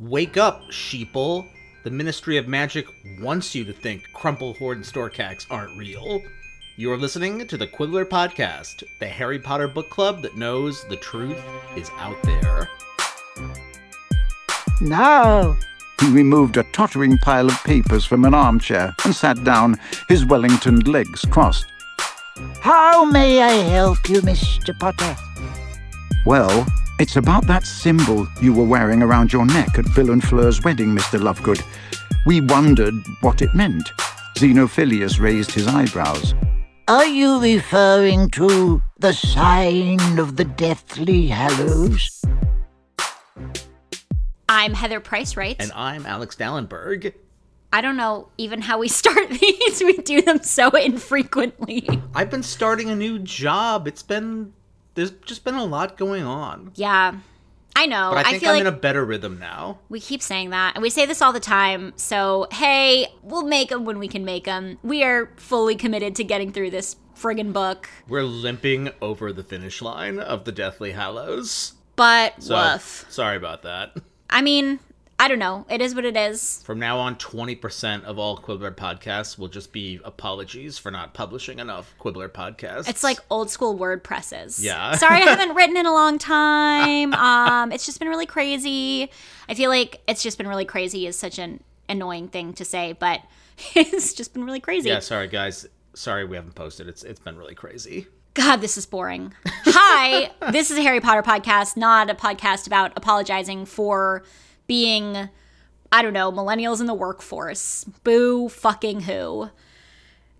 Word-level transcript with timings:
Wake 0.00 0.36
up, 0.36 0.62
sheeple. 0.70 1.46
The 1.84 1.90
Ministry 1.90 2.36
of 2.36 2.48
Magic 2.48 2.86
wants 3.20 3.54
you 3.54 3.64
to 3.64 3.72
think 3.72 4.02
Crumple 4.12 4.54
Horde 4.54 4.78
and 4.78 4.86
Snorkacks 4.86 5.46
aren't 5.50 5.76
real. 5.76 6.22
You're 6.76 6.96
listening 6.96 7.46
to 7.46 7.56
the 7.56 7.66
Quibbler 7.66 8.06
Podcast, 8.06 8.82
the 8.98 9.06
Harry 9.06 9.38
Potter 9.38 9.68
book 9.68 9.90
club 9.90 10.22
that 10.22 10.36
knows 10.36 10.84
the 10.88 10.96
truth 10.96 11.38
is 11.76 11.90
out 11.98 12.16
there. 12.22 12.70
Now, 14.80 15.56
He 16.00 16.10
removed 16.10 16.56
a 16.56 16.62
tottering 16.72 17.18
pile 17.18 17.48
of 17.48 17.62
papers 17.64 18.06
from 18.06 18.24
an 18.24 18.32
armchair 18.32 18.94
and 19.04 19.14
sat 19.14 19.42
down, 19.44 19.78
his 20.08 20.24
Wellington 20.24 20.80
legs 20.80 21.26
crossed. 21.30 21.66
how 22.60 23.04
may 23.04 23.42
I 23.42 23.52
help 23.52 24.08
you, 24.08 24.22
Mr. 24.22 24.78
Potter? 24.78 25.14
Well, 26.24 26.66
it's 27.00 27.16
about 27.16 27.46
that 27.46 27.64
symbol 27.64 28.28
you 28.42 28.52
were 28.52 28.64
wearing 28.64 29.02
around 29.02 29.32
your 29.32 29.46
neck 29.46 29.78
at 29.78 29.86
Bill 29.94 30.10
and 30.10 30.22
Fleur's 30.22 30.62
wedding, 30.62 30.94
Mr. 30.94 31.18
Lovegood. 31.18 31.62
We 32.26 32.42
wondered 32.42 32.92
what 33.22 33.40
it 33.40 33.54
meant. 33.54 33.88
Xenophilius 34.36 35.18
raised 35.18 35.50
his 35.50 35.66
eyebrows. 35.66 36.34
Are 36.88 37.06
you 37.06 37.40
referring 37.40 38.28
to 38.30 38.82
the 38.98 39.14
sign 39.14 40.18
of 40.18 40.36
the 40.36 40.44
Deathly 40.44 41.28
Hallows? 41.28 42.22
I'm 44.50 44.74
Heather 44.74 45.00
Price 45.00 45.38
Wright. 45.38 45.56
And 45.58 45.72
I'm 45.74 46.04
Alex 46.04 46.36
Dalenberg. 46.36 47.14
I 47.72 47.80
don't 47.80 47.96
know 47.96 48.28
even 48.36 48.60
how 48.60 48.78
we 48.78 48.88
start 49.02 49.30
these. 49.30 49.82
We 49.82 49.96
do 49.96 50.20
them 50.20 50.42
so 50.42 50.68
infrequently. 50.70 51.88
I've 52.14 52.30
been 52.30 52.42
starting 52.42 52.90
a 52.90 52.96
new 52.96 53.18
job. 53.20 53.88
It's 53.88 54.02
been 54.02 54.52
there's 54.94 55.10
just 55.10 55.44
been 55.44 55.54
a 55.54 55.64
lot 55.64 55.96
going 55.96 56.24
on. 56.24 56.72
Yeah. 56.74 57.16
I 57.76 57.86
know. 57.86 58.10
But 58.12 58.26
I 58.26 58.30
think 58.30 58.42
feel 58.42 58.50
I'm 58.50 58.56
like 58.56 58.60
in 58.62 58.66
a 58.66 58.72
better 58.76 59.04
rhythm 59.04 59.38
now. 59.38 59.78
we 59.88 60.00
keep 60.00 60.20
saying 60.22 60.50
that, 60.50 60.74
and 60.74 60.82
we 60.82 60.90
say 60.90 61.06
this 61.06 61.22
all 61.22 61.32
the 61.32 61.40
time. 61.40 61.92
So, 61.96 62.48
hey, 62.52 63.06
we'll 63.22 63.46
make 63.46 63.68
them 63.70 63.84
when 63.84 63.98
we 63.98 64.08
can 64.08 64.24
make 64.24 64.44
them. 64.44 64.78
We 64.82 65.04
are 65.04 65.30
fully 65.36 65.76
committed 65.76 66.16
to 66.16 66.24
getting 66.24 66.52
through 66.52 66.70
this 66.70 66.96
friggin' 67.16 67.52
book. 67.52 67.88
We're 68.08 68.24
limping 68.24 68.90
over 69.00 69.32
the 69.32 69.44
finish 69.44 69.80
line 69.80 70.18
of 70.18 70.44
the 70.44 70.52
Deathly 70.52 70.92
Hallows. 70.92 71.74
But 71.96 72.42
So 72.42 72.56
woof. 72.56 73.06
sorry 73.08 73.36
about 73.36 73.62
that. 73.62 73.96
I 74.28 74.42
mean, 74.42 74.80
I 75.20 75.28
don't 75.28 75.38
know. 75.38 75.66
It 75.68 75.82
is 75.82 75.94
what 75.94 76.06
it 76.06 76.16
is. 76.16 76.62
From 76.62 76.78
now 76.78 76.98
on, 76.98 77.16
20% 77.16 78.04
of 78.04 78.18
all 78.18 78.38
Quibbler 78.38 78.70
podcasts 78.70 79.38
will 79.38 79.48
just 79.48 79.70
be 79.70 80.00
apologies 80.02 80.78
for 80.78 80.90
not 80.90 81.12
publishing 81.12 81.58
enough 81.58 81.94
Quibbler 81.98 82.30
podcasts. 82.30 82.88
It's 82.88 83.04
like 83.04 83.18
old 83.28 83.50
school 83.50 83.78
WordPresses. 83.78 84.62
Yeah. 84.62 84.94
Sorry, 84.96 85.16
I 85.16 85.28
haven't 85.28 85.54
written 85.54 85.76
in 85.76 85.84
a 85.84 85.92
long 85.92 86.16
time. 86.16 87.12
Um, 87.12 87.70
it's 87.70 87.84
just 87.84 87.98
been 87.98 88.08
really 88.08 88.24
crazy. 88.24 89.10
I 89.46 89.52
feel 89.52 89.68
like 89.68 90.00
it's 90.08 90.22
just 90.22 90.38
been 90.38 90.48
really 90.48 90.64
crazy 90.64 91.06
is 91.06 91.18
such 91.18 91.38
an 91.38 91.62
annoying 91.86 92.28
thing 92.28 92.54
to 92.54 92.64
say, 92.64 92.94
but 92.94 93.20
it's 93.74 94.14
just 94.14 94.32
been 94.32 94.44
really 94.44 94.60
crazy. 94.60 94.88
Yeah, 94.88 95.00
sorry 95.00 95.28
guys. 95.28 95.66
Sorry 95.92 96.24
we 96.24 96.36
haven't 96.36 96.54
posted. 96.54 96.88
It's 96.88 97.02
it's 97.02 97.20
been 97.20 97.36
really 97.36 97.54
crazy. 97.54 98.06
God, 98.32 98.62
this 98.62 98.78
is 98.78 98.86
boring. 98.86 99.34
Hi, 99.66 100.30
this 100.50 100.70
is 100.70 100.78
a 100.78 100.82
Harry 100.82 101.00
Potter 101.00 101.22
podcast, 101.22 101.76
not 101.76 102.08
a 102.08 102.14
podcast 102.14 102.66
about 102.66 102.92
apologizing 102.96 103.66
for 103.66 104.22
being, 104.70 105.28
I 105.90 106.00
don't 106.00 106.12
know, 106.12 106.30
millennials 106.30 106.78
in 106.78 106.86
the 106.86 106.94
workforce. 106.94 107.82
Boo 108.04 108.48
fucking 108.48 109.00
who. 109.00 109.50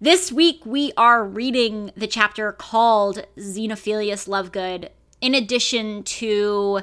This 0.01 0.31
week 0.31 0.65
we 0.65 0.93
are 0.97 1.25
reading 1.25 1.91
the 1.97 2.07
chapter 2.07 2.53
called 2.53 3.27
Xenophilius 3.37 4.29
Lovegood, 4.29 4.91
in 5.21 5.35
addition 5.35 6.05
to 6.05 6.83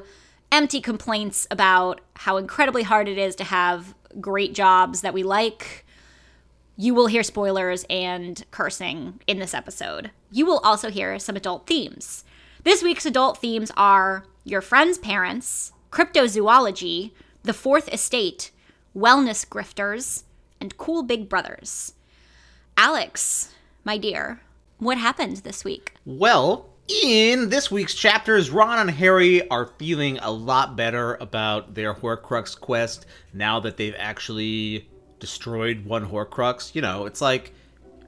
empty 0.52 0.82
complaints 0.82 1.48
about 1.50 2.02
how 2.18 2.36
incredibly 2.36 2.84
hard 2.84 3.08
it 3.08 3.18
is 3.18 3.34
to 3.38 3.46
have 3.46 3.96
great 4.20 4.54
jobs 4.54 5.00
that 5.00 5.14
we 5.14 5.24
like 5.24 5.86
you 6.76 6.94
will 6.94 7.08
hear 7.08 7.24
spoilers 7.24 7.86
and 7.90 8.44
cursing 8.52 9.22
in 9.26 9.40
this 9.40 9.54
episode. 9.54 10.12
You 10.32 10.46
will 10.46 10.60
also 10.60 10.92
hear 10.92 11.18
some 11.18 11.38
adult 11.38 11.66
themes. 11.66 12.26
This 12.64 12.84
week's 12.84 13.06
adult 13.06 13.38
themes 13.38 13.72
are 13.78 14.26
your 14.44 14.62
friend's 14.62 14.98
parents, 14.98 15.72
cryptozoology, 15.92 17.14
the 17.44 17.54
fourth 17.54 17.92
estate, 17.94 18.52
wellness 18.96 19.48
grifters, 19.48 20.24
and 20.60 20.78
cool 20.78 21.04
big 21.04 21.30
brothers. 21.30 21.94
Alex, 22.76 23.54
my 23.84 23.98
dear, 23.98 24.42
what 24.80 24.98
happened 24.98 25.38
this 25.38 25.64
week? 25.64 25.94
Well, 26.06 26.70
in 26.88 27.50
this 27.50 27.70
week's 27.70 27.94
chapters, 27.94 28.50
Ron 28.50 28.80
and 28.80 28.92
Harry 28.92 29.48
are 29.50 29.72
feeling 29.78 30.20
a 30.20 30.32
lot 30.32 30.76
better 30.76 31.16
about 31.16 31.74
their 31.74 31.94
Horcrux 31.94 32.60
quest 32.60 33.06
now 33.34 33.60
that 33.60 33.78
they've 33.78 33.96
actually 33.98 34.88
destroyed 35.20 35.86
one 35.86 36.08
Horcrux. 36.08 36.74
You 36.76 36.82
know, 36.82 37.06
it's 37.06 37.22
like 37.22 37.54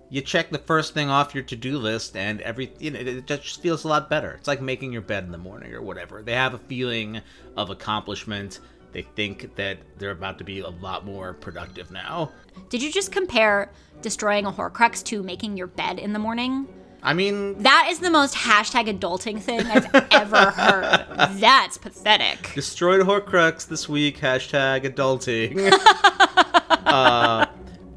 you 0.09 0.21
check 0.21 0.49
the 0.49 0.57
first 0.59 0.93
thing 0.93 1.09
off 1.09 1.35
your 1.35 1.43
to-do 1.43 1.77
list 1.77 2.15
and 2.15 2.41
every 2.41 2.71
you 2.79 2.91
know, 2.91 2.99
it 2.99 3.25
just 3.27 3.61
feels 3.61 3.83
a 3.83 3.87
lot 3.87 4.09
better. 4.09 4.31
It's 4.31 4.47
like 4.47 4.61
making 4.61 4.93
your 4.93 5.01
bed 5.01 5.23
in 5.23 5.31
the 5.31 5.37
morning 5.37 5.73
or 5.73 5.81
whatever. 5.81 6.21
They 6.21 6.33
have 6.33 6.53
a 6.53 6.59
feeling 6.59 7.21
of 7.57 7.69
accomplishment. 7.69 8.59
They 8.91 9.03
think 9.03 9.55
that 9.55 9.77
they're 9.97 10.11
about 10.11 10.37
to 10.39 10.43
be 10.43 10.59
a 10.61 10.69
lot 10.69 11.05
more 11.05 11.33
productive 11.33 11.91
now. 11.91 12.31
Did 12.69 12.81
you 12.81 12.91
just 12.91 13.11
compare 13.11 13.71
destroying 14.01 14.45
a 14.45 14.51
Horcrux 14.51 15.03
to 15.05 15.21
making 15.23 15.57
your 15.57 15.67
bed 15.67 15.99
in 15.99 16.13
the 16.13 16.19
morning? 16.19 16.67
I 17.01 17.13
mean, 17.13 17.61
That 17.63 17.87
is 17.89 17.99
the 17.99 18.09
most 18.09 18.35
hashtag 18.35 18.99
adulting 18.99 19.39
thing 19.41 19.61
I've 19.61 19.87
ever 20.11 20.51
heard. 20.51 21.39
That's 21.39 21.77
pathetic. 21.77 22.53
Destroyed 22.53 23.01
Horcrux 23.05 23.67
this 23.67 23.87
week. 23.87 24.17
Hashtag 24.19 24.83
adulting. 24.83 25.71
uh, 26.85 27.45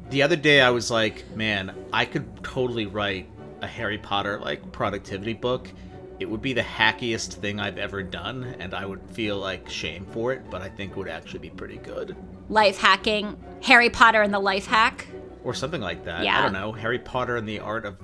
the 0.09 0.21
other 0.21 0.35
day, 0.37 0.61
I 0.61 0.69
was 0.69 0.89
like, 0.89 1.29
man, 1.35 1.75
I 1.91 2.05
could 2.05 2.43
totally 2.43 2.85
write 2.85 3.29
a 3.61 3.67
Harry 3.67 3.97
Potter 3.97 4.39
like 4.39 4.71
productivity 4.71 5.33
book. 5.33 5.69
It 6.19 6.29
would 6.29 6.41
be 6.41 6.53
the 6.53 6.61
hackiest 6.61 7.33
thing 7.33 7.59
I've 7.59 7.77
ever 7.77 8.03
done, 8.03 8.55
and 8.59 8.73
I 8.73 8.85
would 8.85 9.01
feel 9.11 9.37
like 9.37 9.69
shame 9.69 10.05
for 10.11 10.31
it, 10.31 10.49
but 10.49 10.61
I 10.61 10.69
think 10.69 10.91
it 10.91 10.97
would 10.97 11.07
actually 11.07 11.39
be 11.39 11.49
pretty 11.49 11.77
good. 11.77 12.15
Life 12.49 12.77
hacking, 12.77 13.37
Harry 13.63 13.89
Potter 13.89 14.21
and 14.21 14.33
the 14.33 14.39
life 14.39 14.67
hack. 14.67 15.07
Or 15.43 15.53
something 15.53 15.81
like 15.81 16.05
that. 16.05 16.23
Yeah. 16.23 16.39
I 16.39 16.41
don't 16.43 16.53
know. 16.53 16.71
Harry 16.71 16.99
Potter 16.99 17.35
and 17.35 17.47
the 17.47 17.59
art 17.59 17.85
of 17.85 17.97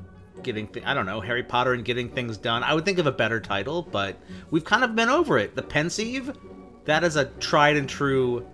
getting 0.44 0.68
th- 0.68 0.86
I 0.86 0.94
don't 0.94 1.06
know, 1.06 1.22
Harry 1.22 1.44
Potter 1.44 1.74
and 1.74 1.86
getting 1.86 2.10
things 2.10 2.38
done. 2.38 2.64
I 2.64 2.74
would 2.74 2.86
think 2.86 2.98
of 2.98 3.08
a 3.08 3.12
better 3.12 3.40
title, 3.40 3.84
but 3.84 4.18
we've 4.52 4.64
kind 4.64 4.84
of 4.84 4.96
been 4.96 5.10
over 5.10 5.38
it. 5.38 5.56
The 5.56 5.62
Pensieve, 5.62 6.34
that 6.86 7.04
is 7.04 7.16
a 7.16 7.26
tried 7.26 7.78
and 7.78 7.88
true 7.88 8.46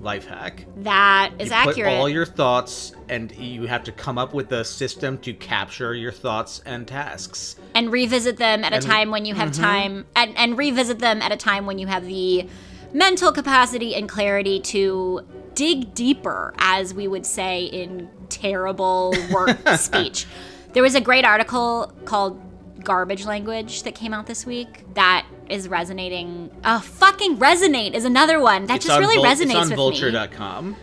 life 0.00 0.26
hack. 0.26 0.64
That 0.78 1.32
is 1.38 1.48
you 1.50 1.54
accurate. 1.54 1.92
Put 1.92 1.98
all 1.98 2.08
your 2.08 2.24
thoughts, 2.26 2.92
and 3.08 3.30
you 3.36 3.66
have 3.66 3.84
to 3.84 3.92
come 3.92 4.18
up 4.18 4.32
with 4.34 4.50
a 4.52 4.64
system 4.64 5.18
to 5.18 5.32
capture 5.34 5.94
your 5.94 6.12
thoughts 6.12 6.62
and 6.64 6.86
tasks. 6.88 7.56
and 7.74 7.92
revisit 7.92 8.36
them 8.38 8.64
at 8.64 8.72
a 8.72 8.80
time 8.80 9.10
when 9.10 9.24
you 9.24 9.34
have 9.34 9.50
Mm-hmm. 9.50 9.62
time 9.62 10.06
and, 10.16 10.36
and 10.36 10.58
revisit 10.58 10.98
them 10.98 11.20
at 11.22 11.32
a 11.32 11.36
time 11.36 11.66
when 11.66 11.78
you 11.78 11.86
have 11.86 12.04
the 12.06 12.48
mental 12.92 13.30
capacity 13.32 13.94
and 13.94 14.08
clarity 14.08 14.58
to 14.60 15.20
dig 15.54 15.94
deeper 15.94 16.52
as 16.58 16.92
we 16.94 17.06
would 17.06 17.24
say 17.26 17.64
in 17.64 18.08
terrible 18.28 19.14
work 19.30 19.56
speech 19.76 20.26
there 20.72 20.82
was 20.82 20.94
a 20.94 21.00
great 21.00 21.24
article 21.24 21.92
called 22.04 22.40
garbage 22.84 23.24
language 23.26 23.82
that 23.84 23.94
came 23.94 24.12
out 24.14 24.26
this 24.26 24.44
week 24.46 24.84
that 24.94 25.26
is 25.48 25.68
resonating 25.68 26.50
oh 26.64 26.80
fucking 26.80 27.36
resonate 27.38 27.94
is 27.94 28.04
another 28.04 28.40
one 28.40 28.66
that 28.66 28.76
It's 28.76 28.86
just 28.86 28.96
on 28.96 29.02
really 29.02 29.16
Vul- 29.16 29.24
resonates 29.26 29.42
It's 29.50 29.54
on 29.54 29.60
with 29.62 29.70
me 29.70 29.76
vulture.com. 29.76 30.76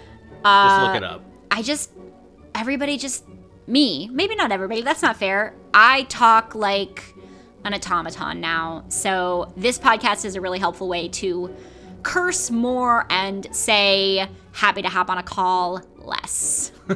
Uh, 0.43 0.69
just 0.69 0.87
look 0.87 0.95
it 0.95 1.03
up. 1.03 1.23
I 1.51 1.61
just 1.61 1.91
everybody 2.55 2.97
just 2.97 3.25
me, 3.67 4.07
maybe 4.11 4.35
not 4.35 4.51
everybody, 4.51 4.81
that's 4.81 5.01
not 5.01 5.17
fair. 5.17 5.53
I 5.73 6.03
talk 6.03 6.55
like 6.55 7.13
an 7.65 7.73
automaton 7.73 8.39
now. 8.39 8.85
So 8.87 9.51
this 9.57 9.77
podcast 9.77 10.23
is 10.23 10.35
a 10.35 10.41
really 10.41 10.59
helpful 10.59 10.87
way 10.87 11.09
to 11.09 11.53
curse 12.03 12.49
more 12.49 13.05
and 13.09 13.47
say 13.53 14.27
happy 14.53 14.81
to 14.81 14.87
hop 14.89 15.09
on 15.09 15.17
a 15.17 15.23
call 15.23 15.81
less. 15.97 16.71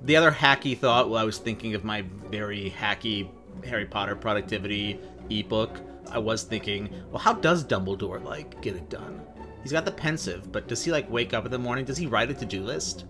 The 0.00 0.16
other 0.16 0.30
hacky 0.30 0.78
thought 0.78 1.10
while 1.10 1.20
I 1.20 1.24
was 1.24 1.38
thinking 1.38 1.74
of 1.74 1.84
my 1.84 2.02
very 2.30 2.72
hacky 2.78 3.28
Harry 3.66 3.86
Potter 3.86 4.16
productivity 4.16 5.00
ebook, 5.30 5.80
I 6.10 6.18
was 6.18 6.42
thinking, 6.42 6.88
well, 7.10 7.18
how 7.18 7.34
does 7.34 7.64
Dumbledore 7.64 8.22
like 8.22 8.60
get 8.62 8.76
it 8.76 8.88
done? 8.88 9.20
He's 9.62 9.72
got 9.72 9.84
the 9.84 9.92
Pensieve, 9.92 10.50
but 10.50 10.68
does 10.68 10.84
he 10.84 10.90
like 10.92 11.10
wake 11.10 11.34
up 11.34 11.44
in 11.44 11.50
the 11.50 11.58
morning? 11.58 11.84
Does 11.84 11.96
he 11.98 12.06
write 12.06 12.30
a 12.30 12.34
to-do 12.34 12.62
list? 12.62 13.04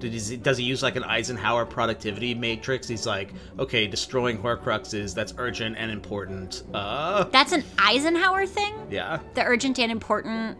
Does 0.00 0.28
he, 0.28 0.38
does 0.38 0.56
he 0.56 0.64
use 0.64 0.82
like 0.82 0.96
an 0.96 1.04
Eisenhower 1.04 1.66
productivity 1.66 2.34
matrix? 2.34 2.88
He's 2.88 3.06
like, 3.06 3.34
okay, 3.58 3.86
destroying 3.86 4.38
Horcruxes, 4.38 5.14
that's 5.14 5.34
urgent 5.36 5.76
and 5.76 5.90
important. 5.90 6.62
Uh, 6.72 7.24
That's 7.24 7.52
an 7.52 7.62
Eisenhower 7.78 8.46
thing? 8.46 8.72
yeah. 8.90 9.18
The 9.34 9.44
urgent 9.44 9.78
and 9.78 9.92
important, 9.92 10.56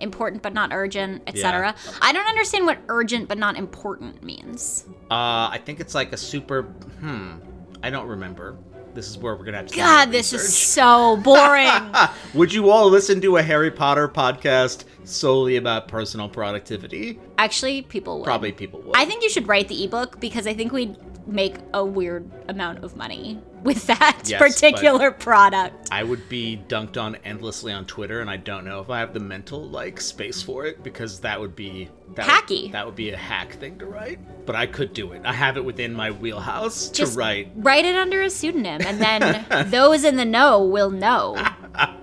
important 0.00 0.42
but 0.42 0.54
not 0.54 0.72
urgent, 0.72 1.22
Yeah. 1.26 1.32
etc. 1.34 1.74
I 2.00 2.14
don't 2.14 2.26
understand 2.26 2.64
what 2.64 2.78
urgent 2.88 3.28
but 3.28 3.36
not 3.36 3.58
important 3.58 4.22
means. 4.22 4.86
Uh, 5.10 5.52
I 5.52 5.60
think 5.62 5.80
it's 5.80 5.94
like 5.94 6.12
a 6.14 6.16
super. 6.16 6.62
Hmm. 7.00 7.34
I 7.82 7.90
don't 7.90 8.08
remember. 8.08 8.56
This 8.94 9.08
is 9.08 9.18
where 9.18 9.36
we're 9.36 9.44
gonna 9.44 9.58
have 9.58 9.66
to. 9.66 9.76
God, 9.76 10.10
this 10.10 10.32
is 10.32 10.56
so 10.56 11.16
boring. 11.18 11.70
Would 12.34 12.52
you 12.52 12.70
all 12.70 12.88
listen 12.88 13.20
to 13.20 13.36
a 13.36 13.42
Harry 13.42 13.70
Potter 13.70 14.08
podcast 14.08 14.84
solely 15.04 15.56
about 15.56 15.88
personal 15.88 16.28
productivity? 16.28 17.18
Actually, 17.38 17.82
people 17.82 18.18
would. 18.18 18.24
Probably 18.24 18.52
people 18.52 18.80
would. 18.82 18.96
I 18.96 19.04
think 19.04 19.22
you 19.22 19.30
should 19.30 19.46
write 19.46 19.68
the 19.68 19.84
ebook 19.84 20.20
because 20.20 20.46
I 20.46 20.54
think 20.54 20.72
we'd 20.72 20.96
make 21.28 21.56
a 21.74 21.84
weird 21.84 22.28
amount 22.48 22.82
of 22.82 22.96
money 22.96 23.38
with 23.62 23.86
that 23.86 24.22
Yes, 24.24 24.38
particular 24.40 25.10
product. 25.10 25.88
I 25.92 26.02
would 26.02 26.28
be 26.28 26.60
dunked 26.68 26.96
on 27.00 27.16
endlessly 27.16 27.72
on 27.72 27.84
Twitter, 27.84 28.20
and 28.20 28.30
I 28.30 28.36
don't 28.38 28.64
know 28.64 28.80
if 28.80 28.88
I 28.88 29.00
have 29.00 29.12
the 29.12 29.20
mental 29.20 29.62
like 29.68 30.00
space 30.00 30.40
for 30.42 30.64
it 30.64 30.82
because 30.82 31.20
that 31.20 31.38
would 31.40 31.54
be 31.54 31.90
that 32.14 32.26
Hacky. 32.26 32.62
Would, 32.64 32.72
that 32.72 32.86
would 32.86 32.94
be 32.96 33.10
a 33.10 33.16
hack 33.16 33.52
thing 33.54 33.78
to 33.80 33.86
write, 33.86 34.18
but 34.46 34.56
I 34.56 34.66
could 34.66 34.92
do 34.94 35.12
it. 35.12 35.22
I 35.24 35.32
have 35.34 35.56
it 35.56 35.64
within 35.64 35.92
my 35.92 36.10
wheelhouse 36.10 36.88
Just 36.88 37.12
to 37.12 37.18
write. 37.18 37.52
Write 37.56 37.84
it 37.84 37.94
under 37.94 38.22
a 38.22 38.30
pseudonym, 38.30 38.80
and 38.86 39.00
then 39.00 39.44
those 39.70 40.04
in 40.04 40.16
the 40.16 40.24
know 40.24 40.64
will 40.64 40.90
know. 40.90 41.36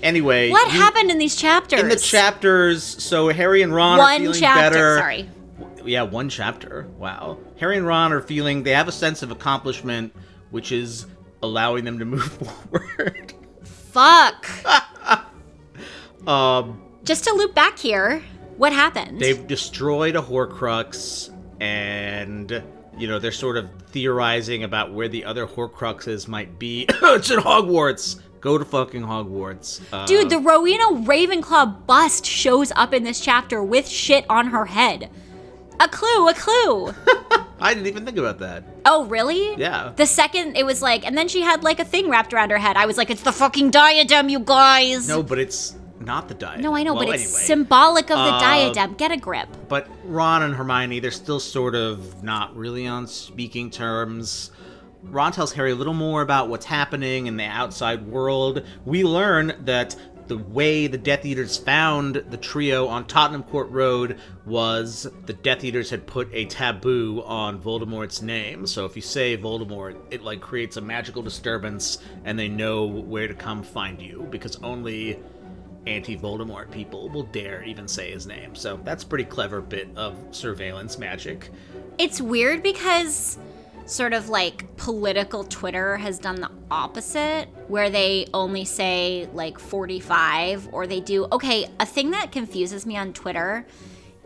Anyway, 0.00 0.48
What 0.48 0.72
you- 0.72 0.78
happened 0.78 1.10
in 1.10 1.18
these 1.18 1.34
chapters? 1.34 1.80
in 1.80 1.88
the 1.88 1.96
chapters? 1.96 2.84
So 2.84 3.30
Harry 3.30 3.62
and 3.62 3.74
Ron 3.74 3.98
are 3.98 4.02
One 4.02 4.20
feeling 4.20 4.38
chapter. 4.40 4.70
better. 4.70 4.98
Sorry. 4.98 5.28
Yeah, 5.84 6.02
one 6.02 6.28
chapter. 6.28 6.88
Wow. 6.98 7.38
Harry 7.58 7.76
and 7.76 7.86
Ron 7.86 8.12
are 8.12 8.20
feeling 8.20 8.62
they 8.62 8.72
have 8.72 8.88
a 8.88 8.92
sense 8.92 9.22
of 9.22 9.30
accomplishment, 9.30 10.14
which 10.50 10.72
is 10.72 11.06
allowing 11.42 11.84
them 11.84 11.98
to 11.98 12.04
move 12.16 12.24
forward. 12.32 13.32
Fuck. 13.64 14.48
um, 16.26 16.82
Just 17.04 17.24
to 17.24 17.32
loop 17.34 17.54
back 17.54 17.78
here, 17.78 18.22
what 18.56 18.72
happened? 18.72 19.20
they've 19.20 19.46
destroyed 19.46 20.16
a 20.16 20.22
Horcrux, 20.22 21.30
and 21.60 22.62
you 22.96 23.08
know 23.08 23.18
they're 23.18 23.32
sort 23.32 23.56
of 23.56 23.70
theorizing 23.90 24.64
about 24.64 24.92
where 24.92 25.08
the 25.08 25.24
other 25.24 25.46
Horcruxes 25.46 26.28
might 26.28 26.58
be. 26.58 26.86
it's 27.02 27.30
in 27.30 27.38
Hogwarts. 27.40 28.20
Go 28.40 28.56
to 28.56 28.64
fucking 28.64 29.02
Hogwarts, 29.02 29.80
uh, 29.92 30.06
Dude, 30.06 30.30
the 30.30 30.38
Rowena 30.38 30.84
Ravenclaw 31.04 31.86
bust 31.86 32.24
shows 32.24 32.70
up 32.76 32.94
in 32.94 33.02
this 33.02 33.18
chapter 33.18 33.64
with 33.64 33.88
shit 33.88 34.24
on 34.30 34.46
her 34.48 34.66
head. 34.66 35.10
A 35.80 35.88
clue, 35.88 36.28
a 36.28 36.34
clue. 36.34 36.92
I 37.60 37.74
didn't 37.74 37.86
even 37.88 38.04
think 38.04 38.16
about 38.18 38.38
that. 38.38 38.64
oh, 38.84 39.06
really? 39.06 39.54
Yeah. 39.56 39.92
The 39.96 40.06
second 40.06 40.56
it 40.56 40.64
was 40.64 40.80
like, 40.82 41.04
and 41.06 41.16
then 41.18 41.28
she 41.28 41.40
had 41.42 41.62
like 41.64 41.80
a 41.80 41.84
thing 41.84 42.08
wrapped 42.08 42.32
around 42.32 42.50
her 42.50 42.58
head. 42.58 42.76
I 42.76 42.86
was 42.86 42.96
like, 42.96 43.10
it's 43.10 43.22
the 43.22 43.32
fucking 43.32 43.70
diadem, 43.70 44.28
you 44.28 44.38
guys. 44.40 45.08
No, 45.08 45.22
but 45.22 45.38
it's 45.38 45.74
not 46.00 46.28
the 46.28 46.34
diadem. 46.34 46.62
No, 46.62 46.74
I 46.74 46.82
know, 46.84 46.94
Well, 46.94 47.06
but 47.06 47.14
it's 47.16 47.24
anyway. 47.24 47.42
symbolic 47.42 48.04
of 48.10 48.18
the 48.18 48.34
Uh, 48.34 48.40
diadem. 48.40 48.94
Get 48.94 49.10
a 49.10 49.16
grip. 49.16 49.48
But 49.68 49.88
Ron 50.04 50.42
and 50.42 50.54
Hermione, 50.54 51.00
they're 51.00 51.10
still 51.10 51.40
sort 51.40 51.74
of 51.74 52.22
not 52.22 52.56
really 52.56 52.86
on 52.86 53.06
speaking 53.08 53.70
terms. 53.70 54.52
Ron 55.02 55.32
tells 55.32 55.52
Harry 55.52 55.70
a 55.72 55.74
little 55.76 55.94
more 55.94 56.22
about 56.22 56.48
what's 56.48 56.66
happening 56.66 57.26
in 57.26 57.36
the 57.36 57.44
outside 57.44 58.06
world. 58.06 58.62
We 58.84 59.04
learn 59.04 59.54
that 59.64 59.94
the 60.28 60.38
way 60.38 60.86
the 60.86 60.98
Death 60.98 61.24
Eaters 61.24 61.56
found 61.56 62.16
the 62.16 62.36
trio 62.36 62.86
on 62.86 63.06
Tottenham 63.06 63.42
Court 63.42 63.68
Road 63.70 64.18
was 64.44 65.08
the 65.26 65.32
Death 65.32 65.64
Eaters 65.64 65.90
had 65.90 66.06
put 66.06 66.28
a 66.32 66.44
taboo 66.44 67.22
on 67.24 67.60
Voldemort's 67.60 68.22
name. 68.22 68.66
So 68.66 68.84
if 68.84 68.94
you 68.94 69.02
say 69.02 69.36
Voldemort, 69.36 69.96
it 70.10 70.22
like 70.22 70.40
creates 70.40 70.76
a 70.76 70.80
magical 70.80 71.22
disturbance 71.22 71.98
and 72.24 72.38
they 72.38 72.48
know 72.48 72.86
where 72.86 73.26
to 73.26 73.34
come 73.34 73.62
find 73.62 74.00
you 74.00 74.28
because 74.30 74.56
only 74.62 75.18
anti-Voldemort 75.86 76.70
people 76.70 77.08
will 77.08 77.22
dare 77.22 77.62
even 77.62 77.88
say 77.88 78.10
his 78.10 78.26
name. 78.26 78.54
So 78.54 78.78
that's 78.84 79.04
pretty 79.04 79.24
clever 79.24 79.62
bit 79.62 79.88
of 79.96 80.16
surveillance 80.30 80.98
magic. 80.98 81.50
It's 81.96 82.20
weird 82.20 82.62
because 82.62 83.38
sort 83.88 84.12
of 84.12 84.28
like 84.28 84.76
political 84.76 85.44
Twitter 85.44 85.96
has 85.96 86.18
done 86.18 86.36
the 86.40 86.50
opposite, 86.70 87.46
where 87.68 87.90
they 87.90 88.26
only 88.34 88.64
say 88.64 89.28
like 89.32 89.58
45 89.58 90.68
or 90.72 90.86
they 90.86 91.00
do. 91.00 91.26
Okay, 91.32 91.68
a 91.80 91.86
thing 91.86 92.10
that 92.12 92.30
confuses 92.30 92.84
me 92.86 92.96
on 92.96 93.12
Twitter 93.12 93.66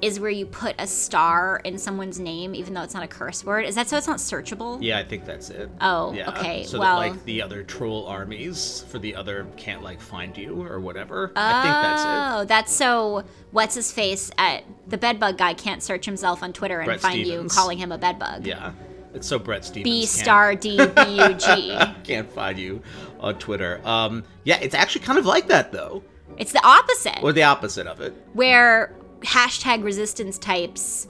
is 0.00 0.18
where 0.18 0.30
you 0.30 0.44
put 0.44 0.74
a 0.80 0.86
star 0.86 1.60
in 1.64 1.78
someone's 1.78 2.18
name 2.18 2.56
even 2.56 2.74
though 2.74 2.82
it's 2.82 2.92
not 2.92 3.04
a 3.04 3.06
curse 3.08 3.44
word. 3.44 3.64
Is 3.64 3.76
that 3.76 3.88
so 3.88 3.96
it's 3.96 4.08
not 4.08 4.18
searchable? 4.18 4.78
Yeah, 4.82 4.98
I 4.98 5.04
think 5.04 5.24
that's 5.24 5.48
it. 5.48 5.70
Oh, 5.80 6.12
yeah. 6.12 6.28
okay, 6.30 6.64
So 6.64 6.80
well- 6.80 6.98
that 7.00 7.10
like 7.10 7.24
the 7.24 7.40
other 7.40 7.62
troll 7.62 8.06
armies 8.08 8.84
for 8.88 8.98
the 8.98 9.14
other 9.14 9.46
can't 9.56 9.80
like 9.80 10.00
find 10.00 10.36
you 10.36 10.60
or 10.66 10.80
whatever. 10.80 11.30
I 11.36 11.62
think 11.62 11.74
that's 11.74 12.02
it. 12.02 12.08
Oh, 12.08 12.44
that's 12.46 12.72
so. 12.72 13.22
What's 13.52 13.76
his 13.76 13.92
face 13.92 14.32
at 14.38 14.64
the 14.88 14.98
bedbug 14.98 15.38
guy 15.38 15.54
can't 15.54 15.80
search 15.84 16.04
himself 16.04 16.42
on 16.42 16.52
Twitter 16.52 16.80
and 16.80 16.86
Bret 16.86 17.00
find 17.00 17.24
Stephens. 17.24 17.54
you 17.54 17.56
calling 17.56 17.78
him 17.78 17.92
a 17.92 17.98
bedbug. 17.98 18.44
Yeah. 18.44 18.72
It's 19.14 19.26
so 19.26 19.38
Bret 19.38 19.64
Stephens. 19.64 19.84
B 19.84 20.06
star 20.06 20.54
D 20.54 20.76
B 20.76 21.02
U 21.18 21.34
G. 21.34 21.78
can't 22.04 22.30
find 22.30 22.58
you 22.58 22.82
on 23.20 23.38
Twitter. 23.38 23.80
Um 23.84 24.24
yeah, 24.44 24.58
it's 24.60 24.74
actually 24.74 25.04
kind 25.04 25.18
of 25.18 25.26
like 25.26 25.48
that 25.48 25.72
though. 25.72 26.02
It's 26.38 26.52
the 26.52 26.64
opposite. 26.64 27.22
Or 27.22 27.32
the 27.32 27.42
opposite 27.42 27.86
of 27.86 28.00
it. 28.00 28.14
where 28.32 28.94
hashtag 29.20 29.84
resistance 29.84 30.38
types 30.38 31.06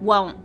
won't 0.00 0.38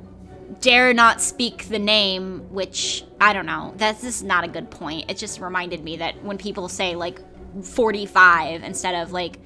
dare 0.61 0.93
not 0.93 1.21
speak 1.21 1.67
the 1.69 1.77
name, 1.79 2.39
which 2.51 3.03
I 3.19 3.33
don't 3.33 3.45
know. 3.45 3.73
That's 3.77 4.01
just 4.01 4.23
not 4.23 4.43
a 4.43 4.47
good 4.47 4.71
point. 4.71 5.11
It 5.11 5.17
just 5.17 5.39
reminded 5.39 5.83
me 5.83 5.97
that 5.97 6.23
when 6.23 6.37
people 6.37 6.67
say 6.69 6.95
like 6.95 7.19
45 7.63 8.63
instead 8.63 8.95
of 8.95 9.11
like 9.11 9.39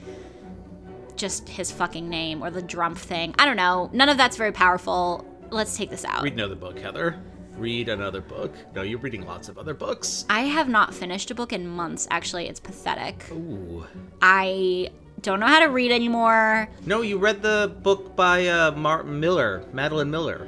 just 1.16 1.50
his 1.50 1.72
fucking 1.72 2.08
name 2.08 2.44
or 2.44 2.52
the 2.52 2.62
Drumpf 2.62 3.00
thing, 3.00 3.34
I 3.40 3.46
don't 3.46 3.58
know. 3.58 3.90
None 3.92 4.10
of 4.10 4.18
that's 4.18 4.38
very 4.38 4.52
powerful. 4.52 5.26
Let's 5.50 5.76
take 5.76 5.90
this 5.90 6.06
out. 6.06 6.24
Read 6.24 6.34
another 6.34 6.56
book, 6.56 6.80
Heather. 6.80 7.20
Read 7.58 7.90
another 7.90 8.22
book. 8.22 8.54
No, 8.76 8.84
you're 8.84 9.00
reading 9.00 9.26
lots 9.26 9.50
of 9.50 9.58
other 9.58 9.74
books. 9.74 10.26
I 10.30 10.42
have 10.42 10.70
not 10.70 10.94
finished 10.94 11.32
a 11.32 11.36
book 11.36 11.52
in 11.52 11.68
months, 11.68 12.08
actually. 12.12 12.48
It's 12.48 12.60
pathetic. 12.60 13.26
Ooh. 13.32 13.86
I 14.22 14.92
don't 15.22 15.40
know 15.40 15.48
how 15.48 15.60
to 15.60 15.66
read 15.66 15.92
anymore. 15.92 16.70
No, 16.86 17.02
you 17.02 17.18
read 17.18 17.42
the 17.42 17.76
book 17.82 18.16
by 18.16 18.48
uh, 18.48 18.72
Martin 18.72 19.20
Miller, 19.20 19.66
Madeline 19.74 20.12
Miller. 20.12 20.48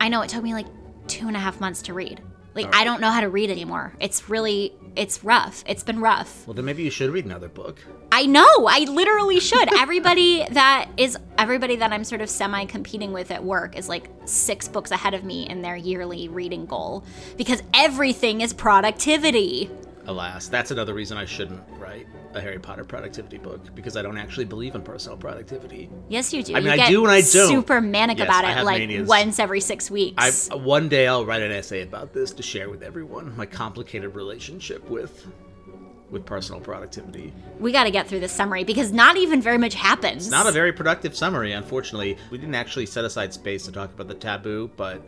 I 0.00 0.08
know 0.08 0.20
it 0.20 0.28
took 0.28 0.42
me 0.42 0.52
like 0.52 0.66
two 1.06 1.28
and 1.28 1.36
a 1.36 1.40
half 1.40 1.60
months 1.60 1.82
to 1.82 1.94
read. 1.94 2.20
Like 2.54 2.74
I 2.74 2.84
don't 2.84 3.00
know 3.00 3.10
how 3.10 3.20
to 3.20 3.28
read 3.28 3.50
anymore. 3.50 3.94
It's 4.00 4.28
really 4.28 4.74
it's 4.96 5.24
rough. 5.24 5.64
It's 5.66 5.82
been 5.82 6.00
rough. 6.00 6.46
Well, 6.46 6.54
then 6.54 6.64
maybe 6.64 6.82
you 6.82 6.90
should 6.90 7.10
read 7.10 7.24
another 7.24 7.48
book. 7.48 7.80
I 8.20 8.26
know. 8.26 8.66
I 8.68 8.80
literally 8.80 9.40
should. 9.40 9.72
everybody 9.78 10.44
that 10.50 10.90
is 10.98 11.16
everybody 11.38 11.76
that 11.76 11.90
I'm 11.90 12.04
sort 12.04 12.20
of 12.20 12.28
semi 12.28 12.66
competing 12.66 13.14
with 13.14 13.30
at 13.30 13.42
work 13.42 13.78
is 13.78 13.88
like 13.88 14.10
six 14.26 14.68
books 14.68 14.90
ahead 14.90 15.14
of 15.14 15.24
me 15.24 15.48
in 15.48 15.62
their 15.62 15.74
yearly 15.74 16.28
reading 16.28 16.66
goal 16.66 17.02
because 17.38 17.62
everything 17.72 18.42
is 18.42 18.52
productivity. 18.52 19.70
Alas, 20.04 20.48
that's 20.48 20.70
another 20.70 20.92
reason 20.92 21.16
I 21.16 21.24
shouldn't 21.24 21.62
write 21.78 22.06
a 22.34 22.42
Harry 22.42 22.58
Potter 22.58 22.84
productivity 22.84 23.38
book 23.38 23.74
because 23.74 23.96
I 23.96 24.02
don't 24.02 24.18
actually 24.18 24.44
believe 24.44 24.74
in 24.74 24.82
personal 24.82 25.16
productivity. 25.16 25.88
Yes, 26.10 26.30
you 26.34 26.42
do. 26.42 26.54
I 26.54 26.56
mean, 26.56 26.66
you 26.66 26.72
I 26.72 26.76
get 26.76 26.88
do 26.90 27.02
and 27.04 27.12
I 27.12 27.20
don't. 27.22 27.48
Super 27.48 27.80
manic 27.80 28.18
Yes, 28.18 28.26
about 28.26 28.44
it, 28.44 28.64
like 28.64 28.80
manias. 28.80 29.08
once 29.08 29.38
every 29.38 29.60
six 29.60 29.90
weeks. 29.90 30.50
I 30.50 30.56
one 30.56 30.90
day 30.90 31.06
I'll 31.06 31.24
write 31.24 31.42
an 31.42 31.52
essay 31.52 31.80
about 31.80 32.12
this 32.12 32.32
to 32.32 32.42
share 32.42 32.68
with 32.68 32.82
everyone 32.82 33.34
my 33.34 33.46
complicated 33.46 34.14
relationship 34.14 34.88
with 34.90 35.26
with 36.10 36.26
personal 36.26 36.60
productivity. 36.60 37.32
we 37.58 37.72
got 37.72 37.84
to 37.84 37.90
get 37.90 38.08
through 38.08 38.20
this 38.20 38.32
summary 38.32 38.64
because 38.64 38.92
not 38.92 39.16
even 39.16 39.40
very 39.40 39.58
much 39.58 39.74
happens. 39.74 40.26
It's 40.26 40.30
not 40.30 40.46
a 40.46 40.52
very 40.52 40.72
productive 40.72 41.16
summary, 41.16 41.52
unfortunately. 41.52 42.16
We 42.30 42.38
didn't 42.38 42.54
actually 42.54 42.86
set 42.86 43.04
aside 43.04 43.32
space 43.32 43.64
to 43.66 43.72
talk 43.72 43.92
about 43.92 44.08
the 44.08 44.14
taboo, 44.14 44.70
but 44.76 45.02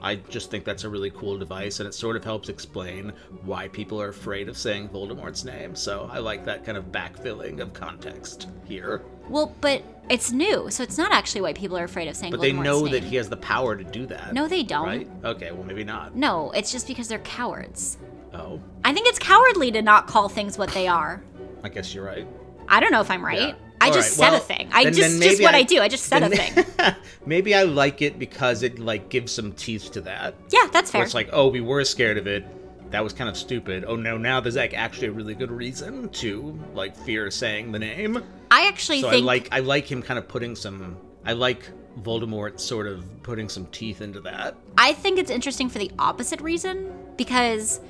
I 0.00 0.16
just 0.16 0.50
think 0.50 0.64
that's 0.64 0.84
a 0.84 0.88
really 0.88 1.10
cool 1.10 1.38
device, 1.38 1.80
and 1.80 1.88
it 1.88 1.94
sort 1.94 2.16
of 2.16 2.24
helps 2.24 2.48
explain 2.48 3.12
why 3.42 3.68
people 3.68 4.00
are 4.00 4.08
afraid 4.08 4.48
of 4.48 4.56
saying 4.56 4.90
Voldemort's 4.90 5.44
name. 5.44 5.74
So 5.74 6.08
I 6.12 6.18
like 6.18 6.44
that 6.44 6.64
kind 6.64 6.78
of 6.78 6.86
backfilling 6.86 7.60
of 7.60 7.72
context 7.72 8.48
here. 8.64 9.02
Well, 9.28 9.54
but 9.60 9.82
it's 10.08 10.32
new, 10.32 10.70
so 10.70 10.82
it's 10.82 10.96
not 10.96 11.12
actually 11.12 11.42
why 11.42 11.52
people 11.52 11.76
are 11.76 11.84
afraid 11.84 12.08
of 12.08 12.16
saying. 12.16 12.30
But 12.30 12.40
they 12.40 12.52
know 12.52 12.82
name. 12.84 12.92
that 12.92 13.02
he 13.02 13.16
has 13.16 13.28
the 13.28 13.36
power 13.36 13.76
to 13.76 13.84
do 13.84 14.06
that. 14.06 14.32
No, 14.32 14.48
they 14.48 14.62
don't. 14.62 14.86
Right? 14.86 15.08
Okay, 15.24 15.50
well, 15.52 15.64
maybe 15.64 15.84
not. 15.84 16.14
No, 16.14 16.50
it's 16.52 16.72
just 16.72 16.86
because 16.86 17.08
they're 17.08 17.18
cowards. 17.20 17.98
Oh, 18.34 18.60
I 18.84 18.92
think 18.92 19.08
it's 19.08 19.18
cowardly 19.18 19.70
to 19.72 19.82
not 19.82 20.06
call 20.06 20.28
things 20.28 20.58
what 20.58 20.70
they 20.70 20.86
are. 20.88 21.22
I 21.62 21.68
guess 21.68 21.94
you're 21.94 22.04
right. 22.04 22.26
I 22.68 22.80
don't 22.80 22.92
know 22.92 23.00
if 23.00 23.10
I'm 23.10 23.24
right. 23.24 23.38
Yeah. 23.40 23.54
I 23.80 23.90
just 23.90 24.18
right, 24.18 24.26
said 24.26 24.30
well, 24.32 24.40
a 24.40 24.44
thing. 24.44 24.68
I 24.72 24.84
then- 24.84 24.92
just 24.94 25.20
then 25.20 25.30
just 25.30 25.42
what 25.42 25.54
I, 25.54 25.62
do. 25.62 25.80
I 25.80 25.88
just 25.88 26.04
said 26.04 26.22
a 26.24 26.28
thing. 26.28 26.94
maybe 27.26 27.54
I 27.54 27.62
like 27.62 28.02
it 28.02 28.18
because 28.18 28.62
it 28.62 28.78
like 28.78 29.08
gives 29.08 29.30
some 29.32 29.52
teeth 29.52 29.92
to 29.92 30.00
that. 30.02 30.34
Yeah, 30.50 30.66
that's 30.72 30.92
Where 30.92 31.00
fair. 31.00 31.04
it's 31.04 31.14
like, 31.14 31.30
oh, 31.32 31.48
we 31.48 31.60
were 31.60 31.84
scared 31.84 32.18
of 32.18 32.26
it. 32.26 32.44
That 32.90 33.04
was 33.04 33.12
kind 33.12 33.28
of 33.30 33.36
stupid. 33.36 33.84
Oh 33.86 33.96
no, 33.96 34.16
now 34.16 34.40
there's 34.40 34.56
like 34.56 34.74
actually 34.74 35.08
a 35.08 35.12
really 35.12 35.34
good 35.34 35.50
reason 35.50 36.08
to 36.08 36.58
like 36.74 36.96
fear 36.96 37.30
saying 37.30 37.70
the 37.70 37.78
name. 37.78 38.22
I 38.50 38.66
actually 38.66 39.02
So 39.02 39.10
think 39.10 39.22
I 39.22 39.26
like 39.26 39.48
I 39.52 39.60
like 39.60 39.90
him 39.90 40.02
kind 40.02 40.18
of 40.18 40.26
putting 40.26 40.56
some. 40.56 40.96
I 41.24 41.34
like 41.34 41.68
Voldemort 42.00 42.58
sort 42.58 42.86
of 42.86 43.04
putting 43.22 43.48
some 43.48 43.66
teeth 43.66 44.00
into 44.00 44.20
that. 44.22 44.56
I 44.76 44.92
think 44.94 45.18
it's 45.18 45.30
interesting 45.30 45.68
for 45.68 45.78
the 45.78 45.90
opposite 45.98 46.40
reason 46.40 46.92
because 47.16 47.80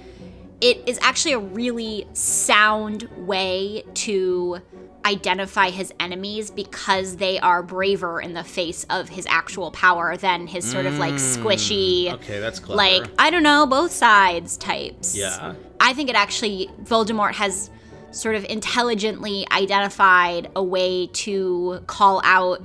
it 0.60 0.82
is 0.86 0.98
actually 1.02 1.32
a 1.34 1.38
really 1.38 2.06
sound 2.12 3.08
way 3.16 3.84
to 3.94 4.58
identify 5.04 5.70
his 5.70 5.92
enemies 6.00 6.50
because 6.50 7.16
they 7.16 7.38
are 7.38 7.62
braver 7.62 8.20
in 8.20 8.34
the 8.34 8.42
face 8.44 8.84
of 8.90 9.08
his 9.08 9.24
actual 9.26 9.70
power 9.70 10.16
than 10.16 10.46
his 10.46 10.68
sort 10.68 10.84
of 10.86 10.98
like 10.98 11.14
squishy 11.14 12.06
Mm, 12.08 12.14
Okay, 12.14 12.40
that's 12.40 12.58
clever. 12.58 12.76
like 12.76 13.08
I 13.18 13.30
don't 13.30 13.42
know 13.44 13.66
both 13.66 13.92
sides 13.92 14.56
types. 14.56 15.16
Yeah. 15.16 15.54
I 15.80 15.94
think 15.94 16.10
it 16.10 16.16
actually 16.16 16.68
Voldemort 16.82 17.34
has 17.34 17.70
sort 18.10 18.34
of 18.34 18.44
intelligently 18.46 19.46
identified 19.52 20.50
a 20.56 20.62
way 20.62 21.06
to 21.08 21.82
call 21.86 22.20
out 22.24 22.62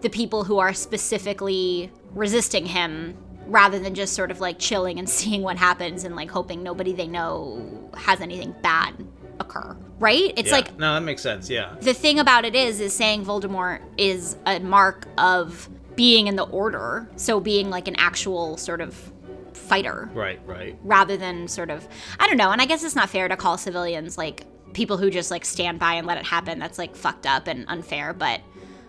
the 0.00 0.10
people 0.10 0.44
who 0.44 0.58
are 0.58 0.74
specifically 0.74 1.90
resisting 2.12 2.66
him 2.66 3.16
rather 3.46 3.78
than 3.78 3.94
just 3.94 4.12
sort 4.14 4.30
of 4.30 4.40
like 4.40 4.58
chilling 4.58 4.98
and 4.98 5.08
seeing 5.18 5.42
what 5.42 5.56
happens 5.56 6.04
and 6.04 6.14
like 6.16 6.30
hoping 6.30 6.62
nobody 6.62 6.92
they 6.92 7.06
know 7.06 7.90
has 7.96 8.20
anything 8.20 8.54
bad 8.62 8.94
occur. 9.40 9.76
Right? 9.98 10.32
It's 10.36 10.48
Yeah. 10.50 10.56
like 10.56 10.78
no, 10.78 10.94
that 10.94 11.02
makes 11.02 11.22
sense. 11.22 11.48
Yeah. 11.50 11.74
the 11.80 11.94
thing 11.94 12.18
about 12.18 12.44
it 12.44 12.54
is 12.54 12.80
is 12.80 12.92
saying 12.94 13.24
Voldemort 13.24 13.80
is 13.96 14.36
a 14.46 14.58
mark 14.60 15.06
of 15.18 15.68
being 15.94 16.26
in 16.26 16.36
the 16.36 16.44
order, 16.44 17.08
so 17.16 17.40
being 17.40 17.70
like 17.70 17.88
an 17.88 17.96
actual 17.96 18.56
sort 18.58 18.80
of 18.82 19.12
fighter 19.54 20.10
Right. 20.14 20.38
Right. 20.46 20.76
rather 20.84 21.16
than 21.16 21.48
sort 21.48 21.70
of 21.70 21.86
I 22.20 22.26
don't 22.26 22.36
know, 22.36 22.50
and 22.50 22.60
I 22.60 22.66
guess 22.66 22.84
it's 22.84 22.94
not 22.96 23.08
fair 23.10 23.28
to 23.28 23.36
call 23.36 23.56
civilians 23.58 24.16
like 24.18 24.44
people 24.74 24.96
who 24.98 25.10
just 25.10 25.30
like 25.30 25.44
stand 25.44 25.78
by 25.78 25.94
and 25.94 26.06
let 26.06 26.18
it 26.18 26.26
happen. 26.26 26.58
That's 26.58 26.78
like 26.78 26.94
fucked 26.94 27.26
up 27.26 27.46
and 27.46 27.64
unfair, 27.68 28.12
but 28.12 28.40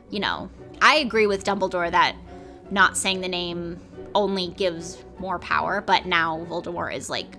you 0.10 0.20
know, 0.20 0.50
I 0.82 0.96
agree 0.98 1.28
with 1.28 1.44
Dumbledore 1.46 1.90
that 1.92 2.16
not 2.72 2.98
saying 2.98 3.22
the 3.22 3.28
name 3.30 3.80
only 4.18 4.48
gives 4.48 5.04
more 5.20 5.38
power, 5.38 5.80
but 5.80 6.08
now 6.08 6.44
Voldemort 6.50 6.96
is 6.96 7.08
like 7.08 7.38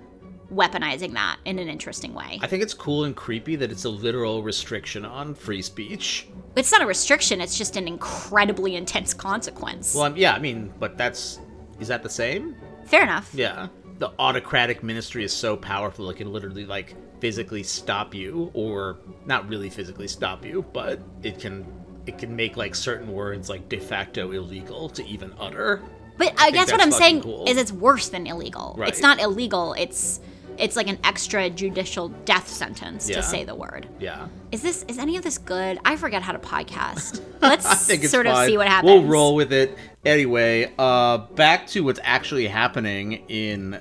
weaponizing 0.54 1.12
that 1.12 1.38
in 1.44 1.58
an 1.58 1.68
interesting 1.68 2.14
way. 2.14 2.38
I 2.40 2.46
think 2.46 2.62
it's 2.62 2.72
cool 2.72 3.04
and 3.04 3.14
creepy 3.14 3.56
that 3.56 3.70
it's 3.70 3.84
a 3.84 3.88
literal 3.88 4.42
restriction 4.42 5.04
on 5.04 5.34
free 5.34 5.60
speech. 5.60 6.28
It's 6.56 6.70
not 6.70 6.80
a 6.80 6.86
restriction, 6.86 7.40
it's 7.40 7.58
just 7.58 7.76
an 7.76 7.88
incredibly 7.88 8.76
intense 8.76 9.12
consequence. 9.12 9.94
Well, 9.94 10.16
yeah, 10.16 10.32
I 10.32 10.38
mean, 10.38 10.72
but 10.78 10.96
that's 10.96 11.40
is 11.80 11.88
that 11.88 12.02
the 12.02 12.08
same? 12.08 12.56
Fair 12.86 13.02
enough. 13.02 13.34
Yeah. 13.34 13.68
The 13.98 14.12
autocratic 14.20 14.84
ministry 14.84 15.24
is 15.24 15.32
so 15.32 15.56
powerful 15.56 16.08
it 16.10 16.16
can 16.16 16.32
literally 16.32 16.64
like 16.64 16.94
physically 17.20 17.64
stop 17.64 18.14
you 18.14 18.52
or 18.54 18.98
not 19.26 19.48
really 19.48 19.68
physically 19.68 20.06
stop 20.06 20.44
you, 20.44 20.64
but 20.72 21.00
it 21.24 21.40
can 21.40 21.66
it 22.06 22.16
can 22.16 22.34
make 22.34 22.56
like 22.56 22.74
certain 22.74 23.12
words 23.12 23.50
like 23.50 23.68
de 23.68 23.78
facto 23.78 24.30
illegal 24.30 24.88
to 24.90 25.04
even 25.04 25.32
utter. 25.38 25.82
But 26.18 26.34
I, 26.36 26.44
think 26.50 26.54
guess 26.54 26.72
what 26.72 26.82
I'm 26.82 26.90
saying 26.92 27.22
cool. 27.22 27.44
is 27.48 27.56
it's 27.56 27.72
worse 27.72 28.08
than 28.08 28.26
illegal. 28.26 28.74
Right. 28.76 28.88
It's 28.88 29.00
not 29.00 29.20
illegal. 29.20 29.72
It's 29.74 30.20
it's 30.58 30.74
like 30.74 30.88
an 30.88 30.96
extrajudicial 30.98 32.12
death 32.24 32.48
sentence 32.48 33.08
Yeah. 33.08 33.16
to 33.16 33.22
say 33.22 33.44
the 33.44 33.54
word. 33.54 33.86
Yeah. 34.00 34.26
Is 34.50 34.60
this 34.60 34.84
is 34.88 34.98
any 34.98 35.16
of 35.16 35.22
this 35.22 35.38
good? 35.38 35.78
I 35.84 35.96
forget 35.96 36.22
how 36.22 36.32
to 36.32 36.38
podcast. 36.38 37.22
Let's 37.40 37.64
I 37.90 37.96
sort 37.98 38.26
of 38.26 38.44
see 38.46 38.56
what 38.58 38.66
happens. 38.66 38.92
We'll 38.92 39.04
roll 39.04 39.34
with 39.36 39.52
it. 39.52 39.78
Anyway, 40.04 40.72
uh 40.78 41.18
back 41.18 41.66
to 41.68 41.84
what's 41.84 42.00
actually 42.02 42.48
happening 42.48 43.24
in 43.28 43.80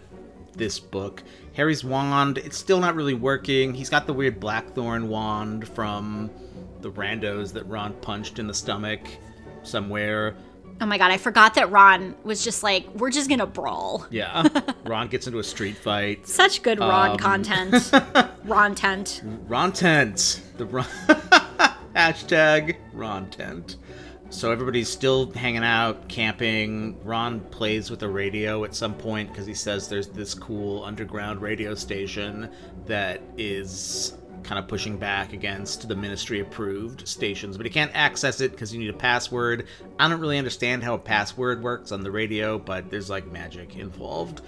this 0.56 0.80
book. 0.80 1.24
Harry's 1.54 1.84
wand, 1.84 2.38
it's 2.38 2.58
still 2.58 2.80
not 2.80 2.94
really 2.94 3.16
working. 3.16 3.74
He's 3.74 3.90
got 3.90 4.06
the 4.06 4.14
weird 4.14 4.40
blackthorn 4.40 5.10
wand 5.10 5.68
from 5.68 6.30
the 6.82 6.92
randos 6.92 7.52
that 7.54 7.64
Ron 7.68 7.94
punched 7.94 8.38
in 8.38 8.46
the 8.46 8.54
stomach 8.54 9.02
somewhere. 9.64 10.36
Oh 10.80 10.86
my 10.86 10.98
god, 10.98 11.10
I 11.12 11.18
forgot 11.18 11.56
that 11.56 11.72
Ron 11.72 12.16
was 12.24 12.44
just 12.44 12.62
like, 12.62 12.88
we're 12.96 13.10
just 13.10 13.30
gonna 13.30 13.48
brawl. 13.48 14.06
Yeah. 14.12 14.48
Ron 14.86 15.08
gets 15.08 15.26
into 15.28 15.40
a 15.40 15.44
street 15.44 15.76
fight. 15.78 16.28
Such 16.28 16.62
good 16.62 16.80
Ron 16.80 17.12
Um, 17.12 17.18
content. 17.18 17.92
Rontent. 18.46 19.22
Ron 19.48 19.72
tent. 19.74 20.42
The 20.58 20.66
Ron 20.66 20.86
hashtag 21.96 22.78
Rontent. 22.94 23.78
So 24.30 24.52
everybody's 24.52 24.90
still 24.90 25.32
hanging 25.32 25.64
out, 25.64 26.10
camping. 26.10 26.98
Ron 27.04 27.40
plays 27.40 27.90
with 27.90 28.02
the 28.02 28.10
radio 28.10 28.64
at 28.66 28.76
some 28.76 28.94
point 28.94 29.30
because 29.30 29.46
he 29.48 29.54
says 29.54 29.88
there's 29.88 30.10
this 30.10 30.34
cool 30.34 30.84
underground 30.84 31.42
radio 31.42 31.74
station 31.74 32.50
that 32.86 33.22
is 33.38 34.18
kind 34.48 34.58
of 34.58 34.68
pushing 34.68 34.98
back 34.98 35.34
against 35.34 35.88
the 35.88 35.96
ministry 35.96 36.40
approved 36.40 37.08
stations, 37.08 37.58
but 37.58 37.66
he 37.66 37.70
can't 37.70 37.92
access 37.94 38.40
it 38.42 38.52
because 38.52 38.74
you 38.74 38.80
need 38.80 38.90
a 38.90 38.94
password. 38.94 39.68
I 40.00 40.08
don't 40.08 40.22
really 40.22 40.38
understand 40.38 40.84
how 40.84 40.96
a 40.96 41.00
password 41.00 41.62
works 41.62 41.92
on 41.92 42.02
the 42.02 42.10
radio, 42.10 42.58
but 42.58 42.90
there's 42.90 43.10
like 43.10 43.30
magic 43.32 43.76
involved. 43.76 44.42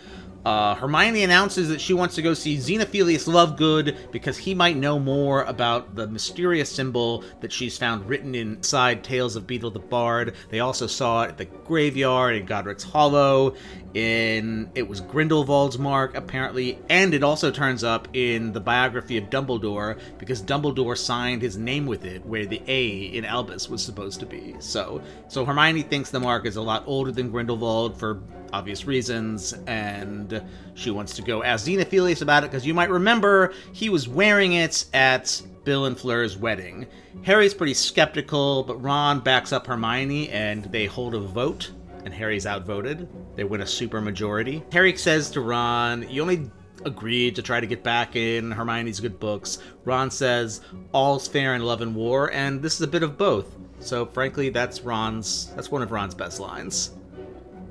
Uh, 0.45 0.73
Hermione 0.75 1.23
announces 1.23 1.67
that 1.67 1.81
she 1.81 1.93
wants 1.93 2.15
to 2.15 2.21
go 2.21 2.33
see 2.33 2.57
Xenophilius 2.57 3.27
Lovegood 3.27 4.11
because 4.11 4.37
he 4.37 4.55
might 4.55 4.77
know 4.77 4.97
more 4.97 5.43
about 5.43 5.95
the 5.95 6.07
mysterious 6.07 6.71
symbol 6.71 7.23
that 7.41 7.51
she's 7.51 7.77
found 7.77 8.07
written 8.07 8.33
inside 8.35 9.03
Tales 9.03 9.35
of 9.35 9.45
Beedle 9.45 9.73
the 9.73 9.79
Bard. 9.79 10.35
They 10.49 10.61
also 10.61 10.87
saw 10.87 11.23
it 11.23 11.29
at 11.29 11.37
the 11.37 11.45
graveyard 11.45 12.35
in 12.35 12.45
Godric's 12.45 12.83
Hollow. 12.83 13.55
In 13.95 14.69
it 14.75 14.87
was 14.87 15.01
Grindelwald's 15.01 15.79
mark 15.79 16.15
apparently, 16.15 16.77
and 16.89 17.13
it 17.13 17.23
also 17.23 17.49
turns 17.49 17.83
up 17.83 18.07
in 18.13 18.53
the 18.53 18.59
biography 18.59 19.17
of 19.17 19.31
Dumbledore 19.31 19.99
because 20.19 20.43
Dumbledore 20.43 20.95
signed 20.95 21.41
his 21.41 21.57
name 21.57 21.87
with 21.87 22.05
it, 22.05 22.23
where 22.23 22.45
the 22.45 22.61
A 22.67 22.87
in 22.87 23.25
Albus 23.25 23.67
was 23.67 23.83
supposed 23.83 24.19
to 24.19 24.27
be. 24.27 24.55
So, 24.59 25.01
so 25.27 25.43
Hermione 25.43 25.81
thinks 25.81 26.11
the 26.11 26.19
mark 26.19 26.45
is 26.45 26.55
a 26.55 26.61
lot 26.61 26.83
older 26.85 27.11
than 27.11 27.31
Grindelwald 27.31 27.97
for 27.97 28.21
obvious 28.51 28.85
reasons, 28.85 29.53
and 29.67 30.43
she 30.73 30.91
wants 30.91 31.15
to 31.15 31.21
go 31.21 31.43
ask 31.43 31.67
Xenophilius 31.67 32.21
about 32.21 32.43
it 32.43 32.51
because 32.51 32.65
you 32.65 32.73
might 32.73 32.89
remember 32.89 33.53
he 33.73 33.89
was 33.89 34.07
wearing 34.07 34.53
it 34.53 34.85
at 34.93 35.41
Bill 35.63 35.85
and 35.85 35.97
Fleur's 35.97 36.37
wedding. 36.37 36.87
Harry's 37.23 37.53
pretty 37.53 37.73
skeptical, 37.73 38.63
but 38.63 38.81
Ron 38.81 39.19
backs 39.19 39.51
up 39.51 39.67
Hermione 39.67 40.29
and 40.29 40.65
they 40.65 40.85
hold 40.85 41.15
a 41.15 41.19
vote, 41.19 41.71
and 42.05 42.13
Harry's 42.13 42.45
outvoted. 42.45 43.07
They 43.35 43.43
win 43.43 43.61
a 43.61 43.67
super 43.67 44.01
majority. 44.01 44.63
Harry 44.71 44.95
says 44.97 45.29
to 45.31 45.41
Ron, 45.41 46.09
You 46.09 46.21
only 46.21 46.49
agreed 46.85 47.35
to 47.35 47.41
try 47.41 47.59
to 47.59 47.67
get 47.67 47.83
back 47.83 48.15
in 48.15 48.51
Hermione's 48.51 48.99
good 48.99 49.19
books. 49.19 49.59
Ron 49.83 50.09
says, 50.11 50.61
All's 50.93 51.27
fair 51.27 51.55
in 51.55 51.63
love 51.63 51.81
and 51.81 51.95
war, 51.95 52.31
and 52.31 52.61
this 52.61 52.75
is 52.75 52.81
a 52.81 52.87
bit 52.87 53.03
of 53.03 53.17
both. 53.17 53.57
So 53.79 54.05
frankly, 54.05 54.49
that's 54.49 54.81
Ron's 54.81 55.51
that's 55.55 55.71
one 55.71 55.81
of 55.81 55.91
Ron's 55.91 56.15
best 56.15 56.39
lines. 56.39 56.91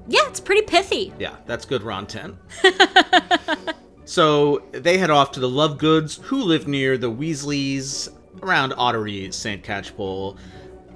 Yeah, 0.08 0.26
it's 0.26 0.40
pretty 0.40 0.62
pithy. 0.62 1.12
Yeah, 1.18 1.36
that's 1.46 1.66
good, 1.66 1.82
Rontent. 1.82 2.36
so 4.06 4.62
they 4.72 4.96
head 4.96 5.10
off 5.10 5.32
to 5.32 5.40
the 5.40 5.48
Lovegoods, 5.48 6.20
who 6.22 6.42
live 6.42 6.66
near 6.66 6.96
the 6.96 7.10
Weasleys 7.10 8.08
around 8.42 8.72
Ottery, 8.72 9.30
St. 9.32 9.62
Catchpole. 9.62 10.38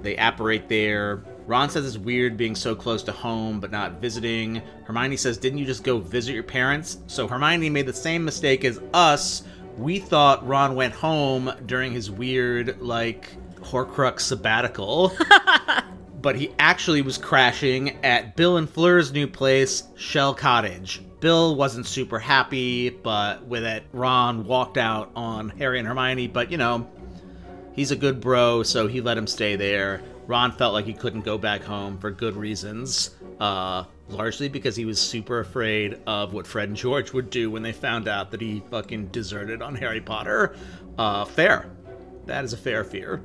They 0.01 0.17
apparate 0.17 0.67
there. 0.67 1.23
Ron 1.45 1.69
says 1.69 1.85
it's 1.85 1.97
weird 1.97 2.37
being 2.37 2.55
so 2.55 2.73
close 2.73 3.03
to 3.03 3.11
home 3.11 3.59
but 3.59 3.71
not 3.71 4.01
visiting. 4.01 4.61
Hermione 4.85 5.17
says, 5.17 5.37
Didn't 5.37 5.59
you 5.59 5.65
just 5.65 5.83
go 5.83 5.99
visit 5.99 6.33
your 6.33 6.43
parents? 6.43 6.99
So 7.07 7.27
Hermione 7.27 7.69
made 7.69 7.85
the 7.85 7.93
same 7.93 8.25
mistake 8.25 8.65
as 8.65 8.79
us. 8.93 9.43
We 9.77 9.99
thought 9.99 10.45
Ron 10.47 10.75
went 10.75 10.93
home 10.93 11.51
during 11.65 11.93
his 11.93 12.09
weird, 12.09 12.81
like, 12.81 13.29
Horcrux 13.63 14.21
sabbatical 14.21 15.13
but 16.23 16.37
he 16.37 16.49
actually 16.57 17.01
was 17.01 17.17
crashing 17.17 17.97
at 18.03 18.37
Bill 18.37 18.55
and 18.55 18.67
Fleur's 18.67 19.11
new 19.11 19.27
place, 19.27 19.83
Shell 19.95 20.35
Cottage. 20.35 21.01
Bill 21.19 21.55
wasn't 21.55 21.85
super 21.85 22.17
happy, 22.17 22.89
but 22.89 23.45
with 23.45 23.65
it, 23.65 23.83
Ron 23.91 24.45
walked 24.45 24.77
out 24.77 25.11
on 25.17 25.49
Harry 25.49 25.79
and 25.79 25.87
Hermione, 25.87 26.27
but 26.27 26.49
you 26.49 26.57
know, 26.57 26.89
he's 27.73 27.91
a 27.91 27.95
good 27.97 28.21
bro, 28.21 28.63
so 28.63 28.87
he 28.87 29.01
let 29.01 29.17
him 29.17 29.27
stay 29.27 29.57
there. 29.57 30.01
Ron 30.25 30.53
felt 30.53 30.73
like 30.73 30.85
he 30.85 30.93
couldn't 30.93 31.25
go 31.25 31.37
back 31.37 31.61
home 31.61 31.97
for 31.97 32.09
good 32.09 32.37
reasons, 32.37 33.11
uh, 33.41 33.83
largely 34.07 34.47
because 34.47 34.77
he 34.77 34.85
was 34.85 34.99
super 34.99 35.41
afraid 35.41 35.99
of 36.07 36.33
what 36.33 36.47
Fred 36.47 36.69
and 36.69 36.77
George 36.77 37.11
would 37.11 37.29
do 37.29 37.51
when 37.51 37.63
they 37.63 37.73
found 37.73 38.07
out 38.07 38.31
that 38.31 38.39
he 38.39 38.63
fucking 38.71 39.07
deserted 39.07 39.61
on 39.61 39.75
Harry 39.75 39.99
Potter. 39.99 40.55
Uh, 40.97 41.25
fair. 41.25 41.69
That 42.27 42.45
is 42.45 42.53
a 42.53 42.57
fair 42.57 42.85
fear. 42.85 43.21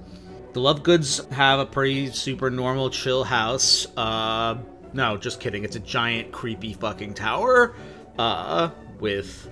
The 0.59 0.65
Lovegoods 0.65 1.31
have 1.31 1.61
a 1.61 1.67
pretty 1.67 2.11
super 2.11 2.51
normal, 2.51 2.91
chill 2.91 3.23
house. 3.23 3.87
Uh, 3.97 4.59
no, 4.93 5.17
just 5.17 5.39
kidding. 5.39 5.63
It's 5.63 5.77
a 5.77 5.81
giant, 5.81 6.33
creepy 6.33 6.73
fucking 6.73 7.15
tower. 7.15 7.77
Uh, 8.19 8.71
with 8.99 9.49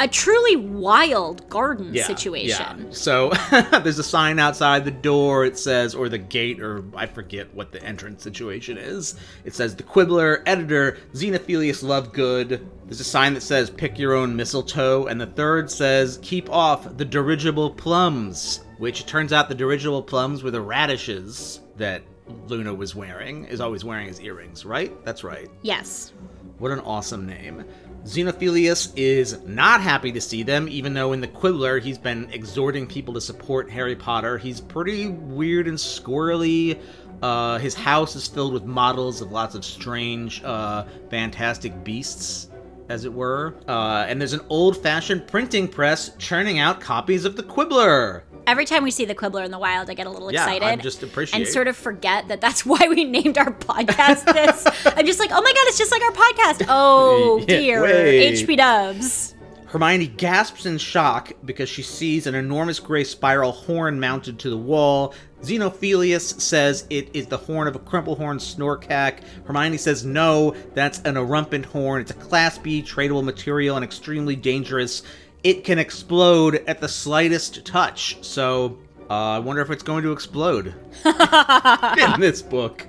A 0.00 0.08
truly 0.08 0.56
wild 0.56 1.48
garden 1.48 1.94
yeah, 1.94 2.08
situation. 2.08 2.86
Yeah. 2.86 2.90
So 2.90 3.30
there's 3.84 4.00
a 4.00 4.02
sign 4.02 4.40
outside 4.40 4.84
the 4.84 4.90
door. 4.90 5.44
It 5.44 5.56
says, 5.56 5.94
or 5.94 6.08
the 6.08 6.18
gate, 6.18 6.60
or 6.60 6.82
I 6.96 7.06
forget 7.06 7.54
what 7.54 7.70
the 7.70 7.80
entrance 7.84 8.24
situation 8.24 8.78
is. 8.78 9.14
It 9.44 9.54
says 9.54 9.76
the 9.76 9.84
Quibbler, 9.84 10.42
editor, 10.44 10.98
Xenophilius 11.12 11.84
Lovegood. 11.84 12.66
There's 12.86 12.98
a 12.98 13.04
sign 13.04 13.34
that 13.34 13.42
says 13.42 13.70
pick 13.70 13.96
your 13.96 14.14
own 14.14 14.34
mistletoe, 14.34 15.06
and 15.06 15.20
the 15.20 15.26
third 15.26 15.70
says 15.70 16.18
keep 16.20 16.50
off 16.50 16.96
the 16.96 17.04
dirigible 17.04 17.70
plums, 17.70 18.64
which 18.78 19.06
turns 19.06 19.32
out 19.32 19.48
the 19.48 19.54
dirigible 19.54 20.02
plums 20.02 20.42
were 20.42 20.50
the 20.50 20.60
radishes 20.60 21.60
that 21.76 22.02
Luna 22.46 22.72
was 22.74 22.94
wearing, 22.94 23.44
is 23.46 23.60
always 23.60 23.84
wearing 23.84 24.08
as 24.08 24.20
earrings, 24.20 24.64
right? 24.64 24.92
That's 25.04 25.24
right. 25.24 25.48
Yes. 25.62 26.12
What 26.58 26.70
an 26.72 26.80
awesome 26.80 27.26
name. 27.26 27.64
Xenophilius 28.04 28.92
is 28.96 29.40
not 29.44 29.80
happy 29.80 30.12
to 30.12 30.20
see 30.20 30.42
them, 30.42 30.68
even 30.68 30.94
though 30.94 31.12
in 31.12 31.20
the 31.20 31.28
Quibbler 31.28 31.78
he's 31.78 31.98
been 31.98 32.28
exhorting 32.32 32.86
people 32.86 33.14
to 33.14 33.20
support 33.20 33.70
Harry 33.70 33.94
Potter. 33.96 34.38
He's 34.38 34.60
pretty 34.60 35.08
weird 35.08 35.68
and 35.68 35.76
squirrely. 35.76 36.80
Uh, 37.22 37.58
his 37.58 37.74
house 37.74 38.14
is 38.16 38.26
filled 38.28 38.52
with 38.52 38.64
models 38.64 39.20
of 39.20 39.30
lots 39.32 39.54
of 39.54 39.64
strange, 39.64 40.42
uh, 40.44 40.84
fantastic 41.10 41.84
beasts. 41.84 42.48
as 42.88 43.04
it 43.04 43.12
were. 43.12 43.54
Uh, 43.68 44.06
and 44.08 44.20
there's 44.20 44.32
an 44.32 44.40
old-fashioned 44.48 45.26
printing 45.26 45.68
press 45.68 46.10
churning 46.16 46.58
out 46.58 46.80
copies 46.80 47.24
of 47.26 47.36
the 47.36 47.42
Quibbler. 47.42 48.24
Every 48.48 48.64
time 48.64 48.82
we 48.82 48.90
see 48.90 49.04
the 49.04 49.14
Quibbler 49.14 49.42
in 49.44 49.50
the 49.50 49.58
wild, 49.58 49.90
I 49.90 49.94
get 49.94 50.06
a 50.06 50.10
little 50.10 50.32
Yeah, 50.32 50.42
excited. 50.44 50.64
I'm 50.64 50.80
just 50.80 51.02
appreciate- 51.02 51.40
And 51.42 51.48
sort 51.48 51.68
of 51.68 51.76
forget 51.76 52.28
that 52.28 52.40
that's 52.40 52.64
why 52.66 52.88
we 52.88 53.04
named 53.04 53.36
our 53.38 53.52
podcast 53.52 54.24
this. 54.32 54.66
I'm 54.96 55.04
just 55.06 55.18
like, 55.20 55.30
oh 55.32 55.40
my 55.42 55.52
god, 55.52 55.64
it's 55.68 55.78
just 55.78 55.92
like 55.92 56.02
our 56.02 56.12
podcast. 56.12 56.66
Oh 56.68 57.38
Yeah, 57.48 57.58
dear. 57.58 57.82
wait. 57.82 58.34
HP 58.46 58.56
dubs. 58.56 59.34
Hermione 59.66 60.06
gasps 60.06 60.64
in 60.64 60.78
shock 60.78 61.30
because 61.44 61.68
she 61.68 61.82
sees 61.82 62.26
an 62.26 62.34
enormous 62.34 62.80
gray 62.80 63.04
spiral 63.04 63.52
horn 63.52 64.00
mounted 64.00 64.38
to 64.38 64.48
the 64.48 64.56
wall. 64.56 65.12
Xenophilius 65.42 66.40
says 66.40 66.86
it 66.88 67.10
is 67.14 67.26
the 67.26 67.36
horn 67.36 67.68
of 67.68 67.76
a 67.76 67.78
crumplehorn 67.78 68.36
snorkack. 68.40 69.18
Hermione 69.44 69.76
says 69.76 70.04
no, 70.06 70.54
that's 70.74 71.00
an 71.00 71.16
erumpent 71.16 71.66
horn. 71.66 72.00
It's 72.00 72.10
a 72.10 72.14
Class 72.14 72.56
B 72.56 72.82
tradable 72.82 73.22
material 73.22 73.76
and 73.76 73.84
extremely 73.84 74.36
dangerous. 74.36 75.02
It 75.44 75.64
can 75.64 75.78
explode 75.78 76.56
at 76.66 76.80
the 76.80 76.88
slightest 76.88 77.64
touch. 77.64 78.18
So, 78.22 78.78
uh, 79.08 79.14
I 79.14 79.38
wonder 79.38 79.62
if 79.62 79.70
it's 79.70 79.82
going 79.82 80.02
to 80.02 80.12
explode 80.12 80.74
in 81.04 82.20
this 82.20 82.42
book. 82.42 82.86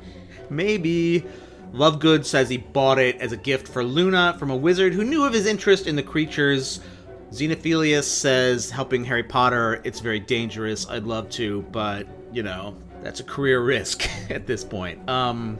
Maybe. 0.49 1.25
Lovegood 1.73 2.25
says 2.25 2.49
he 2.49 2.57
bought 2.57 2.97
it 2.97 3.21
as 3.21 3.31
a 3.31 3.37
gift 3.37 3.67
for 3.67 3.83
Luna 3.83 4.35
from 4.39 4.49
a 4.49 4.55
wizard 4.55 4.93
who 4.93 5.03
knew 5.03 5.23
of 5.23 5.33
his 5.33 5.45
interest 5.45 5.85
in 5.85 5.95
the 5.95 6.03
creatures. 6.03 6.81
Xenophilius 7.31 8.05
says, 8.05 8.71
helping 8.71 9.05
Harry 9.05 9.23
Potter, 9.23 9.81
it's 9.83 9.99
very 9.99 10.19
dangerous. 10.19 10.89
I'd 10.89 11.03
love 11.03 11.29
to, 11.31 11.61
but, 11.71 12.07
you 12.33 12.41
know, 12.41 12.75
that's 13.03 13.19
a 13.19 13.23
career 13.23 13.61
risk 13.61 14.09
at 14.31 14.47
this 14.47 14.63
point. 14.63 15.07
Um, 15.07 15.59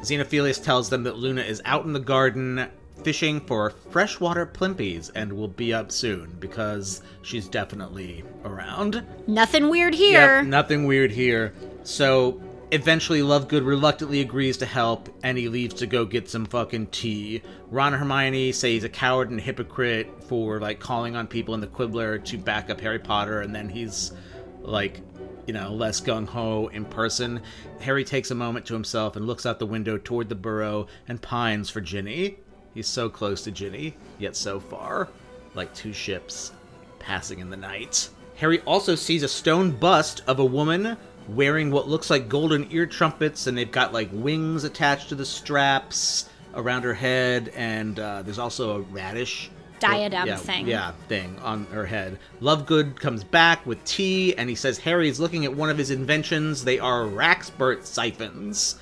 Xenophilius 0.00 0.62
tells 0.62 0.88
them 0.88 1.02
that 1.04 1.16
Luna 1.16 1.42
is 1.42 1.60
out 1.66 1.84
in 1.84 1.92
the 1.92 2.00
garden 2.00 2.66
fishing 3.02 3.40
for 3.40 3.70
freshwater 3.90 4.46
plimpies 4.46 5.10
and 5.14 5.32
will 5.32 5.48
be 5.48 5.74
up 5.74 5.92
soon 5.92 6.36
because 6.40 7.02
she's 7.22 7.48
definitely 7.48 8.24
around. 8.44 9.04
Nothing 9.26 9.68
weird 9.68 9.94
here. 9.94 10.38
Yep, 10.38 10.46
nothing 10.46 10.86
weird 10.86 11.10
here. 11.10 11.54
So 11.82 12.40
eventually, 12.70 13.20
Lovegood 13.20 13.66
reluctantly 13.66 14.20
agrees 14.20 14.56
to 14.58 14.66
help, 14.66 15.08
and 15.22 15.36
he 15.36 15.48
leaves 15.48 15.74
to 15.74 15.86
go 15.86 16.04
get 16.04 16.28
some 16.28 16.46
fucking 16.46 16.86
tea. 16.88 17.42
Ron 17.70 17.92
and 17.92 18.02
Hermione 18.02 18.52
say 18.52 18.72
he's 18.72 18.84
a 18.84 18.88
coward 18.88 19.30
and 19.30 19.40
hypocrite 19.40 20.10
for 20.24 20.60
like 20.60 20.80
calling 20.80 21.16
on 21.16 21.26
people 21.26 21.54
in 21.54 21.60
the 21.60 21.66
Quibbler 21.66 22.18
to 22.18 22.38
back 22.38 22.70
up 22.70 22.80
Harry 22.80 22.98
Potter, 22.98 23.40
and 23.40 23.54
then 23.54 23.68
he's 23.68 24.12
like, 24.60 25.02
you 25.46 25.52
know, 25.52 25.72
less 25.72 26.00
gung 26.00 26.26
ho 26.26 26.68
in 26.68 26.86
person. 26.86 27.42
Harry 27.80 28.02
takes 28.02 28.30
a 28.30 28.34
moment 28.34 28.64
to 28.66 28.72
himself 28.72 29.14
and 29.14 29.26
looks 29.26 29.44
out 29.44 29.58
the 29.58 29.66
window 29.66 29.98
toward 29.98 30.28
the 30.28 30.34
burrow 30.34 30.86
and 31.06 31.20
pines 31.20 31.68
for 31.68 31.82
Ginny. 31.82 32.38
He's 32.74 32.88
so 32.88 33.08
close 33.08 33.42
to 33.44 33.50
Ginny, 33.50 33.96
yet 34.18 34.36
so 34.36 34.60
far, 34.60 35.08
like 35.54 35.72
two 35.74 35.92
ships 35.92 36.52
passing 36.98 37.38
in 37.38 37.50
the 37.50 37.56
night. 37.56 38.08
Harry 38.36 38.60
also 38.62 38.94
sees 38.94 39.22
a 39.22 39.28
stone 39.28 39.70
bust 39.70 40.22
of 40.26 40.40
a 40.40 40.44
woman 40.44 40.96
wearing 41.28 41.70
what 41.70 41.88
looks 41.88 42.10
like 42.10 42.28
golden 42.28 42.66
ear 42.70 42.86
trumpets, 42.86 43.46
and 43.46 43.56
they've 43.56 43.70
got 43.70 43.92
like 43.92 44.10
wings 44.12 44.64
attached 44.64 45.08
to 45.08 45.14
the 45.14 45.24
straps 45.24 46.28
around 46.54 46.82
her 46.82 46.94
head, 46.94 47.52
and 47.54 47.98
uh, 47.98 48.22
there's 48.22 48.38
also 48.38 48.76
a 48.76 48.80
radish 48.80 49.50
Diadem 49.80 50.26
yeah, 50.26 50.36
thing. 50.36 50.66
Yeah, 50.66 50.92
thing 51.08 51.38
on 51.40 51.66
her 51.66 51.84
head. 51.84 52.18
Lovegood 52.40 52.96
comes 52.96 53.24
back 53.24 53.64
with 53.66 53.84
tea, 53.84 54.36
and 54.36 54.48
he 54.48 54.54
says 54.54 54.78
Harry 54.78 55.08
is 55.08 55.20
looking 55.20 55.44
at 55.44 55.54
one 55.54 55.70
of 55.70 55.76
his 55.76 55.90
inventions. 55.90 56.64
They 56.64 56.78
are 56.78 57.02
Wrackspurt 57.02 57.84
siphons. 57.84 58.76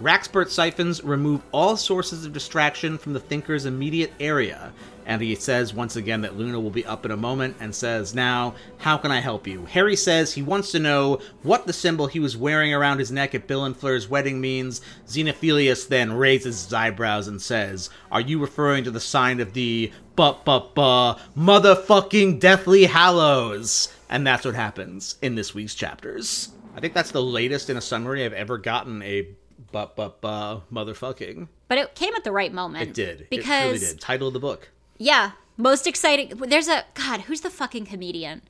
Wrackspurt 0.00 0.48
siphons 0.48 1.04
remove 1.04 1.42
all 1.52 1.76
sources 1.76 2.24
of 2.24 2.32
distraction 2.32 2.98
from 2.98 3.12
the 3.12 3.20
thinker's 3.20 3.66
immediate 3.66 4.12
area. 4.18 4.72
And 5.04 5.20
he 5.20 5.34
says 5.34 5.74
once 5.74 5.96
again 5.96 6.20
that 6.22 6.36
Luna 6.36 6.60
will 6.60 6.70
be 6.70 6.86
up 6.86 7.04
in 7.04 7.10
a 7.10 7.16
moment 7.16 7.56
and 7.60 7.74
says, 7.74 8.14
Now, 8.14 8.54
how 8.78 8.96
can 8.96 9.10
I 9.10 9.20
help 9.20 9.46
you? 9.46 9.64
Harry 9.66 9.96
says 9.96 10.32
he 10.32 10.42
wants 10.42 10.70
to 10.72 10.78
know 10.78 11.20
what 11.42 11.66
the 11.66 11.72
symbol 11.72 12.06
he 12.06 12.20
was 12.20 12.36
wearing 12.36 12.72
around 12.72 12.98
his 12.98 13.12
neck 13.12 13.34
at 13.34 13.46
Bill 13.46 13.64
and 13.64 13.76
Fleur's 13.76 14.08
wedding 14.08 14.40
means. 14.40 14.80
Xenophilius 15.06 15.88
then 15.88 16.12
raises 16.12 16.64
his 16.64 16.72
eyebrows 16.72 17.28
and 17.28 17.42
says, 17.42 17.90
Are 18.10 18.20
you 18.20 18.38
referring 18.38 18.84
to 18.84 18.90
the 18.90 19.00
sign 19.00 19.40
of 19.40 19.52
the 19.52 19.92
but 20.14 20.44
but 20.44 20.74
but 20.74 21.18
motherfucking 21.36 22.38
Deathly 22.38 22.84
Hallows? 22.84 23.92
And 24.08 24.26
that's 24.26 24.44
what 24.44 24.54
happens 24.54 25.16
in 25.22 25.34
this 25.34 25.54
week's 25.54 25.74
chapters. 25.74 26.50
I 26.76 26.80
think 26.80 26.94
that's 26.94 27.10
the 27.10 27.22
latest 27.22 27.70
in 27.70 27.76
a 27.76 27.82
summary 27.82 28.24
I've 28.24 28.32
ever 28.32 28.56
gotten 28.56 29.02
a 29.02 29.28
but 29.72 29.96
but 29.96 30.20
but 30.20 30.60
motherfucking. 30.72 31.48
But 31.68 31.78
it 31.78 31.94
came 31.94 32.14
at 32.14 32.24
the 32.24 32.32
right 32.32 32.52
moment. 32.52 32.88
It 32.88 32.94
did. 32.94 33.26
Because 33.30 33.64
it 33.64 33.66
really 33.66 33.78
did. 33.78 34.00
Title 34.00 34.28
of 34.28 34.34
the 34.34 34.40
book. 34.40 34.70
Yeah, 34.98 35.32
most 35.56 35.86
exciting. 35.86 36.36
There's 36.36 36.68
a 36.68 36.84
God. 36.94 37.22
Who's 37.22 37.40
the 37.40 37.50
fucking 37.50 37.86
comedian? 37.86 38.42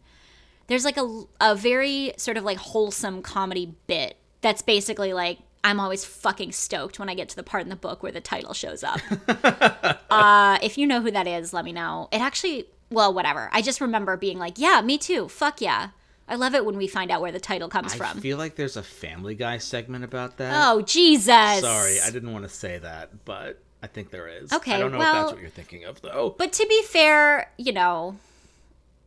There's 0.66 0.85
like 0.85 0.96
a 0.96 1.24
a 1.40 1.54
very 1.54 2.12
sort 2.16 2.37
of 2.37 2.44
like 2.44 2.58
wholesome 2.58 3.22
comedy 3.22 3.74
bit 3.87 4.16
that's 4.40 4.62
basically 4.62 5.12
like 5.12 5.38
I'm 5.64 5.78
always 5.80 6.04
fucking 6.04 6.52
stoked 6.52 6.98
when 6.98 7.08
I 7.08 7.14
get 7.14 7.28
to 7.30 7.37
the 7.37 7.42
part 7.42 7.62
in 7.62 7.68
the 7.68 7.76
book 7.76 8.02
where 8.02 8.12
the 8.12 8.20
title 8.20 8.52
shows 8.52 8.82
up. 8.82 9.00
uh, 10.11 10.58
if 10.62 10.76
you 10.76 10.87
know 10.87 11.00
who 11.00 11.11
that 11.12 11.26
is, 11.26 11.52
let 11.52 11.64
me 11.64 11.72
know. 11.72 12.08
It 12.11 12.20
actually, 12.20 12.66
well, 12.90 13.14
whatever. 13.14 13.48
I 13.52 13.62
just 13.62 13.80
remember 13.80 14.16
being 14.16 14.38
like, 14.38 14.58
yeah, 14.58 14.80
me 14.80 14.98
too. 14.98 15.28
Fuck 15.28 15.61
yeah. 15.61 15.90
I 16.28 16.37
love 16.37 16.54
it 16.54 16.64
when 16.64 16.76
we 16.76 16.87
find 16.87 17.11
out 17.11 17.20
where 17.20 17.32
the 17.32 17.40
title 17.40 17.68
comes 17.68 17.94
I 17.94 17.96
from. 17.96 18.18
I 18.18 18.20
feel 18.20 18.38
like 18.38 18.56
there's 18.56 18.76
a 18.76 18.82
Family 18.82 19.35
Guy 19.35 19.58
segment 19.58 20.04
about 20.04 20.38
that. 20.38 20.54
oh 20.68 20.82
Jesus! 20.82 21.26
Sorry, 21.61 22.00
I 22.00 22.11
didn't 22.11 22.32
want 22.32 22.44
to 22.44 22.48
say 22.48 22.78
that, 22.78 23.24
but 23.24 23.61
I 23.82 23.88
think 23.88 24.11
there 24.11 24.28
is. 24.28 24.52
Okay, 24.52 24.74
I 24.74 24.78
don't 24.78 24.92
know 24.92 24.98
if 24.98 25.04
that's 25.04 25.32
what 25.32 25.40
you're 25.40 25.50
thinking 25.50 25.85
of, 25.85 26.00
though. 26.00 26.35
But 26.38 26.52
to 26.54 26.66
be 26.66 26.82
fair, 26.82 27.50
you 27.58 27.72
know, 27.72 28.16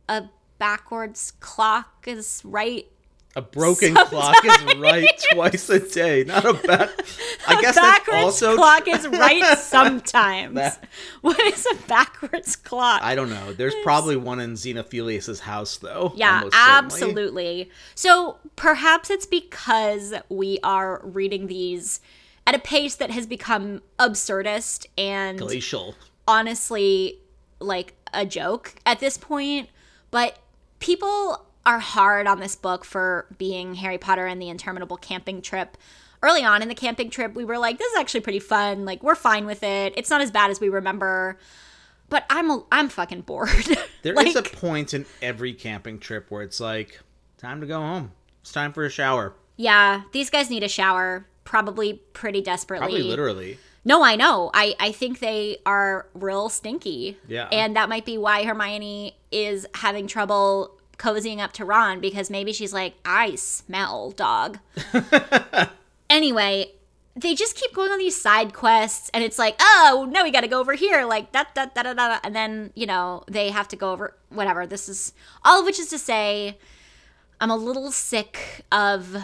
a 0.08 0.24
backwards 0.58 1.32
clock 1.40 2.04
is 2.06 2.42
right 2.44 2.86
A 3.36 3.42
broken 3.42 3.94
clock 3.94 4.34
is 4.44 4.74
right 4.78 5.06
twice 5.32 5.68
a 5.68 5.78
day. 5.78 6.24
Not 6.24 6.44
a 6.46 6.54
bad. 6.54 6.90
I 7.46 7.60
guess 7.60 7.74
that's 7.74 7.98
backwards 7.98 8.24
also. 8.24 8.56
clock 8.56 8.88
is 8.88 9.06
right 9.06 9.58
sometimes. 9.58 10.54
That- 10.54 10.82
what 11.20 11.38
is 11.40 11.66
a 11.70 11.74
backwards 11.86 12.56
clock? 12.56 13.02
I 13.02 13.14
don't 13.14 13.28
know. 13.30 13.52
There's 13.52 13.74
probably 13.82 14.16
one 14.16 14.40
in 14.40 14.54
Xenophilius' 14.54 15.40
house, 15.40 15.76
though. 15.76 16.12
yeah, 16.16 16.38
almost 16.38 16.54
certainly. 16.54 16.78
absolutely. 16.78 17.70
So 17.94 18.38
perhaps 18.56 19.10
it's 19.10 19.26
because 19.26 20.14
we 20.30 20.58
are 20.62 21.00
reading 21.04 21.46
these 21.46 22.00
at 22.46 22.54
a 22.54 22.58
pace 22.58 22.94
that 22.96 23.10
has 23.10 23.26
become 23.26 23.82
absurdist 23.98 24.86
and 24.96 25.38
Glacial. 25.38 25.94
honestly 26.26 27.18
like 27.60 27.94
a 28.14 28.24
joke 28.24 28.74
at 28.86 28.98
this 29.00 29.18
point. 29.18 29.68
But 30.10 30.38
people 30.78 31.45
are 31.66 31.78
hard 31.80 32.26
on 32.26 32.40
this 32.40 32.56
book 32.56 32.84
for 32.84 33.26
being 33.36 33.74
Harry 33.74 33.98
Potter 33.98 34.24
and 34.24 34.40
the 34.40 34.48
interminable 34.48 34.96
camping 34.96 35.42
trip. 35.42 35.76
Early 36.22 36.44
on 36.44 36.62
in 36.62 36.68
the 36.68 36.74
camping 36.74 37.10
trip, 37.10 37.34
we 37.34 37.44
were 37.44 37.58
like, 37.58 37.76
"This 37.78 37.92
is 37.92 37.98
actually 37.98 38.20
pretty 38.20 38.38
fun. 38.38 38.86
Like, 38.86 39.02
we're 39.02 39.14
fine 39.14 39.44
with 39.44 39.62
it. 39.62 39.92
It's 39.96 40.08
not 40.08 40.22
as 40.22 40.30
bad 40.30 40.50
as 40.50 40.60
we 40.60 40.70
remember." 40.70 41.38
But 42.08 42.24
I'm 42.30 42.50
a, 42.50 42.64
I'm 42.72 42.88
fucking 42.88 43.22
bored. 43.22 43.50
There 44.02 44.14
is 44.24 44.36
like, 44.36 44.52
a 44.52 44.56
point 44.56 44.94
in 44.94 45.04
every 45.20 45.52
camping 45.52 45.98
trip 45.98 46.30
where 46.30 46.42
it's 46.42 46.60
like, 46.60 47.00
time 47.38 47.60
to 47.60 47.66
go 47.66 47.80
home. 47.80 48.12
It's 48.40 48.52
time 48.52 48.72
for 48.72 48.84
a 48.84 48.90
shower. 48.90 49.34
yeah, 49.56 50.02
these 50.12 50.30
guys 50.30 50.48
need 50.48 50.62
a 50.62 50.68
shower, 50.68 51.26
probably 51.42 51.94
pretty 52.12 52.40
desperately. 52.40 52.86
Probably 52.86 53.02
literally. 53.02 53.58
No, 53.84 54.04
I 54.04 54.14
know. 54.14 54.52
I, 54.54 54.76
I 54.78 54.92
think 54.92 55.18
they 55.18 55.58
are 55.66 56.06
real 56.14 56.48
stinky. 56.48 57.18
Yeah. 57.26 57.48
And 57.50 57.74
that 57.74 57.88
might 57.88 58.04
be 58.04 58.16
why 58.16 58.44
Hermione 58.44 59.16
is 59.32 59.66
having 59.74 60.06
trouble 60.06 60.75
cozying 60.98 61.40
up 61.40 61.52
to 61.52 61.64
Ron 61.64 62.00
because 62.00 62.30
maybe 62.30 62.52
she's 62.52 62.72
like, 62.72 62.94
I 63.04 63.34
smell 63.34 64.10
dog. 64.10 64.58
anyway, 66.10 66.72
they 67.14 67.34
just 67.34 67.56
keep 67.56 67.72
going 67.72 67.90
on 67.90 67.98
these 67.98 68.20
side 68.20 68.52
quests 68.52 69.10
and 69.14 69.24
it's 69.24 69.38
like, 69.38 69.56
oh, 69.60 70.06
no, 70.10 70.22
we 70.22 70.30
got 70.30 70.42
to 70.42 70.48
go 70.48 70.60
over 70.60 70.74
here. 70.74 71.04
Like, 71.04 71.32
da, 71.32 71.44
da, 71.54 71.66
da, 71.74 71.82
da, 71.82 71.94
da. 71.94 72.18
And 72.22 72.34
then, 72.34 72.72
you 72.74 72.86
know, 72.86 73.24
they 73.26 73.50
have 73.50 73.68
to 73.68 73.76
go 73.76 73.92
over 73.92 74.14
whatever. 74.28 74.66
This 74.66 74.88
is 74.88 75.12
all 75.44 75.60
of 75.60 75.66
which 75.66 75.78
is 75.78 75.88
to 75.88 75.98
say, 75.98 76.58
I'm 77.40 77.50
a 77.50 77.56
little 77.56 77.90
sick 77.90 78.64
of 78.70 79.16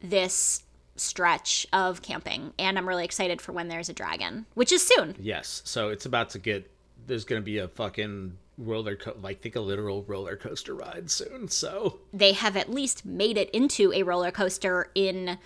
this 0.00 0.62
stretch 0.96 1.66
of 1.72 2.02
camping 2.02 2.52
and 2.58 2.76
I'm 2.76 2.88
really 2.88 3.04
excited 3.04 3.40
for 3.40 3.52
when 3.52 3.68
there's 3.68 3.88
a 3.88 3.92
dragon, 3.92 4.46
which 4.54 4.72
is 4.72 4.86
soon. 4.86 5.14
Yes. 5.18 5.62
So 5.64 5.90
it's 5.90 6.06
about 6.06 6.30
to 6.30 6.38
get. 6.38 6.70
There's 7.06 7.24
going 7.24 7.40
to 7.40 7.44
be 7.44 7.58
a 7.58 7.68
fucking 7.68 8.36
roller 8.58 8.96
co- 8.96 9.16
like 9.22 9.40
think 9.40 9.56
a 9.56 9.60
literal 9.60 10.02
roller 10.02 10.36
coaster 10.36 10.74
ride 10.74 11.10
soon. 11.10 11.48
So 11.48 12.00
They 12.12 12.32
have 12.32 12.56
at 12.56 12.70
least 12.70 13.06
made 13.06 13.38
it 13.38 13.48
into 13.50 13.92
a 13.92 14.02
roller 14.02 14.30
coaster 14.30 14.90
in 14.94 15.38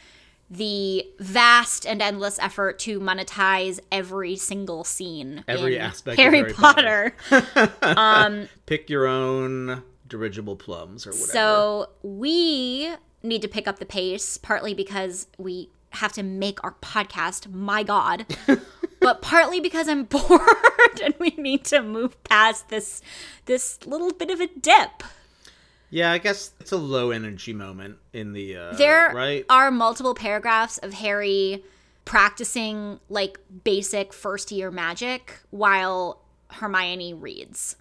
the 0.50 1.06
vast 1.18 1.86
and 1.86 2.02
endless 2.02 2.38
effort 2.38 2.78
to 2.80 3.00
monetize 3.00 3.80
every 3.90 4.36
single 4.36 4.84
scene 4.84 5.44
Every 5.48 5.76
in 5.76 5.82
aspect 5.82 6.18
of 6.18 6.24
Harry, 6.24 6.38
Harry 6.38 6.52
Potter. 6.52 7.16
Um, 7.82 8.48
pick 8.66 8.90
your 8.90 9.06
own 9.06 9.82
dirigible 10.08 10.56
plums 10.56 11.06
or 11.06 11.10
whatever. 11.10 11.32
So 11.32 11.88
we 12.02 12.92
need 13.22 13.42
to 13.42 13.48
pick 13.48 13.66
up 13.66 13.78
the 13.78 13.86
pace, 13.86 14.36
partly 14.36 14.74
because 14.74 15.26
we 15.38 15.70
have 15.90 16.12
to 16.12 16.22
make 16.22 16.62
our 16.64 16.74
podcast. 16.82 17.50
My 17.52 17.82
God. 17.82 18.26
but 19.02 19.22
partly 19.22 19.60
because 19.60 19.88
I'm 19.88 20.04
bored 20.04 20.40
and 21.02 21.14
we 21.18 21.30
need 21.30 21.64
to 21.66 21.82
move 21.82 22.22
past 22.24 22.68
this 22.68 23.02
this 23.46 23.84
little 23.86 24.12
bit 24.12 24.30
of 24.30 24.40
a 24.40 24.46
dip. 24.46 25.02
Yeah, 25.90 26.10
I 26.12 26.18
guess 26.18 26.52
it's 26.58 26.72
a 26.72 26.78
low 26.78 27.10
energy 27.10 27.52
moment 27.52 27.98
in 28.14 28.32
the 28.32 28.56
uh, 28.56 28.72
There 28.72 29.12
right. 29.12 29.44
are 29.50 29.70
multiple 29.70 30.14
paragraphs 30.14 30.78
of 30.78 30.94
Harry 30.94 31.62
practicing 32.06 32.98
like 33.10 33.38
basic 33.62 34.12
first 34.14 34.50
year 34.50 34.70
magic 34.70 35.40
while 35.50 36.22
Hermione 36.48 37.12
reads. 37.14 37.76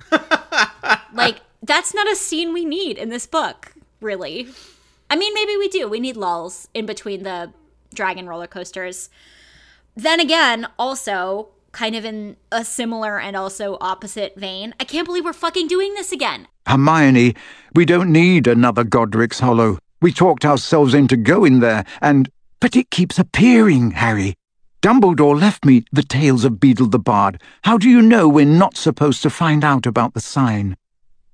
like 1.13 1.39
that's 1.63 1.93
not 1.93 2.11
a 2.11 2.15
scene 2.15 2.53
we 2.53 2.65
need 2.65 2.97
in 2.97 3.09
this 3.09 3.25
book, 3.25 3.73
really. 4.01 4.49
I 5.09 5.15
mean, 5.15 5.33
maybe 5.33 5.55
we 5.57 5.69
do. 5.69 5.87
We 5.87 5.99
need 5.99 6.17
lulls 6.17 6.67
in 6.73 6.85
between 6.85 7.23
the 7.23 7.53
dragon 7.93 8.27
roller 8.27 8.47
coasters. 8.47 9.09
Then 9.95 10.19
again, 10.19 10.67
also 10.79 11.49
kind 11.71 11.95
of 11.95 12.05
in 12.05 12.37
a 12.51 12.65
similar 12.65 13.19
and 13.19 13.35
also 13.35 13.77
opposite 13.79 14.35
vein, 14.35 14.73
I 14.79 14.83
can't 14.83 15.05
believe 15.05 15.25
we're 15.25 15.33
fucking 15.33 15.67
doing 15.67 15.93
this 15.93 16.11
again. 16.11 16.47
Hermione, 16.67 17.35
we 17.73 17.85
don't 17.85 18.11
need 18.11 18.47
another 18.47 18.83
Godric's 18.83 19.39
Hollow. 19.39 19.79
We 20.01 20.11
talked 20.11 20.45
ourselves 20.45 20.93
into 20.93 21.17
going 21.17 21.59
there, 21.59 21.85
and. 22.01 22.29
But 22.59 22.75
it 22.75 22.91
keeps 22.91 23.17
appearing, 23.17 23.91
Harry. 23.91 24.35
Dumbledore 24.83 25.39
left 25.39 25.65
me 25.65 25.83
the 25.91 26.03
tales 26.03 26.45
of 26.45 26.59
Beedle 26.59 26.91
the 26.91 26.99
Bard. 26.99 27.41
How 27.63 27.77
do 27.77 27.89
you 27.89 28.03
know 28.03 28.29
we're 28.29 28.45
not 28.45 28.77
supposed 28.77 29.23
to 29.23 29.31
find 29.31 29.63
out 29.63 29.87
about 29.87 30.13
the 30.13 30.19
sign? 30.19 30.77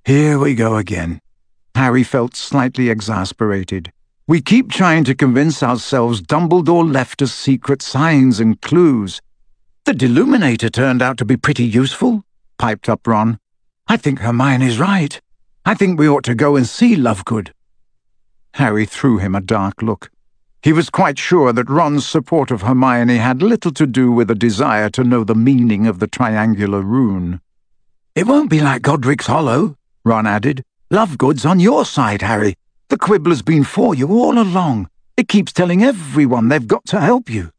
Here 0.06 0.40
we 0.40 0.56
go 0.56 0.78
again. 0.78 1.20
Harry 1.76 2.04
felt 2.04 2.36
slightly 2.38 2.90
exasperated. 2.90 3.92
We 4.30 4.42
keep 4.42 4.70
trying 4.70 5.06
to 5.06 5.16
convince 5.16 5.64
ourselves 5.64 6.22
Dumbledore 6.22 6.92
left 6.92 7.22
us 7.22 7.32
secret 7.32 7.82
signs 7.82 8.42
and 8.42 8.62
clues. 8.62 9.22
The 9.86 9.94
Deluminator 9.94 10.70
turned 10.70 11.02
out 11.02 11.18
to 11.20 11.26
be 11.26 11.38
pretty 11.38 11.64
useful, 11.64 12.26
piped 12.60 12.90
up 12.90 13.08
Ron. 13.08 13.40
I 13.88 13.96
think 13.96 14.20
Hermione's 14.20 14.80
right. 14.80 15.22
I 15.66 15.76
think 15.76 15.98
we 15.98 16.10
ought 16.10 16.26
to 16.26 16.36
go 16.36 16.58
and 16.58 16.68
see 16.68 16.98
Lovegood. 16.98 17.52
Harry 18.56 18.86
threw 18.86 19.18
him 19.18 19.34
a 19.34 19.40
dark 19.40 19.82
look. 19.82 20.12
He 20.62 20.74
was 20.74 20.90
quite 20.90 21.18
sure 21.18 21.54
that 21.54 21.70
Ron's 21.70 22.06
support 22.06 22.52
of 22.52 22.64
Hermione 22.64 23.20
had 23.20 23.42
little 23.42 23.72
to 23.72 23.88
do 23.88 24.12
with 24.12 24.30
a 24.30 24.36
desire 24.36 24.90
to 24.90 25.06
know 25.06 25.24
the 25.24 25.36
meaning 25.36 25.88
of 25.88 26.00
the 26.00 26.08
triangular 26.08 26.82
rune. 26.82 27.40
It 28.14 28.28
won't 28.28 28.50
be 28.50 28.60
like 28.60 28.82
Godric's 28.82 29.28
Hollow, 29.28 29.78
Ron 30.04 30.28
added. 30.28 30.66
Lovegood's 30.92 31.46
on 31.46 31.62
your 31.62 31.86
side, 31.86 32.22
Harry. 32.24 32.56
The 32.90 32.98
Quibbler's 32.98 33.42
been 33.42 33.66
for 33.66 33.94
you 33.94 34.08
all 34.12 34.40
along. 34.40 34.90
It 35.18 35.28
keeps 35.28 35.52
telling 35.52 35.84
everyone 35.84 36.48
they've 36.48 36.66
got 36.66 36.86
to 36.86 37.02
help 37.02 37.30
you. 37.30 37.52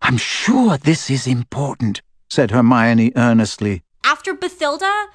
I'm 0.00 0.16
sure 0.16 0.78
this 0.78 1.10
is 1.10 1.26
important, 1.26 2.00
said 2.30 2.50
Hermione 2.50 3.12
earnestly. 3.14 3.82
After 4.04 4.34
Bathilda, 4.34 5.08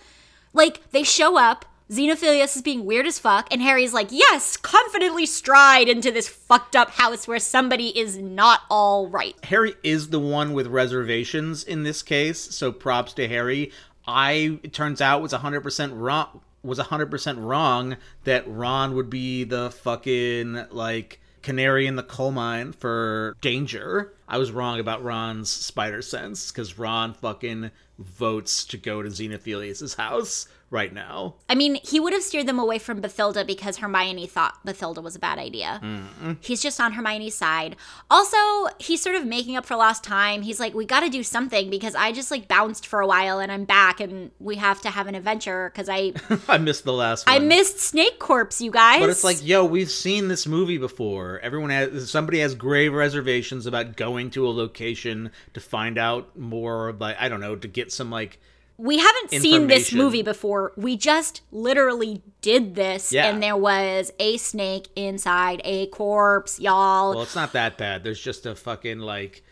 like 0.54 0.92
they 0.92 1.02
show 1.02 1.40
up, 1.40 1.66
Xenophilius 1.90 2.56
is 2.58 2.62
being 2.62 2.86
weird 2.86 3.08
as 3.08 3.18
fuck, 3.18 3.52
and 3.52 3.60
Harry's 3.60 3.92
like, 3.92 4.10
yes, 4.12 4.56
confidently 4.56 5.26
stride 5.26 5.90
into 5.90 6.12
this 6.12 6.30
fucked 6.30 6.76
up 6.76 6.92
house 6.92 7.28
where 7.28 7.40
somebody 7.40 7.98
is 7.98 8.18
not 8.20 8.62
all 8.70 9.08
right. 9.08 9.36
Harry 9.46 9.74
is 9.84 10.10
the 10.10 10.20
one 10.20 10.54
with 10.54 10.68
reservations 10.68 11.64
in 11.64 11.82
this 11.82 12.04
case, 12.04 12.40
so 12.40 12.72
props 12.72 13.14
to 13.14 13.28
Harry. 13.28 13.72
I 14.06 14.60
it 14.62 14.74
turns 14.74 15.02
out 15.02 15.24
was 15.24 15.34
100% 15.34 15.92
wrong 16.00 16.42
was 16.64 16.80
100% 16.80 17.46
wrong 17.46 17.98
that 18.24 18.44
Ron 18.48 18.96
would 18.96 19.10
be 19.10 19.44
the 19.44 19.72
fucking 19.72 20.66
like 20.72 21.22
canary 21.42 21.88
in 21.88 21.96
the 21.96 22.04
coal 22.04 22.32
mine 22.32 22.74
for 22.74 23.36
danger. 23.42 24.14
I 24.28 24.38
was 24.38 24.52
wrong 24.52 24.80
about 24.80 25.04
Ron's 25.04 25.50
spider 25.50 26.02
sense 26.02 26.52
cuz 26.52 26.78
Ron 26.78 27.14
fucking 27.14 27.72
votes 28.00 28.66
to 28.66 28.78
go 28.78 29.02
to 29.02 29.10
Xenophilius' 29.10 29.96
house 29.98 30.48
right 30.72 30.94
now. 30.94 31.36
I 31.50 31.56
mean, 31.56 31.76
he 31.84 32.00
would 32.00 32.14
have 32.14 32.22
steered 32.22 32.48
them 32.48 32.60
away 32.60 32.78
from 32.78 33.02
Bathilda 33.02 33.46
because 33.46 33.78
Hermione 33.78 34.28
thought 34.28 34.64
Bathilda 34.66 35.02
was 35.02 35.16
a 35.16 35.20
bad 35.20 35.40
idea. 35.40 35.80
Mm-hmm. 35.84 36.34
He's 36.42 36.62
just 36.62 36.80
on 36.80 36.94
Hermione's 36.94 37.34
side. 37.34 37.76
Also, 38.10 38.38
he's 38.78 39.02
sort 39.02 39.16
of 39.16 39.26
making 39.26 39.56
up 39.56 39.66
for 39.66 39.76
lost 39.76 40.04
time. 40.04 40.42
He's 40.44 40.60
like, 40.60 40.74
we 40.74 40.86
got 40.86 41.02
to 41.02 41.10
do 41.10 41.24
something 41.24 41.70
because 41.70 41.96
I 41.96 42.12
just 42.12 42.30
like 42.30 42.48
bounced 42.48 42.86
for 42.86 43.00
a 43.00 43.08
while 43.08 43.40
and 43.40 43.52
I'm 43.52 43.66
back 43.66 44.00
and 44.00 44.32
we 44.40 44.58
have 44.58 44.82
to 44.82 44.90
have 44.90 45.08
an 45.08 45.16
adventure 45.16 45.72
because 45.74 45.90
I 45.90 46.14
I 46.48 46.58
missed 46.58 46.84
the 46.84 46.94
last 46.94 47.28
one. 47.28 47.36
I 47.36 47.40
missed 47.40 47.80
Snake 47.80 48.20
Corpse, 48.20 48.62
you 48.62 48.72
guys. 48.72 49.00
But 49.00 49.10
it's 49.10 49.24
like, 49.24 49.46
yo, 49.46 49.66
we've 49.66 49.92
seen 49.92 50.28
this 50.28 50.46
movie 50.46 50.78
before. 50.78 51.40
Everyone 51.40 51.72
has 51.72 52.12
somebody 52.12 52.40
has 52.40 52.54
grave 52.54 52.94
reservations 52.94 53.66
about 53.66 53.96
going 53.96 54.30
to 54.32 54.48
a 54.48 54.52
location 54.52 55.32
to 55.54 55.60
find 55.60 55.98
out 55.98 56.38
more, 56.38 56.94
like 56.94 57.18
I 57.20 57.28
don't 57.28 57.42
know, 57.42 57.56
to 57.56 57.68
get 57.68 57.89
some 57.92 58.10
like 58.12 58.40
we 58.78 58.98
haven't 58.98 59.32
seen 59.32 59.68
this 59.68 59.92
movie 59.92 60.22
before. 60.24 60.72
We 60.78 60.96
just 60.96 61.42
literally 61.52 62.22
did 62.42 62.76
this, 62.76 63.12
Yeah. 63.12 63.28
and 63.28 63.44
there 63.44 63.58
was 63.58 64.12
a 64.20 64.38
snake 64.38 64.88
inside 64.96 65.60
a 65.66 65.88
corpse, 65.88 66.60
y'all. 66.62 67.10
well, 67.12 67.24
it's 67.24 67.36
not 67.36 67.52
that 67.54 67.78
bad. 67.78 68.06
There's 68.06 68.22
just 68.22 68.46
a 68.46 68.56
fucking 68.56 69.00
like 69.00 69.44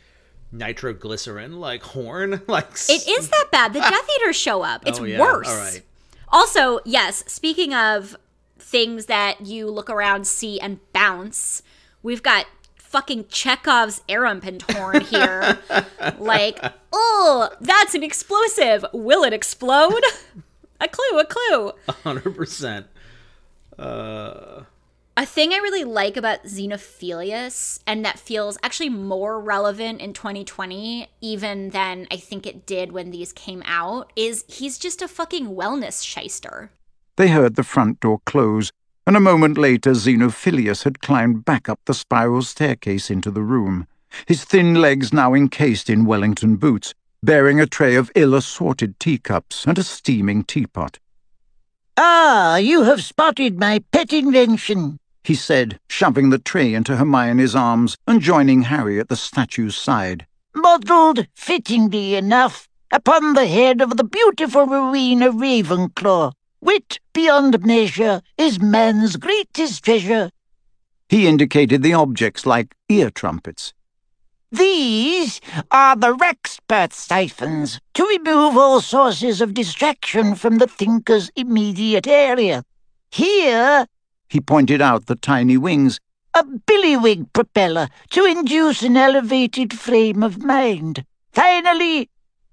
nitroglycerin 0.52 1.60
like 1.60 1.84
horn, 1.84 2.42
like 2.48 2.68
it 2.90 3.08
is 3.08 3.30
that 3.30 3.48
bad. 3.52 3.74
The 3.74 3.80
Death 3.90 4.08
Eaters 4.18 4.36
show 4.36 4.62
up. 4.64 4.84
It's 4.88 5.00
Oh, 5.00 5.04
yeah. 5.04 5.20
worse. 5.20 5.48
All 5.50 5.58
right. 5.58 5.82
Also, 6.30 6.80
yes, 6.86 7.24
speaking 7.28 7.74
of 7.74 8.16
things 8.60 9.06
that 9.06 9.42
you 9.46 9.70
look 9.70 9.90
around, 9.90 10.28
see, 10.28 10.60
and 10.60 10.80
bounce, 10.94 11.62
we've 12.04 12.24
got 12.24 12.46
fucking 12.88 13.26
Chekhov's 13.28 14.02
Erumpent 14.08 14.70
horn 14.72 15.02
here. 15.02 15.60
like, 16.20 16.60
oh, 16.94 17.50
that's 17.60 17.94
an 17.96 18.04
explosive. 18.04 18.86
Will 18.94 19.24
it 19.24 19.34
explode? 19.34 20.04
a 20.82 20.88
clue, 20.88 21.20
a 21.20 21.26
clue. 21.26 21.74
hundred 22.04 22.36
percent. 22.36 22.88
Uh... 23.78 24.64
A 25.20 25.26
thing 25.26 25.52
I 25.52 25.58
really 25.58 25.84
like 25.84 26.16
about 26.16 26.44
Xenophilius, 26.44 27.80
and 27.88 28.06
that 28.06 28.20
feels 28.20 28.60
actually 28.62 28.90
more 28.90 29.40
relevant 29.40 30.00
in 30.00 30.14
2020, 30.14 31.08
even 31.22 31.72
than 31.72 32.06
I 32.12 32.18
think 32.18 32.46
it 32.46 32.68
did 32.68 32.92
when 32.92 33.10
these 33.10 33.34
came 33.34 33.64
out, 33.66 34.14
is 34.16 34.46
he's 34.48 34.78
just 34.78 35.02
a 35.02 35.08
fucking 35.08 35.48
wellness 35.48 36.06
shyster. 36.06 36.70
They 37.16 37.30
heard 37.30 37.56
the 37.56 37.64
front 37.64 38.00
door 38.00 38.20
close, 38.28 38.72
and 39.08 39.16
a 39.16 39.22
moment 39.22 39.58
later 39.58 39.92
Xenophilius 39.92 40.84
had 40.84 41.02
climbed 41.02 41.46
back 41.46 41.70
up 41.70 41.80
the 41.86 41.94
spiral 41.94 42.42
staircase 42.42 43.10
into 43.10 43.32
the 43.32 43.42
room, 43.42 43.88
his 44.26 44.44
thin 44.44 44.76
legs 44.76 45.14
now 45.14 45.34
encased 45.34 45.90
in 45.90 46.06
Wellington 46.06 46.58
boots, 46.58 46.94
bearing 47.24 47.58
a 47.58 47.66
tray 47.66 47.96
of 47.96 48.12
ill-assorted 48.16 49.00
teacups 49.00 49.66
and 49.66 49.80
a 49.80 49.84
steaming 49.84 50.44
teapot. 50.44 51.00
Ah, 51.96 52.58
you 52.58 52.84
have 52.84 53.02
spotted 53.02 53.58
my 53.58 53.82
pet 53.94 54.12
invention. 54.12 55.00
He 55.24 55.36
said, 55.36 55.80
shoving 55.90 56.30
the 56.30 56.38
tray 56.38 56.74
into 56.74 56.98
Hermione's 56.98 57.56
arms 57.56 57.96
and 58.08 58.22
joining 58.22 58.64
Harry 58.64 59.00
at 59.00 59.08
the 59.08 59.16
statue's 59.16 59.78
side. 59.78 60.28
Modelled, 60.54 61.28
fittingly 61.34 62.16
enough, 62.16 62.68
upon 62.92 63.36
the 63.36 63.48
head 63.48 63.80
of 63.80 63.96
the 63.96 64.04
beautiful 64.04 64.66
Rowena 64.66 65.32
Ravenclaw. 65.32 66.34
Wit 66.62 67.00
beyond 67.14 67.64
measure 67.66 68.22
is 68.38 68.60
man's 68.60 69.16
greatest 69.16 69.84
treasure. 69.84 70.32
He 71.10 71.28
indicated 71.28 71.84
the 71.84 71.94
objects 71.94 72.46
like 72.46 72.76
ear 72.90 73.10
trumpets. 73.10 73.74
These 74.52 75.40
are 75.72 75.96
the 75.96 76.16
Wrackspurt 76.16 76.94
siphons 76.94 77.80
to 77.94 78.04
remove 78.06 78.58
all 78.58 78.82
sources 78.82 79.42
of 79.42 79.54
distraction 79.54 80.36
from 80.36 80.58
the 80.58 80.68
thinker's 80.68 81.30
immediate 81.36 82.08
area. 82.08 82.64
Here, 83.12 83.86
He 84.30 84.42
pointed 84.42 84.82
out 84.82 85.06
the 85.06 85.16
tiny 85.16 85.58
wings. 85.58 86.00
a 86.34 86.44
billywig 86.44 87.32
propeller 87.34 87.88
to 88.12 88.24
induce 88.26 88.84
an 88.84 88.96
elevated 88.96 89.74
frame 89.74 90.24
of 90.24 90.44
mind. 90.44 91.04
Finally, 91.32 92.10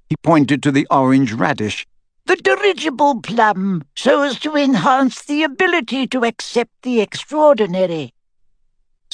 He 0.08 0.16
pointed 0.22 0.62
to 0.62 0.72
the 0.72 0.86
orange 0.90 1.32
radish. 1.32 1.86
The 2.26 2.36
dirigible 2.36 3.20
plum 3.20 3.84
so 3.94 4.22
as 4.22 4.38
to 4.40 4.56
enhance 4.56 5.22
the 5.24 5.42
ability 5.42 6.06
to 6.08 6.24
accept 6.24 6.70
the 6.82 7.00
extraordinary. 7.00 8.14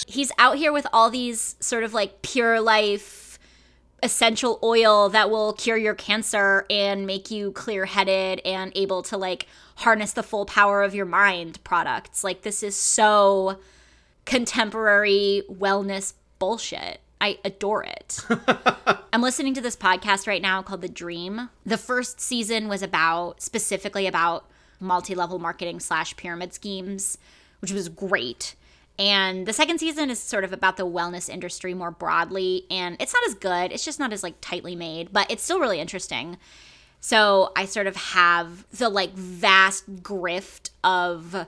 He's 0.06 0.32
out 0.38 0.56
here 0.56 0.72
with 0.72 0.86
all 0.92 1.10
these 1.10 1.56
sort 1.60 1.84
of 1.84 1.92
like 1.92 2.22
pure 2.22 2.60
life 2.60 3.38
essential 4.02 4.58
oil 4.62 5.08
that 5.10 5.30
will 5.30 5.52
cure 5.52 5.76
your 5.76 5.94
cancer 5.94 6.64
and 6.70 7.06
make 7.06 7.30
you 7.30 7.52
clear 7.52 7.84
headed 7.84 8.40
and 8.44 8.72
able 8.74 9.02
to 9.02 9.16
like 9.16 9.46
harness 9.76 10.12
the 10.12 10.22
full 10.22 10.46
power 10.46 10.82
of 10.82 10.94
your 10.94 11.06
mind 11.06 11.62
products. 11.64 12.24
Like, 12.24 12.42
this 12.42 12.62
is 12.62 12.76
so 12.76 13.58
contemporary 14.24 15.42
wellness 15.50 16.14
bullshit. 16.38 17.00
I 17.20 17.38
adore 17.44 17.84
it. 17.84 18.20
I'm 19.12 19.22
listening 19.22 19.54
to 19.54 19.60
this 19.60 19.76
podcast 19.76 20.26
right 20.26 20.40
now 20.40 20.62
called 20.62 20.80
The 20.80 20.88
Dream. 20.88 21.50
The 21.66 21.76
first 21.76 22.20
season 22.20 22.68
was 22.68 22.82
about 22.82 23.42
specifically 23.42 24.06
about 24.06 24.46
multi 24.80 25.14
level 25.14 25.38
marketing 25.38 25.80
slash 25.80 26.16
pyramid 26.16 26.54
schemes, 26.54 27.18
which 27.60 27.72
was 27.72 27.88
great. 27.88 28.54
And 28.98 29.46
the 29.46 29.52
second 29.52 29.78
season 29.78 30.10
is 30.10 30.18
sort 30.18 30.44
of 30.44 30.52
about 30.52 30.76
the 30.76 30.86
wellness 30.86 31.28
industry 31.28 31.72
more 31.74 31.90
broadly, 31.90 32.66
and 32.70 32.96
it's 33.00 33.14
not 33.14 33.26
as 33.28 33.34
good. 33.34 33.72
It's 33.72 33.84
just 33.84 33.98
not 33.98 34.12
as 34.12 34.22
like 34.22 34.34
tightly 34.40 34.76
made, 34.76 35.12
but 35.12 35.30
it's 35.30 35.42
still 35.42 35.58
really 35.58 35.80
interesting. 35.80 36.36
So 37.00 37.50
I 37.56 37.64
sort 37.64 37.86
of 37.86 37.96
have 37.96 38.66
the 38.70 38.88
like 38.88 39.12
vast 39.14 40.02
grift 40.02 40.70
of 40.84 41.46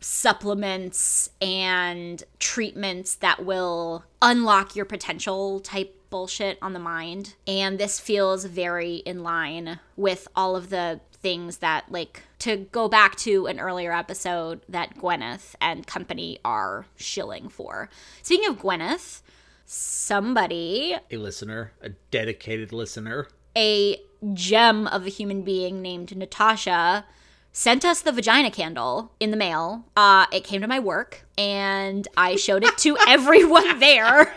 supplements 0.00 1.30
and 1.40 2.22
treatments 2.38 3.14
that 3.16 3.44
will 3.44 4.04
unlock 4.22 4.74
your 4.74 4.84
potential 4.84 5.60
type 5.60 5.96
bullshit 6.10 6.58
on 6.60 6.72
the 6.72 6.78
mind. 6.78 7.34
And 7.46 7.78
this 7.78 8.00
feels 8.00 8.44
very 8.44 8.96
in 8.96 9.22
line 9.22 9.78
with 9.96 10.26
all 10.34 10.56
of 10.56 10.70
the 10.70 11.00
things 11.12 11.58
that, 11.58 11.84
like, 11.92 12.22
to 12.40 12.56
go 12.72 12.88
back 12.88 13.14
to 13.16 13.46
an 13.46 13.60
earlier 13.60 13.92
episode 13.92 14.62
that 14.68 14.96
Gwyneth 14.96 15.54
and 15.60 15.86
company 15.86 16.38
are 16.44 16.86
shilling 16.96 17.48
for. 17.48 17.90
Speaking 18.22 18.48
of 18.48 18.58
Gwyneth, 18.58 19.20
somebody, 19.66 20.96
A 21.10 21.16
listener, 21.16 21.72
a 21.80 21.90
dedicated 22.10 22.72
listener. 22.72 23.28
a 23.56 24.00
gem 24.34 24.86
of 24.88 25.06
a 25.06 25.10
human 25.10 25.42
being 25.42 25.80
named 25.82 26.16
Natasha, 26.16 27.04
sent 27.52 27.84
us 27.84 28.00
the 28.00 28.12
vagina 28.12 28.50
candle 28.50 29.12
in 29.20 29.30
the 29.30 29.36
mail. 29.36 29.84
Uh, 29.96 30.26
it 30.32 30.44
came 30.44 30.60
to 30.60 30.68
my 30.68 30.78
work, 30.80 31.26
and 31.38 32.06
I 32.16 32.36
showed 32.36 32.64
it 32.64 32.76
to 32.78 32.96
everyone 33.08 33.78
there. 33.80 34.32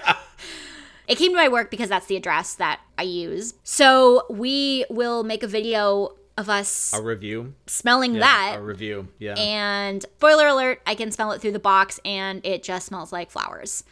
It 1.08 1.18
came 1.18 1.32
to 1.32 1.36
my 1.38 1.50
work 1.50 1.70
because 1.70 1.90
that's 1.90 2.06
the 2.08 2.16
address 2.16 2.56
that 2.56 2.80
I 2.98 3.04
use. 3.04 3.54
So 3.64 4.24
we 4.30 4.86
will 4.90 5.24
make 5.24 5.44
a 5.44 5.48
video 5.48 6.16
of 6.38 6.50
us 6.50 6.94
A 6.98 7.02
review. 7.02 7.54
smelling 7.68 8.16
Yeah, 8.16 8.22
that. 8.22 8.56
A 8.58 8.62
review. 8.62 9.10
Yeah. 9.20 9.36
And 9.38 10.02
spoiler 10.02 10.48
alert, 10.48 10.82
I 10.88 10.96
can 10.96 11.12
smell 11.12 11.32
it 11.34 11.42
through 11.42 11.52
the 11.52 11.60
box 11.60 12.00
and 12.06 12.44
it 12.46 12.64
just 12.64 12.88
smells 12.88 13.12
like 13.12 13.30
flowers. 13.32 13.84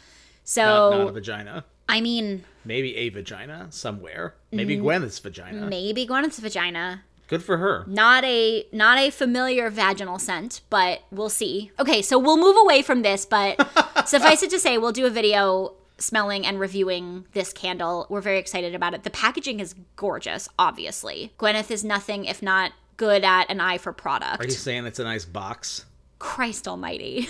So, 0.43 0.63
not, 0.63 0.97
not 0.99 1.07
a 1.09 1.11
vagina. 1.11 1.65
I 1.87 1.99
mean, 2.01 2.45
Maybe 2.63 2.95
a 2.95 3.09
vagina 3.09 3.67
somewhere. 3.71 4.35
Maybe 4.51 4.77
Mm. 4.77 4.81
Gwyneth's 4.81 5.19
vagina. 5.19 5.67
maybe 5.67 6.05
Gwyneth's 6.05 6.39
vagina. 6.39 7.03
Good 7.31 7.43
for 7.43 7.59
her. 7.59 7.85
Not 7.87 8.25
a 8.25 8.67
not 8.73 8.97
a 8.97 9.09
familiar 9.09 9.69
vaginal 9.69 10.19
scent, 10.19 10.59
but 10.69 11.03
we'll 11.11 11.29
see. 11.29 11.71
Okay, 11.79 12.01
so 12.01 12.19
we'll 12.19 12.35
move 12.35 12.57
away 12.57 12.81
from 12.81 13.03
this, 13.03 13.25
but 13.25 13.55
suffice 14.05 14.43
it 14.43 14.49
to 14.49 14.59
say, 14.59 14.77
we'll 14.77 14.91
do 14.91 15.05
a 15.05 15.09
video 15.09 15.73
smelling 15.97 16.45
and 16.45 16.59
reviewing 16.59 17.25
this 17.31 17.53
candle. 17.53 18.05
We're 18.09 18.19
very 18.19 18.37
excited 18.37 18.75
about 18.75 18.93
it. 18.93 19.03
The 19.03 19.09
packaging 19.09 19.61
is 19.61 19.75
gorgeous, 19.95 20.49
obviously. 20.59 21.31
Gwyneth 21.39 21.71
is 21.71 21.85
nothing 21.85 22.25
if 22.25 22.43
not 22.43 22.73
good 22.97 23.23
at 23.23 23.49
an 23.49 23.61
eye 23.61 23.77
for 23.77 23.93
product. 23.93 24.43
Are 24.43 24.45
you 24.45 24.51
saying 24.51 24.85
it's 24.85 24.99
a 24.99 25.05
nice 25.05 25.23
box? 25.23 25.85
Christ 26.19 26.67
almighty. 26.67 27.29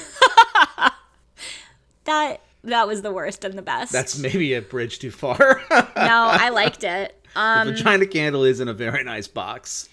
that 2.06 2.42
that 2.64 2.88
was 2.88 3.04
the 3.04 3.12
worst 3.12 3.46
and 3.46 3.54
the 3.54 3.62
best. 3.62 3.92
That's 3.92 4.18
maybe 4.18 4.56
a 4.56 4.64
bridge 4.64 4.98
too 4.98 5.12
far. 5.12 5.62
no, 5.70 5.86
I 5.96 6.50
liked 6.50 6.84
it. 6.84 7.16
Um 7.36 7.67
the 7.67 7.74
vagina 7.74 8.06
candle 8.06 8.44
is 8.44 8.60
in 8.60 8.67
a 8.67 8.74
very 8.74 9.04
nice 9.04 9.28
box. 9.28 9.89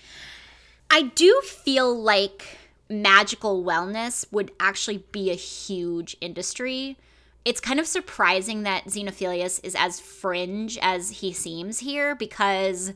I 0.90 1.02
do 1.02 1.40
feel 1.44 1.94
like 1.94 2.58
magical 2.88 3.62
wellness 3.62 4.24
would 4.32 4.50
actually 4.58 5.04
be 5.12 5.30
a 5.30 5.34
huge 5.34 6.16
industry. 6.20 6.96
It's 7.44 7.60
kind 7.60 7.80
of 7.80 7.86
surprising 7.86 8.62
that 8.62 8.86
Xenophilius 8.86 9.60
is 9.62 9.74
as 9.74 10.00
fringe 10.00 10.78
as 10.80 11.10
he 11.10 11.32
seems 11.32 11.80
here 11.80 12.14
because 12.14 12.92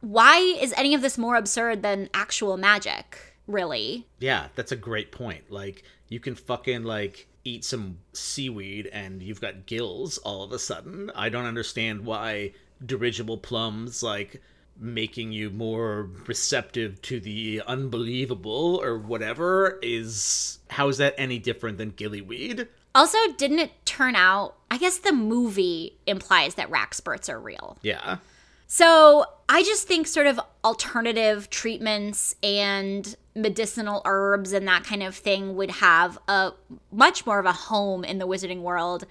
why 0.00 0.38
is 0.38 0.74
any 0.76 0.94
of 0.94 1.02
this 1.02 1.18
more 1.18 1.36
absurd 1.36 1.82
than 1.82 2.08
actual 2.14 2.56
magic, 2.56 3.34
really? 3.46 4.06
Yeah, 4.18 4.48
that's 4.54 4.72
a 4.72 4.76
great 4.76 5.12
point. 5.12 5.50
Like 5.50 5.82
you 6.08 6.20
can 6.20 6.34
fucking 6.34 6.84
like 6.84 7.26
eat 7.44 7.64
some 7.64 7.98
seaweed 8.12 8.86
and 8.92 9.22
you've 9.22 9.40
got 9.40 9.66
gills 9.66 10.18
all 10.18 10.42
of 10.42 10.52
a 10.52 10.58
sudden. 10.58 11.10
I 11.14 11.28
don't 11.28 11.46
understand 11.46 12.04
why 12.04 12.52
dirigible 12.84 13.38
plums 13.38 14.02
like 14.02 14.42
making 14.78 15.32
you 15.32 15.50
more 15.50 16.10
receptive 16.26 17.00
to 17.02 17.20
the 17.20 17.62
unbelievable 17.66 18.80
or 18.82 18.98
whatever 18.98 19.78
is 19.82 20.58
how 20.70 20.88
is 20.88 20.98
that 20.98 21.14
any 21.16 21.38
different 21.38 21.78
than 21.78 21.92
gillyweed? 21.92 22.66
Also, 22.94 23.18
didn't 23.36 23.58
it 23.58 23.72
turn 23.84 24.16
out? 24.16 24.56
I 24.70 24.78
guess 24.78 24.98
the 24.98 25.12
movie 25.12 25.96
implies 26.06 26.54
that 26.56 26.70
Wrackspurts 26.70 27.28
are 27.28 27.40
real. 27.40 27.78
Yeah. 27.82 28.18
So 28.66 29.24
I 29.48 29.62
just 29.62 29.86
think 29.86 30.06
sort 30.06 30.26
of 30.26 30.40
alternative 30.64 31.50
treatments 31.50 32.34
and 32.42 33.14
medicinal 33.34 34.02
herbs 34.04 34.52
and 34.52 34.66
that 34.68 34.84
kind 34.84 35.02
of 35.02 35.14
thing 35.14 35.56
would 35.56 35.70
have 35.70 36.18
a 36.28 36.52
much 36.90 37.26
more 37.26 37.38
of 37.38 37.46
a 37.46 37.52
home 37.52 38.04
in 38.04 38.18
the 38.18 38.26
wizarding 38.26 38.62
world. 38.62 39.06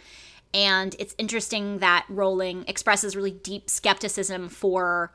And 0.54 0.96
it's 1.00 1.16
interesting 1.18 1.80
that 1.80 2.06
Rowling 2.10 2.66
expresses 2.68 3.16
really 3.16 3.32
deep 3.32 3.70
skepticism 3.70 4.50
for 4.50 5.12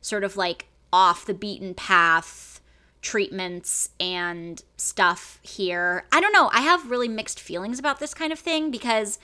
sort 0.00 0.24
of 0.24 0.36
like 0.36 0.66
off 0.92 1.24
the 1.24 1.34
beaten 1.34 1.74
path 1.74 2.60
treatments 3.00 3.90
and 3.98 4.62
stuff 4.76 5.40
here. 5.42 6.04
I 6.12 6.20
don't 6.20 6.32
know. 6.32 6.50
I 6.52 6.60
have 6.60 6.90
really 6.90 7.08
mixed 7.08 7.40
feelings 7.40 7.78
about 7.78 7.98
this 7.98 8.14
kind 8.14 8.32
of 8.32 8.38
thing 8.38 8.70
because 8.70 9.18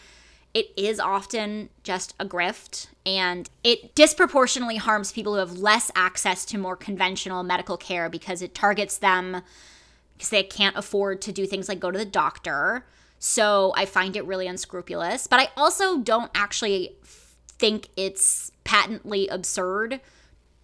it 0.55 0.71
is 0.77 0.99
often 0.99 1.69
just 1.85 2.15
a 2.19 2.25
grift 2.25 2.89
and 3.05 3.49
it 3.63 3.95
disproportionately 3.95 4.77
harms 4.77 5.13
people 5.13 5.35
who 5.35 5.39
have 5.39 5.53
less 5.53 5.91
access 5.95 6.45
to 6.47 6.59
more 6.59 6.77
conventional 6.77 7.43
medical 7.43 7.77
care 7.77 8.09
because 8.09 8.43
it 8.43 8.55
targets 8.55 8.99
them 8.99 9.43
because 10.17 10.31
they 10.31 10.43
can't 10.43 10.77
afford 10.77 11.21
to 11.23 11.33
do 11.33 11.47
things 11.47 11.69
like 11.69 11.79
go 11.79 11.91
to 11.91 11.99
the 11.99 12.05
doctor. 12.05 12.85
So 13.19 13.73
I 13.77 13.85
find 13.85 14.17
it 14.17 14.25
really 14.25 14.47
unscrupulous. 14.47 15.27
But 15.27 15.41
I 15.41 15.49
also 15.57 15.99
don't 15.99 16.31
actually 16.35 16.97
think 17.59 17.89
it's 17.97 18.53
patently 18.65 19.29
absurd, 19.29 20.01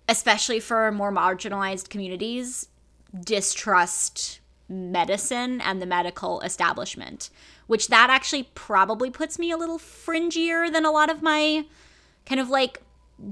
especially 0.08 0.60
for 0.60 0.92
more 0.92 1.12
marginalized 1.12 1.88
communities, 1.88 2.68
distrust 3.18 4.40
medicine 4.68 5.60
and 5.60 5.82
the 5.82 5.86
medical 5.86 6.40
establishment, 6.40 7.30
which 7.66 7.88
that 7.88 8.08
actually 8.10 8.44
probably 8.54 9.10
puts 9.10 9.38
me 9.38 9.50
a 9.50 9.56
little 9.56 9.78
fringier 9.78 10.72
than 10.72 10.86
a 10.86 10.90
lot 10.90 11.10
of 11.10 11.22
my 11.22 11.64
kind 12.26 12.40
of 12.40 12.48
like 12.48 12.82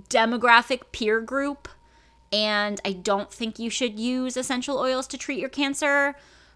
demographic 0.08 0.82
peer 0.92 1.20
group. 1.20 1.68
And 2.32 2.80
I 2.84 2.92
don't 2.92 3.32
think 3.32 3.58
you 3.58 3.70
should 3.70 3.98
use 3.98 4.36
essential 4.36 4.78
oils 4.78 5.06
to 5.08 5.18
treat 5.18 5.38
your 5.38 5.48
cancer. 5.48 6.14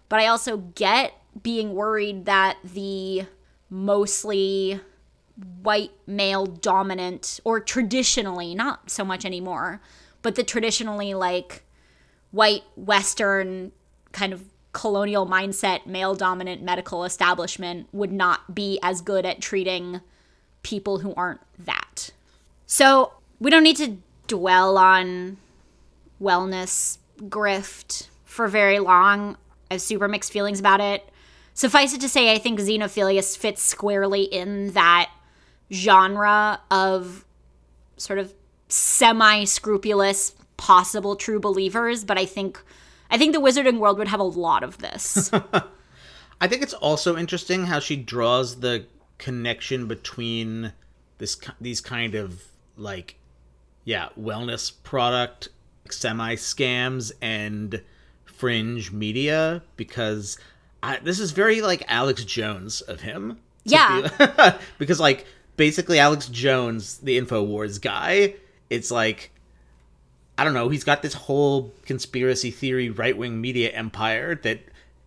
But 0.09 0.19
I 0.19 0.27
also 0.27 0.57
get 0.57 1.13
being 1.43 1.73
worried 1.73 2.25
that 2.25 2.57
the 2.63 3.25
mostly 3.69 4.79
white 5.61 5.91
male 6.07 6.45
dominant, 6.45 7.39
or 7.43 7.59
traditionally, 7.59 8.55
not 8.55 8.89
so 8.89 9.03
much 9.03 9.25
anymore, 9.25 9.81
but 10.21 10.35
the 10.35 10.43
traditionally 10.43 11.13
like 11.13 11.63
white 12.31 12.63
Western 12.75 13.71
kind 14.11 14.33
of 14.33 14.43
colonial 14.71 15.25
mindset, 15.27 15.85
male 15.85 16.15
dominant 16.15 16.61
medical 16.61 17.03
establishment 17.03 17.87
would 17.91 18.11
not 18.11 18.53
be 18.53 18.79
as 18.81 19.01
good 19.01 19.25
at 19.25 19.41
treating 19.41 20.01
people 20.63 20.99
who 20.99 21.13
aren't 21.15 21.41
that. 21.57 22.11
So 22.65 23.13
we 23.39 23.49
don't 23.49 23.63
need 23.63 23.77
to 23.77 23.97
dwell 24.27 24.77
on 24.77 25.37
wellness 26.21 26.97
grift 27.21 28.07
for 28.25 28.47
very 28.47 28.79
long. 28.79 29.37
I 29.69 29.75
have 29.75 29.81
super 29.81 30.07
mixed 30.07 30.31
feelings 30.31 30.59
about 30.59 30.81
it. 30.81 31.09
Suffice 31.57 31.91
it 31.91 32.01
to 32.01 32.07
say, 32.07 32.31
I 32.31 32.37
think 32.37 32.59
Xenophilius 32.59 33.35
fits 33.35 33.63
squarely 33.63 34.21
in 34.21 34.73
that 34.73 35.09
genre 35.73 36.61
of 36.69 37.25
sort 37.97 38.19
of 38.19 38.31
semi 38.69 39.43
scrupulous 39.43 40.35
possible 40.57 41.15
true 41.15 41.39
believers, 41.39 42.03
but 42.03 42.15
I 42.15 42.27
think 42.27 42.61
I 43.09 43.17
think 43.17 43.33
the 43.33 43.41
wizarding 43.41 43.79
world 43.79 43.97
would 43.97 44.07
have 44.07 44.19
a 44.19 44.23
lot 44.23 44.61
of 44.61 44.77
this. 44.77 45.31
I 46.39 46.47
think 46.47 46.61
it's 46.61 46.75
also 46.75 47.17
interesting 47.17 47.65
how 47.65 47.79
she 47.79 47.95
draws 47.95 48.59
the 48.59 48.85
connection 49.17 49.87
between 49.87 50.73
this 51.17 51.39
these 51.59 51.81
kind 51.81 52.13
of 52.13 52.43
like 52.75 53.15
yeah, 53.83 54.09
wellness 54.15 54.71
product 54.83 55.49
semi 55.89 56.35
scams 56.35 57.13
and 57.19 57.81
fringe 58.25 58.91
media 58.91 59.63
because 59.75 60.37
I, 60.83 60.97
this 60.97 61.19
is 61.19 61.31
very 61.31 61.61
like 61.61 61.83
Alex 61.87 62.23
Jones 62.23 62.81
of 62.81 63.01
him. 63.01 63.39
Yeah. 63.63 64.09
be- 64.17 64.57
because 64.77 64.99
like 64.99 65.25
basically 65.57 65.99
Alex 65.99 66.27
Jones, 66.27 66.97
the 66.99 67.19
InfoWars 67.19 67.81
guy, 67.81 68.35
it's 68.69 68.91
like 68.91 69.31
I 70.37 70.43
don't 70.43 70.53
know, 70.53 70.69
he's 70.69 70.83
got 70.83 71.01
this 71.01 71.13
whole 71.15 71.73
conspiracy 71.83 72.51
theory 72.51 72.89
right 72.89 73.17
wing 73.17 73.41
media 73.41 73.69
empire 73.71 74.35
that 74.43 74.59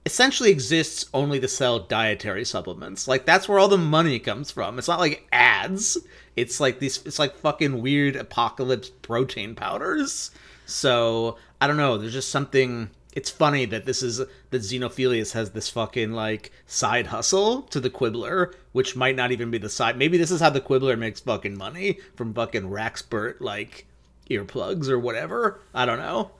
essentially 0.04 0.50
exists 0.50 1.09
only 1.14 1.38
to 1.38 1.46
sell 1.46 1.78
dietary 1.78 2.44
supplements. 2.44 3.06
Like 3.06 3.26
that's 3.26 3.48
where 3.48 3.59
all 3.59 3.68
the 3.68 3.78
money 3.78 4.18
comes 4.18 4.50
from. 4.50 4.78
It's 4.78 4.88
not 4.88 4.98
like 4.98 5.26
ads. 5.33 5.98
It's 6.37 6.59
like 6.59 6.80
these 6.80 7.04
it's 7.06 7.18
like 7.18 7.37
fucking 7.37 7.80
weird 7.80 8.16
apocalypse 8.16 8.90
protein 9.02 9.54
powders. 9.54 10.30
So 10.66 11.37
I 11.61 11.66
don't 11.66 11.76
know, 11.76 11.96
there's 11.96 12.12
just 12.12 12.30
something 12.30 12.90
it's 13.12 13.31
funny 13.31 13.64
that 13.66 13.87
this 13.87 14.03
is 14.03 14.18
that 14.18 14.29
Xenophilius 14.53 15.33
has 15.33 15.51
this 15.51 15.68
fucking 15.68 16.12
like 16.12 16.53
side 16.66 17.09
hustle 17.09 17.62
to 17.62 17.81
the 17.81 17.90
Quibbler, 17.90 18.55
which 18.73 18.96
might 18.96 19.16
not 19.16 19.33
even 19.33 19.51
be 19.51 19.59
the 19.59 19.68
side. 19.68 19.99
Maybe 19.99 20.16
this 20.16 20.31
is 20.31 20.40
how 20.40 20.51
the 20.51 20.61
Quibbler 20.61 20.96
makes 20.96 21.20
fucking 21.20 21.57
money 21.59 21.99
from 22.14 22.35
fucking 22.35 22.70
Wrackspurt 22.70 23.40
like 23.40 23.87
earplugs 24.31 24.88
or 24.88 24.99
whatever. 24.99 25.61
I 25.75 25.87
don't 25.87 25.99
know. 25.99 26.31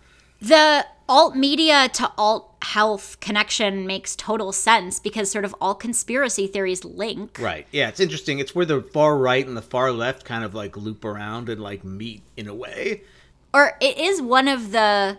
The 0.41 0.87
alt 1.09 1.37
media 1.37 1.89
to 1.93 2.11
alt 2.17 2.55
health 2.63 3.19
connection 3.21 3.87
makes 3.87 4.15
total 4.15 4.53
sense 4.53 5.01
because 5.01 5.31
sort 5.31 5.45
of 5.45 5.55
all 5.61 5.75
conspiracy 5.75 6.47
theories 6.47 6.85
link. 6.85 7.39
Right. 7.39 7.67
Yeah, 7.73 7.89
it's 7.89 8.01
interesting. 8.01 8.39
It's 8.39 8.55
where 8.55 8.65
the 8.65 8.81
far 8.81 9.19
right 9.19 9.47
and 9.47 9.57
the 9.57 9.63
far 9.63 9.93
left 9.93 10.25
kind 10.25 10.45
of 10.45 10.55
like 10.55 10.77
loop 10.77 11.05
around 11.05 11.49
and 11.49 11.61
like 11.61 11.85
meet 11.85 12.23
in 12.37 12.47
a 12.47 12.55
way. 12.55 13.03
Or 13.53 13.77
it 13.81 13.99
is 13.99 14.23
one 14.23 14.47
of 14.47 14.71
the 14.71 15.19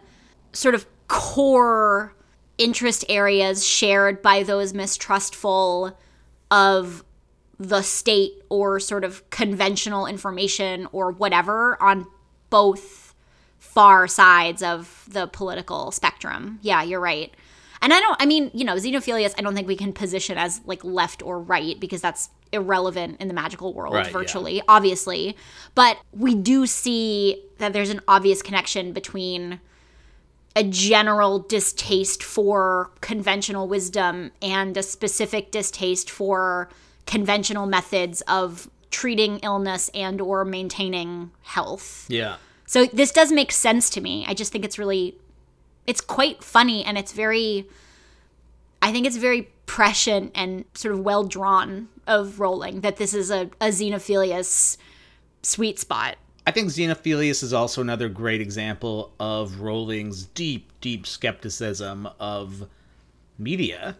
sort 0.54 0.76
of 0.76 0.86
core 1.12 2.16
interest 2.58 3.04
areas 3.10 3.68
shared 3.68 4.22
by 4.22 4.44
those 4.44 4.74
mistrustful 4.74 6.00
of 6.50 7.04
the 7.60 7.82
state 7.82 8.42
or 8.48 8.80
sort 8.80 9.04
of 9.04 9.30
conventional 9.30 10.06
information 10.06 10.88
or 10.94 11.12
whatever 11.12 11.82
on 11.84 12.08
both 12.50 13.14
far 13.60 14.08
sides 14.08 14.64
of 14.64 15.06
the 15.10 15.28
political 15.28 15.92
spectrum. 15.92 16.60
Yeah, 16.62 16.82
you're 16.82 17.02
right. 17.02 17.34
And 17.82 17.92
I 17.92 18.00
don't, 18.00 18.16
I 18.22 18.26
mean, 18.26 18.50
you 18.54 18.64
know, 18.64 18.76
xenophilius, 18.76 19.34
I 19.38 19.42
don't 19.42 19.54
think 19.54 19.68
we 19.68 19.76
can 19.76 19.92
position 19.92 20.38
as 20.38 20.62
like 20.66 20.82
left 20.86 21.22
or 21.22 21.42
right 21.42 21.78
because 21.78 22.00
that's 22.00 22.30
irrelevant 22.54 23.20
in 23.20 23.28
the 23.28 23.34
magical 23.34 23.74
world 23.74 23.96
Right, 23.96 24.06
yeah. 24.06 24.14
virtually, 24.14 24.62
obviously. 24.70 25.36
But 25.76 25.98
we 26.14 26.36
do 26.36 26.66
see 26.66 27.44
that 27.58 27.74
there's 27.74 27.90
an 27.90 28.00
obvious 28.08 28.42
connection 28.42 28.94
between 28.94 29.60
a 30.56 30.64
general 30.64 31.40
distaste 31.40 32.24
for 32.24 32.92
conventional 33.02 33.68
wisdom 33.68 34.32
and 34.42 34.76
a 34.76 34.84
specific 34.84 35.52
distaste 35.52 36.10
for 36.10 36.70
conventional 37.06 37.66
methods 37.66 38.22
of 38.22 38.70
treating 38.90 39.40
illness 39.40 39.90
and 39.94 40.20
or 40.20 40.44
maintaining 40.44 41.32
health. 41.44 42.06
Yeah. 42.10 42.36
So 42.66 42.86
this 42.86 43.12
does 43.12 43.32
make 43.32 43.52
sense 43.52 43.90
to 43.92 44.02
me. 44.02 44.26
I 44.28 44.34
just 44.34 44.52
think 44.52 44.66
it's 44.66 44.78
really 44.78 45.18
it's 45.88 46.02
quite 46.02 46.44
funny 46.44 46.84
and 46.84 46.98
it's 46.98 47.12
very 47.12 47.68
I 48.82 48.92
think 48.92 49.06
it's 49.06 49.18
very 49.18 49.50
prescient 49.66 50.32
and 50.36 50.66
sort 50.74 50.94
of 50.94 51.00
well 51.00 51.24
drawn 51.24 51.88
of 52.08 52.40
Rowling 52.40 52.82
that 52.82 52.98
this 52.98 53.14
is 53.14 53.32
a, 53.32 53.50
a 53.62 53.68
xenophilius 53.68 54.78
sweet 55.44 55.80
spot. 55.80 56.18
I 56.46 56.52
think 56.52 56.70
Xenophilius 56.70 57.44
is 57.44 57.54
also 57.54 57.82
another 57.82 58.10
great 58.10 58.42
example 58.42 59.14
of 59.20 59.60
Rowling's 59.62 60.26
deep, 60.26 60.72
deep 60.82 61.06
skepticism 61.06 62.10
of 62.20 62.68
media, 63.38 63.98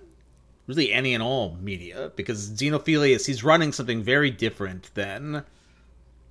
really 0.66 0.92
any 0.92 1.14
and 1.14 1.22
all 1.22 1.58
media, 1.62 2.12
because 2.16 2.50
Xenophilius, 2.50 3.28
he's 3.28 3.44
running 3.44 3.72
something 3.72 4.02
very 4.02 4.32
different 4.32 4.94
than 4.96 5.44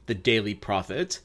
the 0.07 0.15
Daily 0.15 0.55
Prophet, 0.55 1.21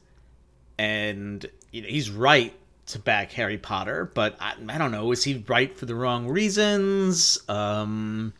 and 0.77 1.45
you 1.71 1.81
know, 1.81 1.87
he's 1.87 2.11
right 2.11 2.53
to 2.87 2.99
back 2.99 3.31
Harry 3.31 3.57
Potter, 3.57 4.11
but 4.13 4.37
I, 4.39 4.53
I 4.69 4.77
don't 4.77 4.91
know, 4.91 5.11
is 5.11 5.23
he 5.23 5.43
right 5.47 5.75
for 5.75 5.87
the 5.87 5.95
wrong 5.95 6.27
reasons? 6.27 7.39
Um, 7.49 8.33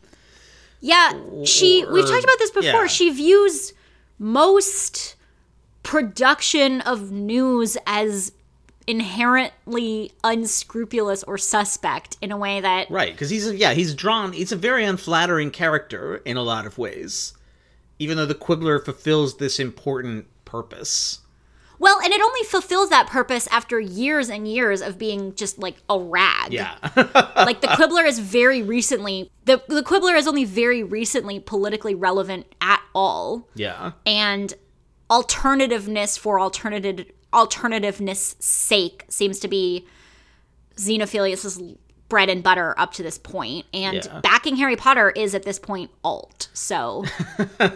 Yeah, 0.80 1.10
she 1.44 1.84
we've 1.90 2.06
talked 2.06 2.22
about 2.22 2.38
this 2.38 2.52
before. 2.52 2.82
yeah. 2.82 2.86
She 2.86 3.10
views 3.10 3.72
most 4.20 5.15
production 5.86 6.80
of 6.82 7.10
news 7.12 7.76
as 7.86 8.32
inherently 8.88 10.12
unscrupulous 10.24 11.22
or 11.24 11.38
suspect 11.38 12.16
in 12.20 12.30
a 12.32 12.36
way 12.36 12.60
that 12.60 12.90
Right, 12.90 13.12
because 13.12 13.30
he's 13.30 13.52
yeah, 13.54 13.72
he's 13.72 13.94
drawn. 13.94 14.32
He's 14.32 14.52
a 14.52 14.56
very 14.56 14.84
unflattering 14.84 15.50
character 15.50 16.16
in 16.18 16.36
a 16.36 16.42
lot 16.42 16.66
of 16.66 16.76
ways, 16.78 17.34
even 17.98 18.16
though 18.16 18.26
the 18.26 18.34
Quibbler 18.34 18.78
fulfills 18.84 19.36
this 19.38 19.58
important 19.58 20.26
purpose. 20.44 21.20
well, 21.78 22.00
and 22.00 22.12
it 22.12 22.20
only 22.20 22.42
fulfills 22.44 22.88
that 22.90 23.06
purpose 23.08 23.46
after 23.48 23.78
years 23.80 24.28
and 24.30 24.46
years 24.48 24.80
of 24.80 24.98
being 24.98 25.34
just 25.34 25.58
like 25.58 25.76
a 25.88 25.98
rag. 25.98 26.52
Yeah, 26.52 26.76
like 27.36 27.60
the 27.60 27.68
Quibbler 27.76 28.04
is 28.04 28.18
very 28.18 28.62
recently 28.62 29.30
the 29.44 29.62
the 29.68 29.82
Quibbler 29.82 30.14
is 30.14 30.26
only 30.26 30.44
very 30.44 30.82
recently 30.82 31.40
politically 31.40 31.94
relevant 31.94 32.46
at 32.60 32.82
all. 32.94 33.48
yeah, 33.54 33.92
and 34.04 34.54
alternativeness 35.10 36.18
for 36.18 36.40
alternative 36.40 37.06
alternativeness 37.32 38.40
sake 38.42 39.04
seems 39.08 39.38
to 39.40 39.48
be 39.48 39.86
Xenophilius's 40.76 41.62
bread 42.08 42.28
and 42.28 42.42
butter 42.42 42.74
up 42.78 42.92
to 42.94 43.02
this 43.02 43.18
point 43.18 43.66
and 43.74 43.96
Yeah. 44.04 44.20
backing 44.20 44.56
Harry 44.56 44.76
Potter 44.76 45.10
is 45.10 45.34
at 45.34 45.42
this 45.42 45.58
point 45.58 45.90
alt 46.04 46.48
so 46.52 47.04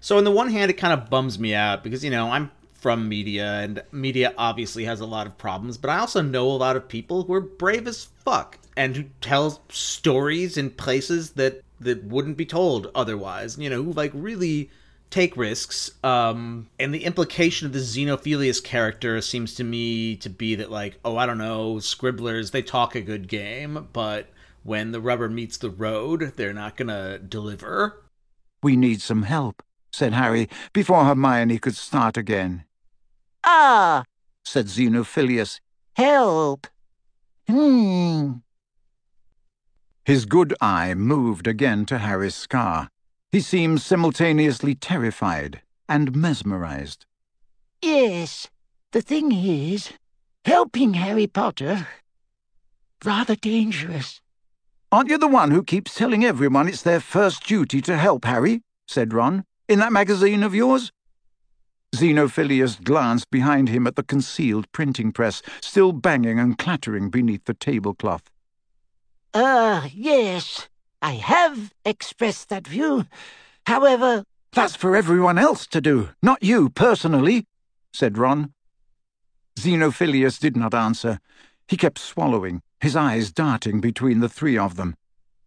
So 0.00 0.18
on 0.18 0.24
the 0.24 0.30
one 0.30 0.50
hand, 0.50 0.70
it 0.70 0.74
kind 0.74 0.92
of 0.92 1.10
bums 1.10 1.36
me 1.38 1.52
out 1.54 1.82
because 1.82 2.04
you 2.04 2.10
know 2.10 2.30
I'm 2.30 2.50
from 2.74 3.08
media, 3.08 3.54
and 3.54 3.82
media 3.90 4.32
obviously 4.38 4.84
has 4.84 5.00
a 5.00 5.06
lot 5.06 5.26
of 5.26 5.36
problems. 5.36 5.76
But 5.78 5.90
I 5.90 5.98
also 5.98 6.22
know 6.22 6.48
a 6.48 6.52
lot 6.52 6.76
of 6.76 6.86
people 6.86 7.24
who 7.24 7.32
are 7.32 7.40
brave 7.40 7.88
as 7.88 8.04
fuck 8.24 8.58
and 8.76 8.94
who 8.94 9.04
tell 9.20 9.60
stories 9.68 10.56
in 10.56 10.70
places 10.70 11.32
that 11.32 11.60
that 11.80 12.04
wouldn't 12.04 12.36
be 12.36 12.46
told 12.46 12.88
otherwise. 12.94 13.58
You 13.58 13.68
know, 13.68 13.82
who 13.82 13.92
like 13.94 14.12
really 14.14 14.70
take 15.10 15.36
risks. 15.36 15.90
Um, 16.04 16.68
and 16.78 16.92
the 16.94 17.04
implication 17.04 17.66
of 17.66 17.72
the 17.72 17.78
Xenophilius 17.80 18.62
character 18.62 19.20
seems 19.20 19.54
to 19.54 19.64
me 19.64 20.16
to 20.16 20.28
be 20.30 20.54
that 20.56 20.70
like, 20.70 20.98
oh, 21.04 21.16
I 21.16 21.26
don't 21.26 21.38
know, 21.38 21.78
scribblers 21.78 22.50
they 22.50 22.62
talk 22.62 22.94
a 22.94 23.00
good 23.00 23.28
game, 23.28 23.88
but 23.92 24.28
when 24.62 24.90
the 24.92 25.00
rubber 25.00 25.28
meets 25.28 25.56
the 25.58 25.70
road, 25.70 26.32
they're 26.36 26.52
not 26.52 26.76
gonna 26.76 27.18
deliver. 27.18 28.02
We 28.62 28.76
need 28.76 29.00
some 29.00 29.22
help, 29.22 29.62
said 29.92 30.12
Harry, 30.12 30.48
before 30.72 31.04
Hermione 31.04 31.58
could 31.58 31.76
start 31.76 32.16
again. 32.16 32.64
Ah, 33.44 34.02
Said 34.44 34.66
Xenophilius. 34.66 35.60
help. 35.94 36.66
Hmm. 37.48 38.32
His 40.04 40.24
good 40.24 40.54
eye 40.60 40.94
moved 40.94 41.46
again 41.46 41.84
to 41.86 41.98
Harry's 41.98 42.34
scar. 42.34 42.88
He 43.32 43.40
seems 43.40 43.84
simultaneously 43.84 44.74
terrified 44.74 45.62
and 45.88 46.14
mesmerized. 46.14 47.06
Yes, 47.82 48.48
the 48.92 49.02
thing 49.02 49.32
is, 49.32 49.92
helping 50.44 50.94
Harry 50.94 51.26
Potter 51.26 51.86
rather 53.04 53.36
dangerous. 53.36 54.20
Aren't 54.90 55.10
you 55.10 55.18
the 55.18 55.28
one 55.28 55.50
who 55.50 55.62
keeps 55.62 55.94
telling 55.94 56.24
everyone 56.24 56.68
it's 56.68 56.82
their 56.82 57.00
first 57.00 57.44
duty 57.46 57.80
to 57.82 57.96
help 57.96 58.24
Harry? 58.24 58.62
said 58.88 59.12
Ron. 59.12 59.44
In 59.68 59.80
that 59.80 59.92
magazine 59.92 60.42
of 60.42 60.54
yours? 60.54 60.92
Xenophilius 61.94 62.82
glanced 62.82 63.30
behind 63.30 63.68
him 63.68 63.86
at 63.86 63.96
the 63.96 64.02
concealed 64.02 64.70
printing 64.72 65.12
press, 65.12 65.42
still 65.60 65.92
banging 65.92 66.38
and 66.38 66.58
clattering 66.58 67.10
beneath 67.10 67.44
the 67.44 67.54
tablecloth. 67.54 68.30
Ah, 69.34 69.88
yes, 69.92 70.68
I 71.06 71.12
have 71.12 71.72
expressed 71.84 72.48
that 72.48 72.66
view. 72.66 73.06
However, 73.64 74.24
That's 74.52 74.74
for 74.74 74.96
everyone 74.96 75.38
else 75.38 75.64
to 75.68 75.80
do, 75.80 76.08
not 76.20 76.42
you 76.42 76.68
personally, 76.68 77.46
said 77.92 78.18
Ron. 78.18 78.52
Xenophilius 79.56 80.40
did 80.40 80.56
not 80.56 80.74
answer. 80.74 81.20
He 81.68 81.76
kept 81.76 82.00
swallowing, 82.00 82.60
his 82.80 82.96
eyes 82.96 83.30
darting 83.30 83.80
between 83.80 84.18
the 84.18 84.28
three 84.28 84.58
of 84.58 84.74
them. 84.74 84.96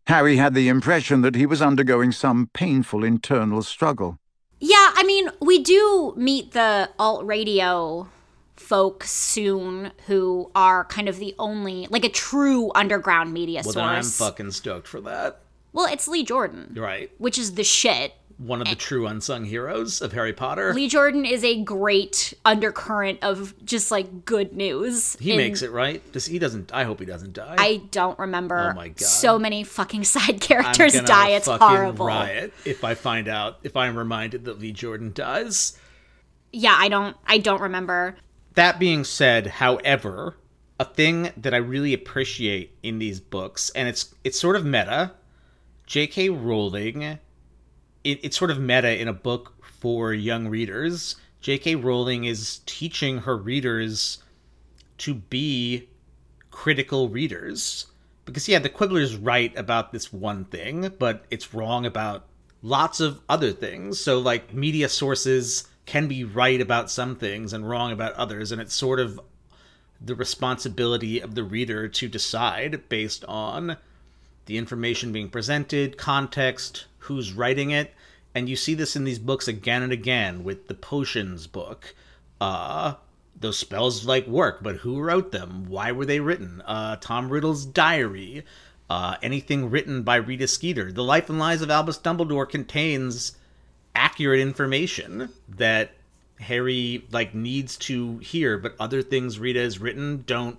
Harry 0.08 0.38
had 0.38 0.54
the 0.54 0.70
impression 0.70 1.24
that 1.24 1.36
he 1.36 1.46
was 1.46 1.62
undergoing 1.62 2.14
some 2.14 2.50
painful 2.54 3.04
internal 3.04 3.62
struggle. 3.62 4.18
yeah 4.62 4.94
I 4.96 5.04
mean 5.04 5.30
we 5.42 5.62
do 5.62 6.14
meet 6.16 6.52
the 6.54 6.90
alt 6.98 7.26
radio 7.26 8.08
folk 8.56 9.04
soon 9.04 9.92
who 10.08 10.52
are 10.56 10.86
kind 10.86 11.10
of 11.10 11.18
the 11.18 11.36
only 11.38 11.88
like 11.90 12.06
a 12.06 12.10
true 12.10 12.72
underground 12.76 13.34
media 13.34 13.62
Well, 13.66 13.74
then 13.74 13.84
I'm 13.84 14.04
fucking 14.04 14.52
stoked 14.52 14.88
for 14.88 15.02
that. 15.02 15.42
Well 15.74 15.86
it's 15.92 16.08
Lee 16.08 16.24
Jordan 16.24 16.74
right. 16.78 17.12
which 17.18 17.38
is 17.38 17.54
the 17.56 17.64
shit 17.64 18.14
One 18.38 18.62
of 18.62 18.70
the 18.70 18.76
true 18.76 19.06
unsung 19.06 19.44
heroes 19.46 20.02
of 20.02 20.14
Harry 20.14 20.32
Potter. 20.32 20.74
Lee 20.74 20.88
Jordan 20.88 21.26
is 21.26 21.44
a 21.44 21.62
great 21.62 22.34
undercurrent 22.46 23.20
of 23.22 23.54
just 23.66 23.92
like 23.92 24.24
good 24.24 24.56
news. 24.56 25.18
he 25.20 25.32
in- 25.32 25.38
makes 25.38 25.62
it 25.62 25.72
right. 25.72 26.02
Does 26.14 26.26
he 26.26 26.40
doesn't? 26.40 26.74
I 26.74 26.86
hope 26.86 27.02
he 27.02 27.06
doesn't 27.06 27.34
die. 27.34 27.56
I 27.60 27.82
don't 27.92 28.18
remember. 28.18 28.72
Oh 28.72 28.76
my 28.76 28.88
God. 28.90 29.02
So 29.02 29.38
many 29.38 29.66
fucking 29.66 30.04
side 30.16 30.40
characters 30.40 30.94
die. 31.02 31.32
It's 31.32 31.48
fucking 31.48 31.68
horrible. 31.68 32.06
riot 32.06 32.54
if 32.64 32.84
I 32.86 32.94
find 32.94 33.28
out 33.28 33.60
if 33.64 33.76
I'm 33.76 33.98
reminded 33.98 34.46
that 34.46 34.58
Lee 34.60 34.72
Jordan 34.72 35.12
dies. 35.14 35.78
Yeah, 36.54 36.76
I 36.78 36.88
don't. 36.88 37.18
I 37.28 37.40
don't 37.40 37.62
remember. 37.62 38.16
That 38.56 38.80
being 38.80 39.04
said, 39.04 39.48
however, 39.48 40.36
a 40.80 40.86
thing 40.86 41.32
that 41.36 41.54
I 41.54 41.58
really 41.58 41.94
appreciate 41.94 42.78
in 42.84 43.00
these 43.00 43.20
books, 43.20 43.70
and 43.76 43.88
it's 43.90 44.16
it's 44.24 44.40
sort 44.40 44.56
of 44.56 44.64
meta. 44.66 45.12
J.K. 45.90 46.30
Rowling, 46.30 47.02
it, 47.02 47.20
it's 48.04 48.38
sort 48.38 48.52
of 48.52 48.60
meta 48.60 49.02
in 49.02 49.08
a 49.08 49.14
book 49.14 49.56
for 49.64 50.14
young 50.14 50.48
readers. 50.48 51.16
J.K. 51.42 51.76
Rowling 51.76 52.26
is 52.26 52.62
teaching 52.68 53.22
her 53.22 53.36
readers 53.36 54.20
to 55.00 55.16
be 55.16 55.90
critical 56.52 57.10
readers. 57.10 57.88
Because, 58.26 58.48
yeah, 58.48 58.60
the 58.60 58.70
Quibbler's 58.70 59.16
right 59.16 59.52
about 59.58 59.92
this 59.92 60.14
one 60.14 60.46
thing, 60.46 60.94
but 61.00 61.26
it's 61.32 61.56
wrong 61.56 61.88
about 61.88 62.28
lots 62.62 63.00
of 63.00 63.22
other 63.28 63.52
things. 63.52 64.00
So, 64.00 64.20
like, 64.20 64.54
media 64.54 64.90
sources 64.90 65.68
can 65.88 66.08
be 66.08 66.24
right 66.24 66.62
about 66.62 66.92
some 66.92 67.16
things 67.16 67.52
and 67.52 67.68
wrong 67.68 67.92
about 67.92 68.14
others, 68.14 68.52
and 68.52 68.62
it's 68.62 68.76
sort 68.76 69.00
of 69.00 69.20
the 70.00 70.14
responsibility 70.14 71.20
of 71.20 71.34
the 71.34 71.44
reader 71.44 71.88
to 71.88 72.08
decide 72.08 72.88
based 72.90 73.26
on 73.26 73.78
the 74.50 74.58
information 74.58 75.12
being 75.12 75.30
presented, 75.30 75.96
context, 75.96 76.88
who's 76.98 77.34
writing 77.34 77.70
it. 77.70 77.94
And 78.34 78.50
you 78.50 78.56
see 78.56 78.74
this 78.74 78.96
in 78.96 79.04
these 79.04 79.20
books 79.20 79.48
again 79.48 79.84
and 79.84 79.92
again 79.92 80.44
with 80.44 80.68
the 80.68 80.74
potions 80.74 81.46
book. 81.46 81.94
Uh, 82.42 82.96
those 83.40 83.58
spells 83.60 84.06
like 84.06 84.26
work, 84.26 84.64
but 84.64 84.78
who 84.78 85.00
wrote 85.00 85.32
them? 85.32 85.66
Why 85.68 85.92
were 85.92 86.06
they 86.06 86.20
written? 86.20 86.64
Uh, 86.66 86.96
Tom 87.00 87.30
Riddle's 87.30 87.64
diary, 87.64 88.44
uh, 88.90 89.18
anything 89.22 89.70
written 89.70 90.02
by 90.02 90.16
Rita 90.16 90.48
Skeeter. 90.48 90.92
The 90.92 91.04
Life 91.04 91.30
and 91.30 91.38
Lies 91.38 91.62
of 91.62 91.70
Albus 91.70 92.00
Dumbledore 92.00 92.50
contains 92.50 93.38
accurate 93.94 94.40
information 94.40 95.30
that 95.48 95.92
Harry 96.40 97.06
like 97.12 97.36
needs 97.36 97.78
to 97.78 98.18
hear, 98.18 98.58
but 98.58 98.76
other 98.80 99.04
things 99.04 99.38
Rita 99.38 99.60
has 99.60 99.78
written 99.78 100.24
don't 100.26 100.58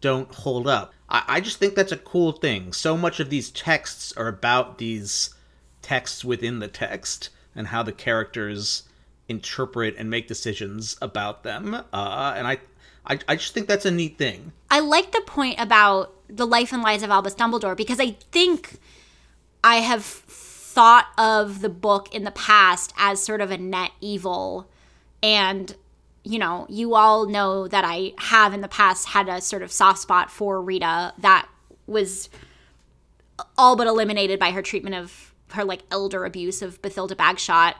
don't 0.00 0.32
hold 0.32 0.68
up. 0.68 0.92
I, 1.08 1.24
I 1.28 1.40
just 1.40 1.58
think 1.58 1.74
that's 1.74 1.92
a 1.92 1.96
cool 1.96 2.32
thing. 2.32 2.72
So 2.72 2.96
much 2.96 3.20
of 3.20 3.30
these 3.30 3.50
texts 3.50 4.12
are 4.16 4.28
about 4.28 4.78
these 4.78 5.30
texts 5.82 6.24
within 6.24 6.58
the 6.58 6.68
text 6.68 7.30
and 7.54 7.68
how 7.68 7.82
the 7.82 7.92
characters 7.92 8.84
interpret 9.28 9.94
and 9.98 10.10
make 10.10 10.28
decisions 10.28 10.96
about 11.00 11.42
them. 11.42 11.74
Uh, 11.74 12.34
and 12.36 12.46
I, 12.46 12.58
I, 13.06 13.18
I 13.28 13.36
just 13.36 13.54
think 13.54 13.66
that's 13.66 13.86
a 13.86 13.90
neat 13.90 14.18
thing. 14.18 14.52
I 14.70 14.80
like 14.80 15.12
the 15.12 15.22
point 15.26 15.58
about 15.58 16.12
the 16.28 16.46
life 16.46 16.72
and 16.72 16.82
lies 16.82 17.02
of 17.02 17.10
Albus 17.10 17.34
Dumbledore 17.34 17.76
because 17.76 18.00
I 18.00 18.12
think 18.32 18.78
I 19.62 19.76
have 19.76 20.04
thought 20.04 21.06
of 21.16 21.60
the 21.60 21.68
book 21.68 22.14
in 22.14 22.24
the 22.24 22.30
past 22.30 22.92
as 22.98 23.22
sort 23.22 23.40
of 23.40 23.50
a 23.50 23.58
net 23.58 23.92
evil. 24.00 24.68
And, 25.22 25.74
you 26.26 26.40
know, 26.40 26.66
you 26.68 26.96
all 26.96 27.26
know 27.26 27.68
that 27.68 27.84
I 27.86 28.12
have 28.18 28.52
in 28.52 28.60
the 28.60 28.68
past 28.68 29.06
had 29.06 29.28
a 29.28 29.40
sort 29.40 29.62
of 29.62 29.70
soft 29.70 30.00
spot 30.00 30.28
for 30.28 30.60
Rita 30.60 31.14
that 31.18 31.48
was 31.86 32.28
all 33.56 33.76
but 33.76 33.86
eliminated 33.86 34.40
by 34.40 34.50
her 34.50 34.60
treatment 34.60 34.96
of 34.96 35.32
her 35.52 35.64
like 35.64 35.82
elder 35.92 36.24
abuse 36.24 36.62
of 36.62 36.82
Bathilda 36.82 37.14
Bagshot. 37.14 37.74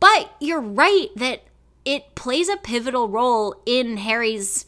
But 0.00 0.34
you're 0.40 0.60
right 0.60 1.10
that 1.14 1.44
it 1.84 2.16
plays 2.16 2.48
a 2.48 2.56
pivotal 2.56 3.08
role 3.08 3.54
in 3.66 3.98
Harry's 3.98 4.66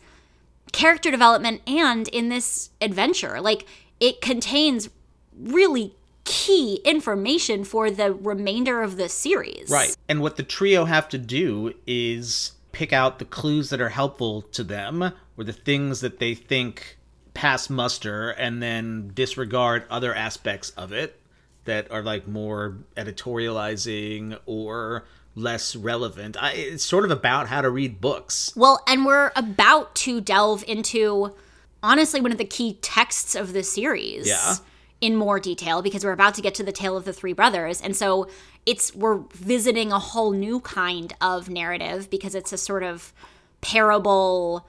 character 0.70 1.10
development 1.10 1.60
and 1.66 2.06
in 2.08 2.28
this 2.28 2.70
adventure. 2.80 3.40
Like 3.40 3.66
it 3.98 4.20
contains 4.20 4.90
really 5.36 5.96
key 6.22 6.80
information 6.84 7.64
for 7.64 7.90
the 7.90 8.14
remainder 8.14 8.80
of 8.80 8.96
the 8.96 9.08
series. 9.08 9.70
Right. 9.70 9.96
And 10.08 10.20
what 10.20 10.36
the 10.36 10.44
trio 10.44 10.84
have 10.84 11.08
to 11.08 11.18
do 11.18 11.74
is 11.84 12.52
pick 12.74 12.92
out 12.92 13.18
the 13.18 13.24
clues 13.24 13.70
that 13.70 13.80
are 13.80 13.88
helpful 13.88 14.42
to 14.42 14.62
them 14.62 15.02
or 15.36 15.44
the 15.44 15.52
things 15.52 16.00
that 16.00 16.18
they 16.18 16.34
think 16.34 16.98
pass 17.32 17.70
muster 17.70 18.30
and 18.30 18.62
then 18.62 19.10
disregard 19.14 19.84
other 19.90 20.14
aspects 20.14 20.70
of 20.70 20.92
it 20.92 21.20
that 21.64 21.90
are 21.90 22.02
like 22.02 22.28
more 22.28 22.76
editorializing 22.96 24.38
or 24.46 25.04
less 25.34 25.74
relevant. 25.74 26.36
I, 26.40 26.52
it's 26.52 26.84
sort 26.84 27.04
of 27.04 27.10
about 27.10 27.48
how 27.48 27.60
to 27.62 27.70
read 27.70 28.00
books. 28.00 28.52
Well, 28.54 28.82
and 28.86 29.04
we're 29.04 29.32
about 29.34 29.94
to 29.96 30.20
delve 30.20 30.62
into 30.68 31.34
honestly 31.82 32.20
one 32.20 32.32
of 32.32 32.38
the 32.38 32.44
key 32.44 32.78
texts 32.82 33.34
of 33.34 33.52
the 33.52 33.62
series. 33.62 34.28
Yeah. 34.28 34.56
In 35.00 35.16
more 35.16 35.38
detail 35.38 35.82
because 35.82 36.02
we're 36.02 36.12
about 36.12 36.34
to 36.36 36.40
get 36.40 36.54
to 36.54 36.62
the 36.62 36.72
tale 36.72 36.96
of 36.96 37.04
the 37.04 37.12
three 37.12 37.34
brothers. 37.34 37.82
And 37.82 37.94
so 37.94 38.26
it's 38.66 38.94
we're 38.94 39.18
visiting 39.32 39.92
a 39.92 39.98
whole 39.98 40.32
new 40.32 40.60
kind 40.60 41.14
of 41.20 41.48
narrative 41.48 42.08
because 42.10 42.34
it's 42.34 42.52
a 42.52 42.58
sort 42.58 42.82
of 42.82 43.12
parable 43.60 44.66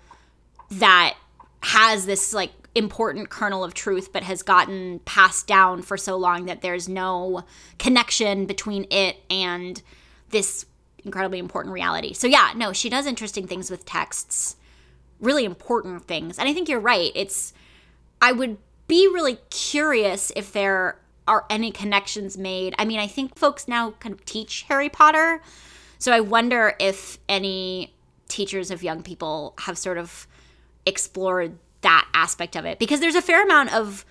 that 0.70 1.16
has 1.62 2.06
this 2.06 2.34
like 2.34 2.52
important 2.76 3.30
kernel 3.30 3.64
of 3.64 3.74
truth 3.74 4.12
but 4.12 4.24
has 4.24 4.44
gotten 4.44 5.00
passed 5.00 5.48
down 5.48 5.82
for 5.82 5.96
so 5.96 6.18
long 6.18 6.46
that 6.46 6.62
there's 6.62 6.90
no 6.90 7.44
connection 7.80 8.46
between 8.46 8.86
it 8.92 9.18
and 9.30 9.82
this 10.30 10.66
incredibly 11.06 11.40
important 11.40 11.74
reality. 11.74 12.14
So 12.14 12.28
yeah, 12.28 12.52
no, 12.56 12.74
she 12.74 12.90
does 12.90 13.06
interesting 13.06 13.48
things 13.48 13.72
with 13.72 13.86
texts, 13.86 14.58
really 15.20 15.46
important 15.46 16.06
things. 16.06 16.38
And 16.38 16.50
I 16.50 16.54
think 16.54 16.68
you're 16.68 16.80
right. 16.80 17.12
It's 17.16 17.54
I 18.22 18.32
would 18.32 18.58
be 18.88 19.08
really 19.08 19.38
curious 19.50 20.32
if 20.36 20.52
there 20.52 21.00
are 21.28 21.46
any 21.50 21.72
connections 21.72 22.38
made. 22.38 22.76
I 22.78 22.86
mean, 22.86 23.00
I 23.00 23.08
think 23.08 23.38
folks 23.38 23.68
now 23.68 23.92
kind 24.00 24.14
of 24.14 24.24
teach 24.26 24.64
Harry 24.64 24.90
Potter. 24.90 25.42
So 25.98 26.12
I 26.12 26.20
wonder 26.20 26.76
if 26.80 27.18
any 27.28 27.94
teachers 28.28 28.72
of 28.72 28.84
young 28.84 29.02
people 29.02 29.54
have 29.60 29.78
sort 29.78 29.98
of 29.98 30.28
explored 30.86 31.58
that 31.82 32.08
aspect 32.14 32.56
of 32.56 32.66
it 32.66 32.80
because 32.80 33.00
there's 33.00 33.16
a 33.16 33.22
fair 33.22 33.44
amount 33.44 33.74
of 33.74 34.06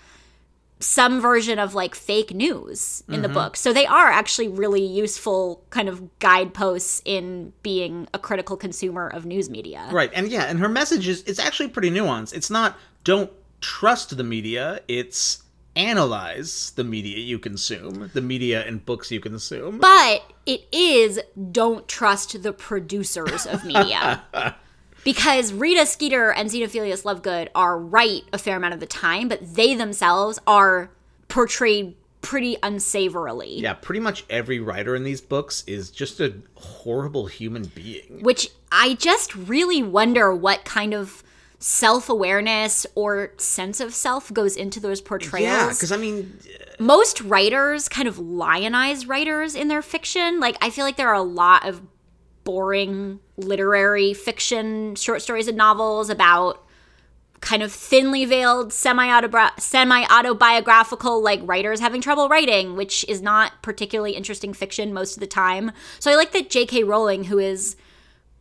some 0.80 1.20
version 1.20 1.58
of 1.58 1.74
like 1.74 1.94
fake 1.94 2.34
news 2.34 3.02
in 3.08 3.22
the 3.22 3.28
mm-hmm. 3.28 3.34
book. 3.34 3.56
So 3.56 3.72
they 3.72 3.86
are 3.86 4.10
actually 4.10 4.48
really 4.48 4.84
useful 4.84 5.62
kind 5.70 5.88
of 5.88 6.18
guideposts 6.18 7.00
in 7.04 7.52
being 7.62 8.08
a 8.12 8.18
critical 8.18 8.56
consumer 8.56 9.08
of 9.08 9.24
news 9.24 9.48
media. 9.48 9.88
Right. 9.90 10.10
And 10.12 10.28
yeah, 10.28 10.44
and 10.44 10.58
her 10.58 10.68
message 10.68 11.08
is 11.08 11.22
it's 11.22 11.38
actually 11.38 11.68
pretty 11.68 11.90
nuanced. 11.90 12.34
It's 12.34 12.50
not 12.50 12.76
don't 13.02 13.30
trust 13.60 14.16
the 14.16 14.24
media, 14.24 14.80
it's 14.88 15.42
analyze 15.76 16.72
the 16.76 16.84
media 16.84 17.18
you 17.18 17.38
consume, 17.38 18.10
the 18.14 18.20
media 18.20 18.64
and 18.66 18.84
books 18.84 19.10
you 19.10 19.20
consume. 19.20 19.78
But 19.78 20.22
it 20.46 20.62
is 20.72 21.20
don't 21.50 21.88
trust 21.88 22.42
the 22.42 22.52
producers 22.52 23.46
of 23.46 23.64
media. 23.64 24.22
because 25.04 25.52
Rita 25.52 25.86
Skeeter 25.86 26.32
and 26.32 26.50
Xenophilius 26.50 27.04
Lovegood 27.04 27.48
are 27.54 27.78
right 27.78 28.22
a 28.32 28.38
fair 28.38 28.56
amount 28.56 28.74
of 28.74 28.80
the 28.80 28.86
time, 28.86 29.28
but 29.28 29.54
they 29.54 29.74
themselves 29.74 30.38
are 30.46 30.90
portrayed 31.28 31.94
pretty 32.22 32.56
unsavorily. 32.62 33.60
yeah, 33.60 33.74
pretty 33.74 34.00
much 34.00 34.24
every 34.30 34.58
writer 34.58 34.96
in 34.96 35.04
these 35.04 35.20
books 35.20 35.62
is 35.66 35.90
just 35.90 36.20
a 36.20 36.34
horrible 36.54 37.26
human 37.26 37.64
being. 37.74 38.20
which 38.22 38.48
I 38.72 38.94
just 38.94 39.36
really 39.36 39.82
wonder 39.82 40.34
what 40.34 40.64
kind 40.64 40.94
of 40.94 41.22
self 41.64 42.10
awareness 42.10 42.86
or 42.94 43.32
sense 43.38 43.80
of 43.80 43.94
self 43.94 44.30
goes 44.34 44.54
into 44.54 44.78
those 44.78 45.00
portrayals. 45.00 45.48
Yeah, 45.48 45.68
because 45.70 45.92
I 45.92 45.96
mean, 45.96 46.38
Most 46.78 47.22
writers 47.22 47.88
kind 47.88 48.06
of 48.06 48.18
lionize 48.18 49.06
writers 49.06 49.54
in 49.54 49.68
their 49.68 49.80
fiction. 49.80 50.40
Like, 50.40 50.58
I 50.60 50.68
feel 50.68 50.84
like 50.84 50.96
there 50.96 51.08
are 51.08 51.14
a 51.14 51.22
lot 51.22 51.66
of 51.66 51.80
boring 52.44 53.18
literary 53.38 54.12
fiction, 54.12 54.94
short 54.94 55.22
stories, 55.22 55.48
and 55.48 55.56
novels 55.56 56.10
about 56.10 56.62
kind 57.40 57.62
of 57.62 57.72
thinly 57.72 58.26
veiled 58.26 58.70
semi 58.70 59.08
autobiographical 59.08 61.22
like 61.22 61.40
writers 61.44 61.78
having 61.78 62.00
trouble 62.00 62.26
writing 62.26 62.74
which 62.74 63.04
is 63.06 63.20
not 63.20 63.52
particularly 63.60 64.12
interesting 64.12 64.54
fiction 64.54 64.94
most 64.94 65.14
of 65.14 65.20
the 65.20 65.26
time 65.26 65.70
so 66.00 66.10
i 66.10 66.16
like 66.16 66.32
that 66.32 66.48
jk 66.48 66.86
rowling 66.86 67.24
who 67.24 67.38
is 67.38 67.76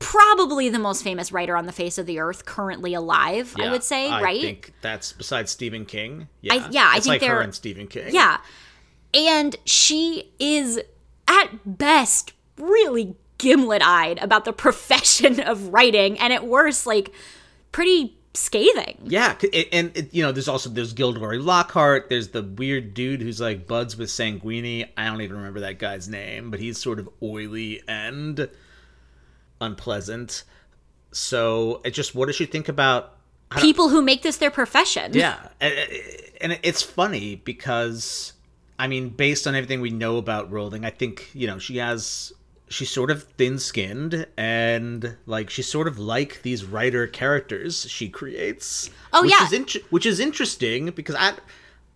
probably 0.04 0.70
the 0.70 0.80
most 0.80 1.04
famous 1.04 1.32
writer 1.32 1.56
on 1.58 1.66
the 1.66 1.72
face 1.72 1.98
of 1.98 2.06
the 2.06 2.20
earth 2.20 2.46
currently 2.46 2.94
alive 2.94 3.56
i 3.60 3.70
would 3.72 3.84
say 3.84 4.10
I 4.10 4.22
right 4.22 4.38
I 4.38 4.42
think 4.42 4.74
that's 4.82 5.14
besides 5.14 5.52
Stephen 5.52 5.86
King. 5.86 6.28
Yeah, 6.42 6.68
yeah, 6.72 6.88
I 6.92 6.96
think 6.96 7.06
like 7.08 7.22
her 7.22 7.28
they're- 7.28 7.42
and 7.42 7.56
Stephen 7.56 7.88
King. 7.88 8.14
yeah 8.14 8.38
and 9.14 9.56
she 9.66 10.32
is 10.40 10.80
at 11.28 11.48
best 11.66 12.34
really 12.58 13.16
gimlet-eyed 13.38 14.20
about 14.20 14.46
the 14.46 14.54
profession 14.66 15.40
of 15.40 15.70
writing 15.74 16.18
and 16.20 16.32
at 16.34 16.46
worst 16.48 16.86
like 16.86 17.12
pretty 17.72 18.18
scathing 18.36 18.98
Yeah, 19.04 19.36
and 19.72 19.96
it, 19.96 20.12
you 20.14 20.24
know, 20.24 20.32
there's 20.32 20.48
also 20.48 20.68
there's 20.70 20.94
Gilderoy 20.94 21.38
Lockhart. 21.38 22.10
There's 22.10 22.30
the 22.30 22.42
weird 22.42 22.96
dude 22.96 23.22
who's 23.22 23.40
like 23.40 23.68
buds 23.68 23.96
with 23.96 24.10
Sanguini. 24.10 24.90
I 24.98 25.06
don't 25.06 25.22
even 25.22 25.38
remember 25.38 25.60
that 25.60 25.78
guy's 25.78 26.10
name, 26.10 26.50
but 26.50 26.60
he's 26.60 26.80
sort 26.82 26.98
of 27.00 27.08
oily 27.22 27.84
and 27.88 28.50
unpleasant. 29.64 30.44
So, 31.12 31.82
it 31.84 31.92
just 31.92 32.16
what 32.16 32.28
does 32.28 32.36
she 32.36 32.46
think 32.46 32.70
about? 32.70 33.18
people 33.62 33.90
who 33.90 34.02
make 34.02 34.24
this 34.24 34.38
their 34.38 34.52
profession 34.52 35.12
Yeah, 35.14 35.38
and, 35.62 36.60
it's 36.64 36.82
funny 36.82 37.36
because 37.36 38.34
I 38.80 38.88
mean, 38.88 39.10
based 39.10 39.48
on 39.48 39.56
everything 39.56 39.82
we 39.82 39.92
know 39.92 40.18
about 40.18 40.52
Rowling, 40.52 40.84
I 40.86 40.90
think 40.90 41.30
you 41.34 41.48
know 41.48 41.60
she 41.60 41.78
has 41.78 42.34
she's 42.70 42.90
sort 42.90 43.12
of 43.12 43.24
thin-skinned 43.24 44.26
and 44.36 45.16
like 45.28 45.50
she's 45.50 45.68
sort 45.68 45.88
of 45.88 46.00
like 46.00 46.42
these 46.42 46.66
writer 46.66 47.08
characters 47.08 47.88
she 47.90 48.10
creates. 48.10 48.90
Oh, 49.14 49.22
which 49.22 49.32
yeah. 49.32 49.46
is 49.46 49.54
int- 49.54 49.92
which 49.92 50.06
is 50.06 50.20
interesting 50.20 50.88
because 50.88 51.16
I 51.16 51.34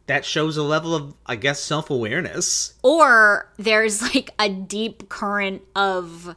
that 0.05 0.23
shows 0.23 0.55
a 0.55 0.63
level 0.63 0.95
of 0.95 1.13
I 1.25 1.35
guess 1.35 1.59
self-awareness. 1.59 2.75
or 2.83 3.49
there's 3.57 4.01
like 4.01 4.29
a 4.39 4.49
deep 4.49 5.09
current 5.09 5.63
of 5.75 6.35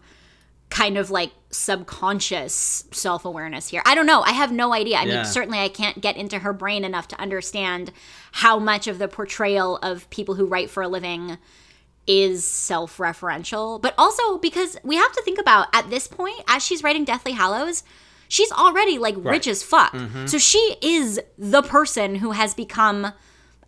kind 0.71 0.97
of 0.97 1.11
like 1.11 1.33
subconscious 1.51 2.85
self-awareness 2.93 3.68
here. 3.68 3.83
I 3.85 3.95
don't 3.95 4.07
know. 4.07 4.23
I 4.23 4.31
have 4.31 4.53
no 4.53 4.73
idea. 4.73 4.99
I 4.99 5.05
Yeah. 5.05 5.16
mean, 5.16 5.25
certainly 5.25 5.59
I 5.59 5.68
can't 5.68 6.01
get 6.01 6.16
into 6.16 6.39
her 6.39 6.53
brain 6.53 6.85
enough 6.85 7.09
to 7.09 7.21
understand 7.21 7.93
how 8.33 8.59
much 8.59 8.87
of 8.87 8.99
the 8.99 9.09
portrayal 9.09 9.79
of 9.79 10.09
people 10.11 10.37
who 10.37 10.47
write 10.47 10.71
for 10.71 10.83
a 10.83 10.89
living 10.89 11.39
is 12.07 12.47
self-referential, 12.47 13.81
but 13.83 13.95
also 13.99 14.39
because 14.39 14.77
we 14.85 14.97
have 14.97 15.12
to 15.12 15.23
think 15.23 15.39
about 15.41 15.68
at 15.75 15.91
this 15.91 16.07
point 16.07 16.41
as 16.49 16.64
she's 16.64 16.83
writing 16.83 17.05
Deathly 17.05 17.33
Hallows, 17.33 17.83
she's 18.29 18.53
already 18.53 18.97
like 18.99 19.16
rich 19.18 19.47
as 19.49 19.62
fuck. 19.62 19.93
Mm-hmm. 19.93 20.27
So 20.27 20.39
she 20.39 20.77
is 20.81 21.21
the 21.37 21.62
person 21.62 22.16
who 22.16 22.31
has 22.31 22.55
become 22.55 23.12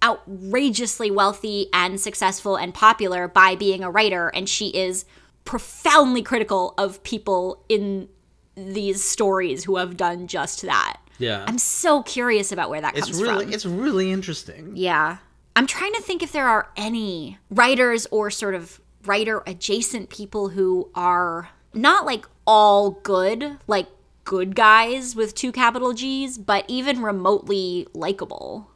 outrageously 0.04 1.10
wealthy 1.10 1.68
and 1.72 2.00
successful 2.00 2.56
and 2.56 2.74
popular 2.74 3.28
by 3.28 3.54
being 3.54 3.84
a 3.84 3.90
writer 3.90 4.28
and 4.28 4.48
she 4.48 4.68
is 4.68 5.04
profoundly 5.44 6.22
critical 6.22 6.74
of 6.78 7.02
people 7.02 7.64
in 7.68 8.08
these 8.54 9.02
stories 9.02 9.64
who 9.64 9.76
have 9.76 9.96
done 9.96 10.26
just 10.26 10.62
that. 10.62 10.98
Yeah. 11.18 11.44
I'm 11.46 11.58
so 11.58 12.02
curious 12.02 12.52
about 12.52 12.70
where 12.70 12.80
that 12.80 12.96
it's 12.96 13.06
comes 13.06 13.22
really 13.22 13.44
from. 13.44 13.54
it's 13.54 13.66
really 13.66 14.10
interesting. 14.12 14.72
Yeah. 14.74 15.18
I'm 15.54 15.66
trying 15.66 15.92
to 15.94 16.02
think 16.02 16.22
if 16.22 16.32
there 16.32 16.48
are 16.48 16.70
any 16.76 17.38
writers 17.50 18.06
or 18.10 18.30
sort 18.30 18.54
of 18.54 18.80
writer 19.04 19.42
adjacent 19.46 20.08
people 20.08 20.50
who 20.50 20.90
are 20.94 21.50
not 21.74 22.06
like 22.06 22.26
all 22.46 22.92
good, 23.02 23.58
like 23.66 23.88
good 24.24 24.54
guys 24.54 25.14
with 25.14 25.34
two 25.34 25.52
capital 25.52 25.92
G's, 25.92 26.38
but 26.38 26.64
even 26.68 27.02
remotely 27.02 27.86
likable. 27.92 28.70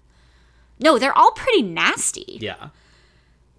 No, 0.78 0.98
they're 0.98 1.16
all 1.16 1.32
pretty 1.32 1.62
nasty. 1.62 2.38
Yeah. 2.40 2.68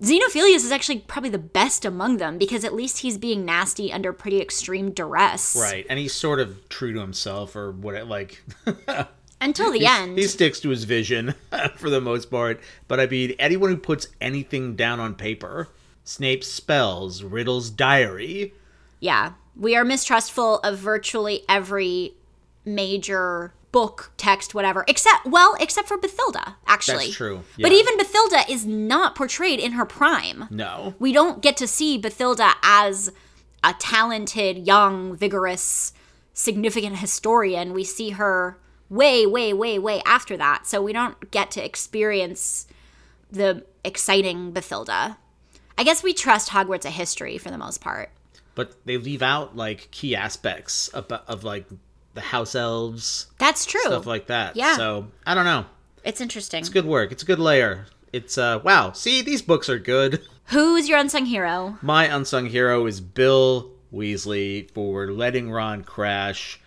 Xenophilius 0.01 0.57
is 0.57 0.71
actually 0.71 0.99
probably 0.99 1.29
the 1.31 1.39
best 1.39 1.83
among 1.83 2.17
them 2.17 2.37
because 2.37 2.63
at 2.63 2.73
least 2.73 2.99
he's 2.99 3.17
being 3.17 3.45
nasty 3.45 3.91
under 3.91 4.13
pretty 4.13 4.39
extreme 4.39 4.91
duress. 4.91 5.55
Right. 5.59 5.85
And 5.89 5.97
he's 5.97 6.13
sort 6.13 6.39
of 6.39 6.69
true 6.69 6.93
to 6.93 6.99
himself 6.99 7.55
or 7.55 7.71
what 7.71 7.95
it 7.95 8.05
like 8.05 8.43
Until 9.41 9.71
the 9.71 9.85
end. 9.85 10.17
he 10.17 10.25
sticks 10.27 10.59
to 10.61 10.69
his 10.69 10.83
vision 10.83 11.33
for 11.77 11.89
the 11.89 12.01
most 12.01 12.29
part. 12.29 12.59
But 12.87 12.99
I 12.99 13.07
mean 13.07 13.33
anyone 13.39 13.69
who 13.71 13.77
puts 13.77 14.07
anything 14.21 14.75
down 14.75 14.99
on 14.99 15.15
paper, 15.15 15.69
Snape's 16.03 16.47
spells, 16.47 17.23
Riddle's 17.23 17.69
diary, 17.69 18.53
Yeah. 18.99 19.33
We 19.55 19.75
are 19.75 19.83
mistrustful 19.83 20.59
of 20.59 20.77
virtually 20.77 21.43
every 21.49 22.13
major 22.63 23.53
book, 23.77 24.11
text, 24.17 24.55
whatever, 24.55 24.83
except, 24.87 25.27
well, 25.27 25.55
except 25.59 25.87
for 25.87 25.99
Bathilda, 25.99 26.55
actually. 26.65 27.05
That's 27.05 27.15
true, 27.15 27.43
But 27.61 27.71
even 27.71 27.95
Bathilda 27.95 28.49
is 28.49 28.65
not 28.65 29.13
portrayed 29.13 29.59
in 29.59 29.73
her 29.73 29.85
prime. 29.85 30.45
no. 30.49 30.95
We 30.97 31.13
don't 31.13 31.43
get 31.43 31.57
to 31.57 31.67
see 31.67 32.01
Bathilda 32.01 32.53
as 32.63 33.11
a 33.63 33.75
talented, 33.77 34.65
young, 34.65 35.15
vigorous, 35.15 35.93
significant 36.33 36.97
historian. 36.97 37.71
We 37.71 37.83
see 37.83 38.09
her 38.21 38.57
way, 38.89 39.27
way, 39.27 39.53
way, 39.53 39.77
way 39.77 40.01
after 40.07 40.35
that. 40.37 40.65
So 40.65 40.81
we 40.81 40.91
don't 40.91 41.29
get 41.29 41.51
to 41.51 41.63
experience 41.63 42.65
the 43.31 43.63
exciting 43.83 44.53
Bathilda. 44.53 45.17
I 45.77 45.83
guess 45.83 46.01
we 46.01 46.13
trust 46.13 46.49
Hogwarts 46.49 46.85
a 46.85 46.89
history 46.89 47.37
for 47.37 47.51
the 47.51 47.59
most 47.59 47.79
part. 47.79 48.09
But 48.55 48.73
they 48.87 48.97
leave 48.97 49.21
out 49.21 49.55
like 49.55 49.91
key 49.91 50.15
aspects 50.15 50.87
of, 50.87 51.11
of 51.11 51.43
like 51.43 51.67
the 52.17 52.21
house 52.21 52.55
elves, 52.55 53.27
That's 53.37 53.65
true. 53.65 53.79
stuff 53.81 54.05
like 54.05 54.27
that. 54.27 54.55
Yeah. 54.55 54.75
So 54.75 55.07
I 55.25 55.33
don't 55.35 55.45
know. 55.45 55.65
it's 56.03 56.19
interesting. 56.19 56.59
It's 56.59 56.69
good 56.69 56.85
work. 56.85 57.11
It's 57.11 57.23
a 57.23 57.25
good 57.25 57.39
layer. 57.39 57.85
It's 58.11 58.37
uh 58.37 58.59
wow. 58.63 58.91
See, 58.91 59.21
these 59.21 59.41
books 59.41 59.69
are 59.69 59.79
good. 59.79 60.21
Who's 60.45 60.89
your 60.89 60.97
unsung 60.97 61.25
hero? 61.25 61.77
My 61.81 62.05
unsung 62.05 62.47
hero 62.47 62.85
is 62.87 63.01
Bill 63.01 63.69
Weasley 63.93 64.69
for 64.71 65.11
letting 65.11 65.51
Ron 65.51 65.83
crash. 65.83 66.59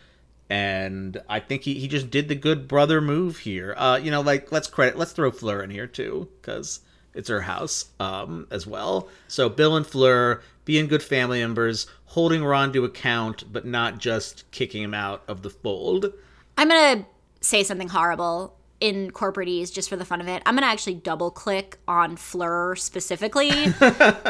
And 0.48 1.20
I 1.28 1.40
think 1.40 1.62
he, 1.62 1.74
he 1.74 1.86
just 1.88 2.11
did 2.11 2.28
the 2.28 2.34
good 2.34 2.66
brother 2.68 3.01
move 3.01 3.38
here. 3.38 3.74
Uh, 3.76 3.98
you 4.03 4.11
know, 4.11 4.20
like 4.20 4.53
let's 4.53 4.68
credit 4.68 4.96
let's 4.98 5.12
throw 5.12 5.30
Fleur 5.30 5.62
in 5.62 5.70
here 5.70 5.86
too, 5.86 6.28
because 6.40 6.80
it's 7.14 7.28
her 7.28 7.42
house 7.42 7.86
um 7.98 8.46
as 8.50 8.66
well. 8.66 9.08
So 9.28 9.48
Bill 9.48 9.76
and 9.76 9.86
Fleur 9.86 10.42
being 10.64 10.86
good 10.86 11.02
family 11.02 11.40
members, 11.40 11.86
holding 12.06 12.44
Ron 12.44 12.72
to 12.72 12.84
account, 12.84 13.52
but 13.52 13.66
not 13.66 13.98
just 13.98 14.50
kicking 14.50 14.82
him 14.82 14.94
out 14.94 15.22
of 15.26 15.42
the 15.42 15.50
fold. 15.50 16.12
I'm 16.56 16.68
gonna 16.68 17.06
say 17.40 17.62
something 17.64 17.88
horrible 17.88 18.56
in 18.80 19.11
corporatese 19.11 19.72
just 19.72 19.88
for 19.88 19.96
the 19.96 20.04
fun 20.04 20.20
of 20.20 20.28
it. 20.28 20.42
I'm 20.46 20.54
gonna 20.54 20.66
actually 20.66 20.94
double 20.94 21.30
click 21.30 21.78
on 21.86 22.16
Fleur 22.16 22.74
specifically 22.76 23.50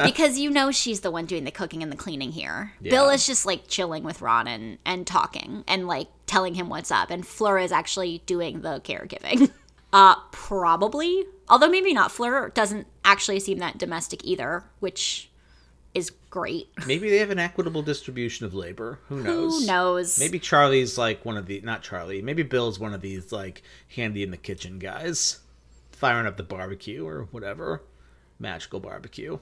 because 0.04 0.38
you 0.38 0.50
know 0.50 0.70
she's 0.72 1.00
the 1.00 1.10
one 1.10 1.26
doing 1.26 1.44
the 1.44 1.50
cooking 1.50 1.82
and 1.82 1.90
the 1.90 1.96
cleaning 1.96 2.32
here. 2.32 2.72
Bill 2.82 3.08
is 3.10 3.26
just 3.26 3.46
like 3.46 3.68
chilling 3.68 4.02
with 4.02 4.20
Ron 4.20 4.48
and, 4.48 4.78
and 4.84 5.06
talking 5.06 5.64
and 5.68 5.86
like 5.86 6.08
telling 6.26 6.54
him 6.54 6.68
what's 6.68 6.90
up, 6.90 7.10
and 7.10 7.26
Fleur 7.26 7.58
is 7.58 7.72
actually 7.72 8.22
doing 8.26 8.62
the 8.62 8.80
caregiving. 8.80 9.50
Uh, 9.92 10.16
probably. 10.30 11.24
Although 11.48 11.68
maybe 11.68 11.92
not. 11.92 12.12
Fleur 12.12 12.50
doesn't 12.50 12.86
actually 13.04 13.40
seem 13.40 13.58
that 13.58 13.78
domestic 13.78 14.24
either, 14.24 14.64
which 14.78 15.30
is 15.94 16.10
great. 16.30 16.68
Maybe 16.86 17.10
they 17.10 17.18
have 17.18 17.30
an 17.30 17.38
equitable 17.38 17.82
distribution 17.82 18.46
of 18.46 18.54
labor. 18.54 19.00
Who 19.08 19.22
knows? 19.22 19.60
Who 19.60 19.66
knows? 19.66 20.18
Maybe 20.20 20.38
Charlie's 20.38 20.96
like 20.96 21.24
one 21.24 21.36
of 21.36 21.46
the 21.46 21.60
not 21.62 21.82
Charlie. 21.82 22.22
Maybe 22.22 22.42
Bill's 22.42 22.78
one 22.78 22.94
of 22.94 23.00
these 23.00 23.32
like 23.32 23.62
handy 23.96 24.22
in 24.22 24.30
the 24.30 24.36
kitchen 24.36 24.78
guys, 24.78 25.40
firing 25.90 26.26
up 26.26 26.36
the 26.36 26.42
barbecue 26.44 27.04
or 27.04 27.28
whatever, 27.32 27.82
magical 28.38 28.78
barbecue. 28.80 29.38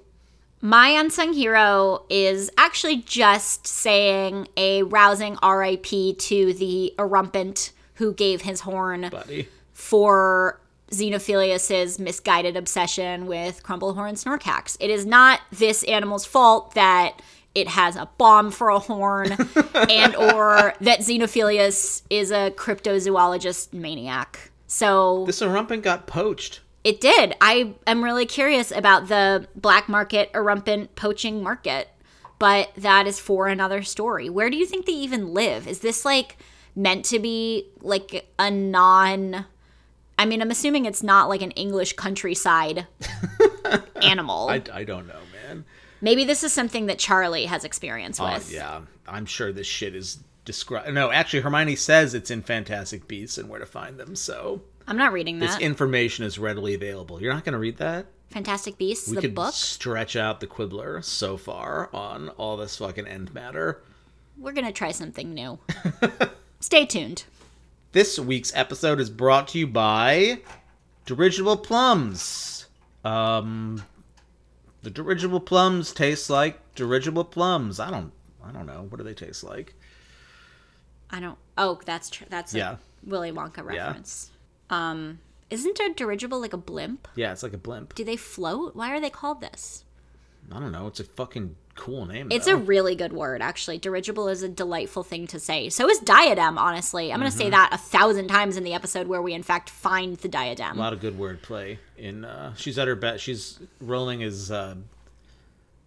My 0.60 0.88
unsung 0.88 1.34
hero 1.34 2.04
is 2.10 2.50
actually 2.58 2.96
just 2.96 3.66
saying 3.66 4.48
a 4.56 4.82
rousing 4.82 5.38
RIP 5.40 5.86
to 6.18 6.52
the 6.52 6.94
erumpent 6.98 7.70
who 7.94 8.12
gave 8.12 8.42
his 8.42 8.60
horn 8.60 9.08
Buddy, 9.10 9.48
for 9.78 10.60
Xenophilius's 10.90 12.00
misguided 12.00 12.56
obsession 12.56 13.26
with 13.26 13.62
Crumple-Horn 13.62 14.16
Snorkacks. 14.16 14.76
It 14.80 14.90
is 14.90 15.06
not 15.06 15.40
this 15.52 15.84
animal's 15.84 16.26
fault 16.26 16.74
that 16.74 17.22
it 17.54 17.68
has 17.68 17.94
a 17.94 18.08
bomb 18.18 18.50
for 18.50 18.70
a 18.70 18.80
horn 18.80 19.30
and 19.88 20.16
or 20.16 20.74
that 20.80 20.98
Xenophilius 20.98 22.02
is 22.10 22.32
a 22.32 22.50
cryptozoologist 22.50 23.72
maniac. 23.72 24.50
So 24.66 25.24
this 25.26 25.40
Erumpent 25.40 25.82
got 25.82 26.08
poached. 26.08 26.60
it 26.82 27.00
did. 27.00 27.36
I 27.40 27.74
am 27.86 28.02
really 28.02 28.26
curious 28.26 28.72
about 28.72 29.06
the 29.06 29.46
black 29.54 29.88
market 29.88 30.32
erumpent 30.32 30.88
poaching 30.96 31.40
market, 31.40 31.88
but 32.40 32.72
that 32.76 33.06
is 33.06 33.20
for 33.20 33.46
another 33.46 33.84
story. 33.84 34.28
Where 34.28 34.50
do 34.50 34.56
you 34.56 34.66
think 34.66 34.86
they 34.86 34.92
even 34.92 35.32
live? 35.32 35.68
Is 35.68 35.78
this 35.80 36.04
like 36.04 36.36
meant 36.74 37.04
to 37.06 37.20
be 37.20 37.68
like 37.80 38.28
a 38.40 38.50
non 38.50 39.46
I 40.18 40.26
mean, 40.26 40.42
I'm 40.42 40.50
assuming 40.50 40.84
it's 40.84 41.02
not 41.02 41.28
like 41.28 41.42
an 41.42 41.52
English 41.52 41.92
countryside 41.94 42.86
animal. 44.02 44.48
I, 44.48 44.62
I 44.72 44.84
don't 44.84 45.06
know, 45.06 45.20
man. 45.46 45.64
Maybe 46.00 46.24
this 46.24 46.44
is 46.44 46.52
something 46.52 46.86
that 46.86 46.98
Charlie 46.98 47.46
has 47.46 47.64
experience 47.64 48.20
Uh, 48.20 48.32
with. 48.34 48.52
yeah, 48.52 48.80
I'm 49.06 49.26
sure 49.26 49.52
this 49.52 49.66
shit 49.66 49.94
is 49.94 50.18
described. 50.44 50.92
No, 50.92 51.10
actually, 51.10 51.40
Hermione 51.40 51.76
says 51.76 52.14
it's 52.14 52.30
in 52.30 52.42
Fantastic 52.42 53.06
Beasts 53.08 53.38
and 53.38 53.48
where 53.48 53.60
to 53.60 53.66
find 53.66 53.98
them. 53.98 54.14
So 54.16 54.62
I'm 54.86 54.96
not 54.96 55.12
reading 55.12 55.38
that. 55.38 55.46
this 55.46 55.58
information 55.58 56.24
is 56.24 56.38
readily 56.38 56.74
available. 56.74 57.20
You're 57.20 57.32
not 57.34 57.44
going 57.44 57.52
to 57.54 57.58
read 57.58 57.78
that. 57.78 58.06
Fantastic 58.30 58.76
Beasts, 58.78 59.08
We 59.08 59.16
the 59.16 59.20
could 59.22 59.34
book. 59.34 59.54
stretch 59.54 60.14
out 60.16 60.40
the 60.40 60.46
Quibbler 60.46 61.02
so 61.02 61.36
far 61.36 61.88
on 61.94 62.28
all 62.30 62.56
this 62.56 62.76
fucking 62.76 63.06
end 63.06 63.32
matter. 63.34 63.80
We're 64.36 64.52
going 64.52 64.66
to 64.66 64.72
try 64.72 64.90
something 64.92 65.32
new. 65.34 65.58
Stay 66.60 66.86
tuned. 66.86 67.24
This 67.92 68.18
week's 68.18 68.54
episode 68.54 69.00
is 69.00 69.08
brought 69.08 69.48
to 69.48 69.58
you 69.58 69.66
by 69.66 70.40
Dirigible 71.06 71.56
Plums. 71.56 72.66
Um, 73.02 73.82
the 74.82 74.90
dirigible 74.90 75.40
plums 75.40 75.92
taste 75.92 76.28
like 76.28 76.58
dirigible 76.74 77.24
plums. 77.24 77.80
I 77.80 77.90
don't, 77.90 78.12
I 78.44 78.52
don't 78.52 78.66
know. 78.66 78.86
What 78.90 78.98
do 78.98 79.04
they 79.04 79.14
taste 79.14 79.42
like? 79.42 79.74
I 81.10 81.20
don't. 81.20 81.38
Oh, 81.56 81.80
that's 81.86 82.10
true. 82.10 82.26
That's 82.28 82.54
a 82.54 82.58
Yeah. 82.58 82.76
Willy 83.04 83.32
Wonka 83.32 83.64
reference. 83.64 84.30
Um, 84.68 85.20
isn't 85.48 85.80
a 85.80 85.94
dirigible 85.94 86.40
like 86.40 86.52
a 86.52 86.58
blimp? 86.58 87.08
Yeah, 87.14 87.32
it's 87.32 87.42
like 87.42 87.54
a 87.54 87.58
blimp. 87.58 87.94
Do 87.94 88.04
they 88.04 88.16
float? 88.16 88.76
Why 88.76 88.94
are 88.94 89.00
they 89.00 89.08
called 89.08 89.40
this? 89.40 89.84
I 90.52 90.60
don't 90.60 90.72
know. 90.72 90.86
It's 90.88 91.00
a 91.00 91.04
fucking 91.04 91.56
cool 91.78 92.04
name. 92.04 92.28
It's 92.30 92.44
though. 92.46 92.52
a 92.54 92.56
really 92.56 92.94
good 92.94 93.12
word, 93.14 93.40
actually. 93.40 93.78
Dirigible 93.78 94.28
is 94.28 94.42
a 94.42 94.48
delightful 94.48 95.02
thing 95.02 95.26
to 95.28 95.40
say. 95.40 95.68
So 95.70 95.88
is 95.88 95.98
diadem, 96.00 96.58
honestly. 96.58 97.10
I'm 97.12 97.20
going 97.20 97.30
to 97.30 97.36
Mm-hmm. 97.36 97.44
say 97.46 97.50
that 97.50 97.70
a 97.72 97.78
thousand 97.78 98.28
times 98.28 98.56
in 98.56 98.64
the 98.64 98.74
episode 98.74 99.06
where 99.06 99.22
we, 99.22 99.32
in 99.32 99.42
fact, 99.42 99.70
find 99.70 100.16
the 100.18 100.28
diadem. 100.28 100.76
a 100.76 100.80
lot 100.80 100.92
of 100.92 101.00
good 101.00 101.18
wordplay. 101.18 101.78
In 101.96 102.24
uh, 102.24 102.54
she's 102.54 102.78
at 102.78 102.86
her 102.88 102.94
best. 102.96 103.24
She's 103.24 103.58
Rowling 103.80 104.20
is 104.20 104.50
uh, 104.50 104.74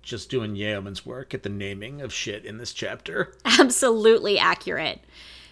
just 0.01 0.29
doing 0.29 0.55
yeoman's 0.55 1.05
work 1.05 1.33
at 1.33 1.43
the 1.43 1.49
naming 1.49 2.01
of 2.01 2.11
shit 2.11 2.43
in 2.45 2.57
this 2.57 2.73
chapter. 2.73 3.33
Absolutely 3.45 4.39
accurate. 4.39 4.99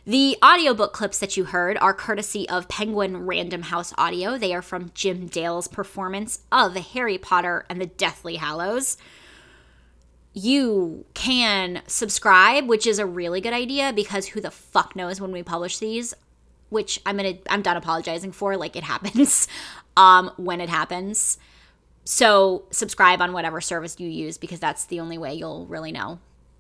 The 0.06 0.38
audiobook 0.44 0.92
clips 0.94 1.20
that 1.20 1.38
you 1.38 1.44
heard 1.44 1.78
are 1.78 1.94
courtesy 1.94 2.50
of 2.50 2.68
Penguin 2.68 3.28
Random 3.28 3.62
House 3.64 3.94
Audio. 3.98 4.38
They 4.40 4.56
are 4.56 4.62
from 4.64 4.92
Jim 4.96 5.28
Dale's 5.28 5.68
performance 5.68 6.40
of 6.52 6.74
Harry 6.76 7.18
Potter 7.20 7.66
and 7.70 7.80
the 7.80 7.86
Deathly 7.86 8.38
Hallows. 8.38 8.98
You 10.40 11.06
can 11.14 11.82
subscribe, 11.88 12.68
which 12.68 12.88
is 12.88 13.00
a 13.00 13.06
really 13.06 13.42
good 13.42 13.54
idea 13.54 13.92
because 13.94 14.28
who 14.28 14.42
the 14.42 14.52
fuck 14.52 14.96
knows 14.96 15.20
when 15.20 15.32
we 15.32 15.44
publish 15.44 15.78
these, 15.78 16.14
which 16.70 17.02
I'm 17.06 17.18
gonna 17.18 17.36
I'm 17.50 17.62
done 17.62 17.78
apologizing 17.78 18.32
for. 18.32 18.56
Like 18.58 18.76
it 18.76 18.84
happens, 18.84 19.48
um, 19.98 20.32
when 20.38 20.62
it 20.62 20.70
happens. 20.70 21.38
So 22.06 22.64
subscribe 22.72 23.22
on 23.22 23.34
whatever 23.34 23.62
service 23.62 24.00
you 24.00 24.10
use 24.10 24.38
because 24.38 24.60
that's 24.60 24.86
the 24.86 25.00
only 25.00 25.18
way 25.18 25.34
you'll 25.34 25.68
really 25.68 25.92
know 25.92 26.20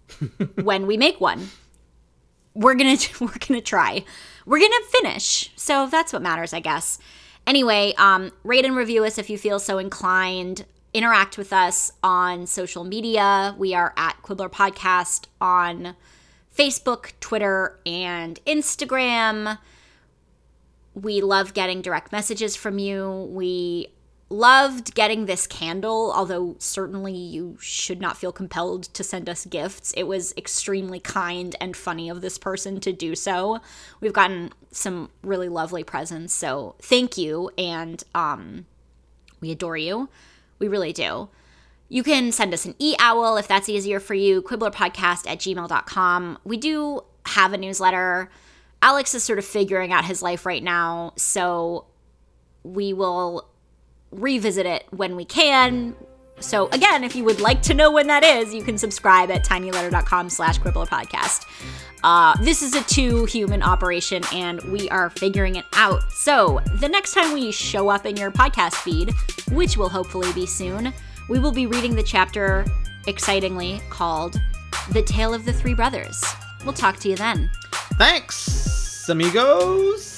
when 0.61 0.86
we 0.86 0.97
make 0.97 1.19
one. 1.19 1.49
We're 2.53 2.75
gonna 2.75 2.97
we're 3.19 3.38
gonna 3.47 3.61
try. 3.61 4.03
We're 4.45 4.59
gonna 4.59 4.86
finish. 4.89 5.51
So 5.55 5.88
that's 5.88 6.13
what 6.13 6.21
matters, 6.21 6.53
I 6.53 6.59
guess. 6.59 6.99
Anyway, 7.47 7.93
um, 7.97 8.32
rate 8.43 8.65
and 8.65 8.75
review 8.75 9.05
us 9.05 9.17
if 9.17 9.30
you 9.30 9.38
feel 9.38 9.59
so 9.59 9.77
inclined. 9.77 10.65
Interact 10.91 11.37
with 11.37 11.53
us 11.53 11.91
on 12.01 12.47
social 12.47 12.83
media. 12.83 13.53
We 13.59 13.75
are 13.75 13.93
at 13.95 14.21
Quibbler 14.23 14.49
Podcast 14.49 15.25
on 15.39 15.95
Facebook, 16.55 17.11
Twitter, 17.19 17.79
and 17.85 18.39
Instagram. 18.47 19.59
We 20.95 21.21
love 21.21 21.53
getting 21.53 21.83
direct 21.83 22.11
messages 22.11 22.55
from 22.55 22.79
you. 22.79 23.29
We 23.29 23.89
loved 24.31 24.95
getting 24.95 25.25
this 25.27 25.45
candle, 25.45 26.11
although 26.15 26.55
certainly 26.57 27.13
you 27.13 27.57
should 27.61 28.01
not 28.01 28.17
feel 28.17 28.31
compelled 28.31 28.83
to 28.83 29.03
send 29.03 29.29
us 29.29 29.45
gifts. 29.45 29.93
It 29.95 30.03
was 30.03 30.33
extremely 30.37 30.99
kind 30.99 31.55
and 31.61 31.77
funny 31.77 32.09
of 32.09 32.21
this 32.21 32.39
person 32.39 32.79
to 32.81 32.91
do 32.91 33.15
so. 33.15 33.59
We've 34.01 34.13
gotten 34.13 34.51
some 34.71 35.11
really 35.21 35.49
lovely 35.49 35.83
presents, 35.83 36.33
so 36.33 36.75
thank 36.81 37.15
you, 37.15 37.51
and 37.57 38.03
um, 38.15 38.65
we 39.39 39.51
adore 39.51 39.77
you. 39.77 40.09
We 40.60 40.68
really 40.68 40.93
do. 40.93 41.30
You 41.88 42.03
can 42.03 42.32
send 42.32 42.53
us 42.53 42.66
an 42.66 42.76
e 42.78 42.95
owl 42.99 43.38
if 43.38 43.47
that's 43.47 43.68
easier 43.68 43.99
for 43.99 44.14
you, 44.14 44.41
quibblerpodcast 44.41 45.28
at 45.28 45.39
gmail.com. 45.39 46.38
We 46.43 46.57
do 46.57 47.01
have 47.26 47.53
a 47.53 47.57
newsletter. 47.57 48.30
Alex 48.82 49.14
is 49.14 49.24
sort 49.24 49.39
of 49.39 49.45
figuring 49.45 49.91
out 49.91 50.05
his 50.05 50.22
life 50.22 50.45
right 50.45 50.64
now, 50.64 51.14
so 51.18 51.86
we 52.64 52.93
will 52.93 53.49
revisit 54.12 54.66
it 54.66 54.86
when 54.91 55.16
we 55.16 55.26
can. 55.26 55.95
So 56.39 56.69
again, 56.69 57.03
if 57.03 57.15
you 57.15 57.23
would 57.25 57.41
like 57.41 57.61
to 57.63 57.73
know 57.73 57.91
when 57.91 58.07
that 58.07 58.23
is, 58.23 58.53
you 58.53 58.63
can 58.63 58.77
subscribe 58.77 59.29
at 59.31 59.43
tinyletter.com 59.43 60.29
slash 60.29 60.57
quibbler 60.57 60.85
podcast. 60.85 61.45
Uh, 62.03 62.35
this 62.41 62.61
is 62.61 62.75
a 62.75 62.83
two 62.83 63.25
human 63.25 63.61
operation 63.61 64.23
and 64.33 64.61
we 64.63 64.89
are 64.89 65.09
figuring 65.09 65.55
it 65.57 65.65
out. 65.73 66.01
So 66.11 66.59
the 66.75 66.87
next 66.87 67.13
time 67.13 67.33
we 67.33 67.51
show 67.51 67.89
up 67.89 68.05
in 68.05 68.15
your 68.15 68.31
podcast 68.31 68.75
feed, 68.75 69.11
which 69.51 69.75
will 69.77 69.89
hopefully 69.89 70.31
be 70.33 70.45
soon, 70.45 70.93
we 71.27 71.39
will 71.39 71.51
be 71.51 71.67
reading 71.67 71.95
the 71.95 72.03
chapter 72.03 72.65
excitingly 73.07 73.81
called 73.89 74.39
The 74.91 75.01
Tale 75.01 75.33
of 75.33 75.45
the 75.45 75.53
Three 75.53 75.73
Brothers. 75.73 76.23
We'll 76.63 76.73
talk 76.73 76.97
to 76.99 77.09
you 77.09 77.15
then. 77.15 77.49
Thanks, 77.97 79.07
amigos. 79.09 80.09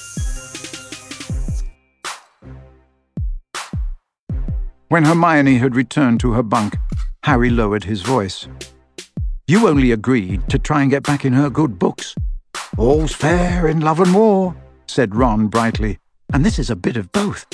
When 4.92 5.06
Hermione 5.06 5.56
had 5.56 5.74
returned 5.74 6.20
to 6.20 6.34
her 6.34 6.44
bunk, 6.44 6.76
Harry 7.24 7.50
lowered 7.50 7.86
his 7.86 8.02
voice. 8.02 8.50
You 9.48 9.70
only 9.70 9.94
agreed 9.94 10.50
to 10.50 10.60
try 10.60 10.82
and 10.82 10.92
get 10.92 11.04
back 11.04 11.24
in 11.24 11.32
her 11.32 11.50
good 11.50 11.80
books. 11.80 12.14
All's 12.78 13.14
fair 13.14 13.70
in 13.70 13.80
love 13.80 14.02
and 14.02 14.14
war, 14.14 14.54
said 14.88 15.16
Ron 15.16 15.48
brightly, 15.48 15.98
and 16.34 16.44
this 16.44 16.60
is 16.60 16.70
a 16.70 16.76
bit 16.76 16.98
of 16.98 17.10
both. 17.14 17.46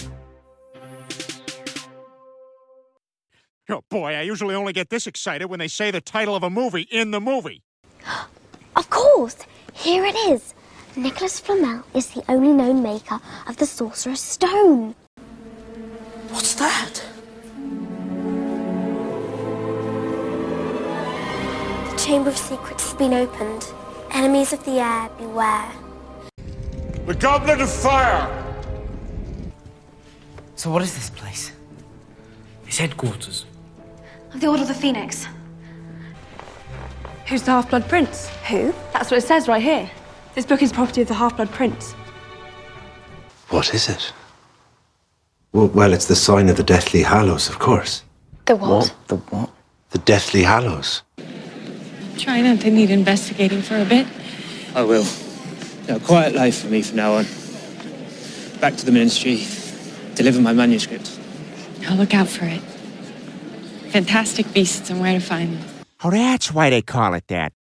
Oh 3.69 3.81
boy, 3.87 4.15
I 4.15 4.23
usually 4.23 4.55
only 4.55 4.73
get 4.73 4.89
this 4.89 5.05
excited 5.05 5.45
when 5.45 5.59
they 5.59 5.67
say 5.67 5.91
the 5.91 6.01
title 6.01 6.33
of 6.33 6.41
a 6.41 6.49
movie 6.49 6.87
in 6.89 7.11
the 7.11 7.21
movie. 7.21 7.61
Of 8.75 8.89
course! 8.89 9.37
Here 9.73 10.03
it 10.05 10.15
is! 10.15 10.55
Nicholas 10.95 11.39
Flamel 11.39 11.83
is 11.93 12.07
the 12.07 12.23
only 12.29 12.51
known 12.51 12.81
maker 12.81 13.19
of 13.45 13.57
the 13.57 13.67
Sorcerer's 13.67 14.21
Stone. 14.21 14.95
What's 16.29 16.55
that? 16.55 17.03
Chamber 22.07 22.29
of 22.29 22.37
Secrets 22.37 22.85
has 22.85 22.93
been 22.93 23.13
opened. 23.13 23.69
Enemies 24.11 24.53
of 24.53 24.63
the 24.63 24.79
air, 24.79 25.09
beware. 25.17 25.69
The 27.05 27.13
Goblet 27.13 27.59
of 27.59 27.69
Fire! 27.69 28.45
So 30.55 30.71
what 30.71 30.81
is 30.83 30.95
this 30.95 31.09
place? 31.09 31.51
It's 32.65 32.77
headquarters. 32.77 33.43
Of 34.33 34.39
the 34.39 34.47
Order 34.47 34.61
of 34.61 34.69
the 34.69 34.73
Phoenix. 34.73 35.27
Who's 37.25 37.41
the 37.41 37.51
Half 37.51 37.71
Blood 37.71 37.89
Prince? 37.89 38.29
Who? 38.47 38.73
That's 38.93 39.11
what 39.11 39.17
it 39.17 39.27
says 39.27 39.49
right 39.49 39.61
here. 39.61 39.91
This 40.33 40.45
book 40.45 40.61
is 40.61 40.71
property 40.71 41.01
of 41.01 41.09
the 41.09 41.13
Half 41.13 41.35
Blood 41.35 41.51
Prince. 41.51 41.91
What 43.49 43.73
is 43.73 43.89
it? 43.89 44.13
Well, 45.51 45.67
well, 45.67 45.91
it's 45.91 46.05
the 46.05 46.15
sign 46.15 46.47
of 46.47 46.55
the 46.55 46.63
Deathly 46.63 47.03
Hallows, 47.03 47.49
of 47.49 47.59
course. 47.59 48.03
The 48.45 48.55
what? 48.55 48.95
The 49.09 49.17
what? 49.17 49.49
The 49.89 49.97
Deathly 49.97 50.43
Hallows. 50.43 51.01
Try 52.17 52.41
not 52.41 52.61
to 52.61 52.71
need 52.71 52.89
investigating 52.89 53.61
for 53.61 53.77
a 53.77 53.85
bit. 53.85 54.07
I 54.75 54.83
will. 54.83 55.05
A 55.87 55.99
quiet 55.99 56.33
life 56.35 56.61
for 56.61 56.67
me 56.67 56.81
from 56.81 56.97
now 56.97 57.13
on. 57.13 57.25
Back 58.59 58.75
to 58.77 58.85
the 58.85 58.91
ministry, 58.91 59.45
deliver 60.15 60.41
my 60.41 60.51
manuscript. 60.51 61.19
I'll 61.87 61.95
look 61.95 62.13
out 62.13 62.27
for 62.27 62.45
it. 62.45 62.61
Fantastic 63.91 64.51
beasts 64.53 64.89
and 64.89 64.99
where 64.99 65.13
to 65.13 65.19
find 65.19 65.57
them. 65.57 65.69
Oh, 66.03 66.11
that's 66.11 66.51
why 66.51 66.69
they 66.69 66.81
call 66.81 67.13
it 67.13 67.27
that. 67.27 67.53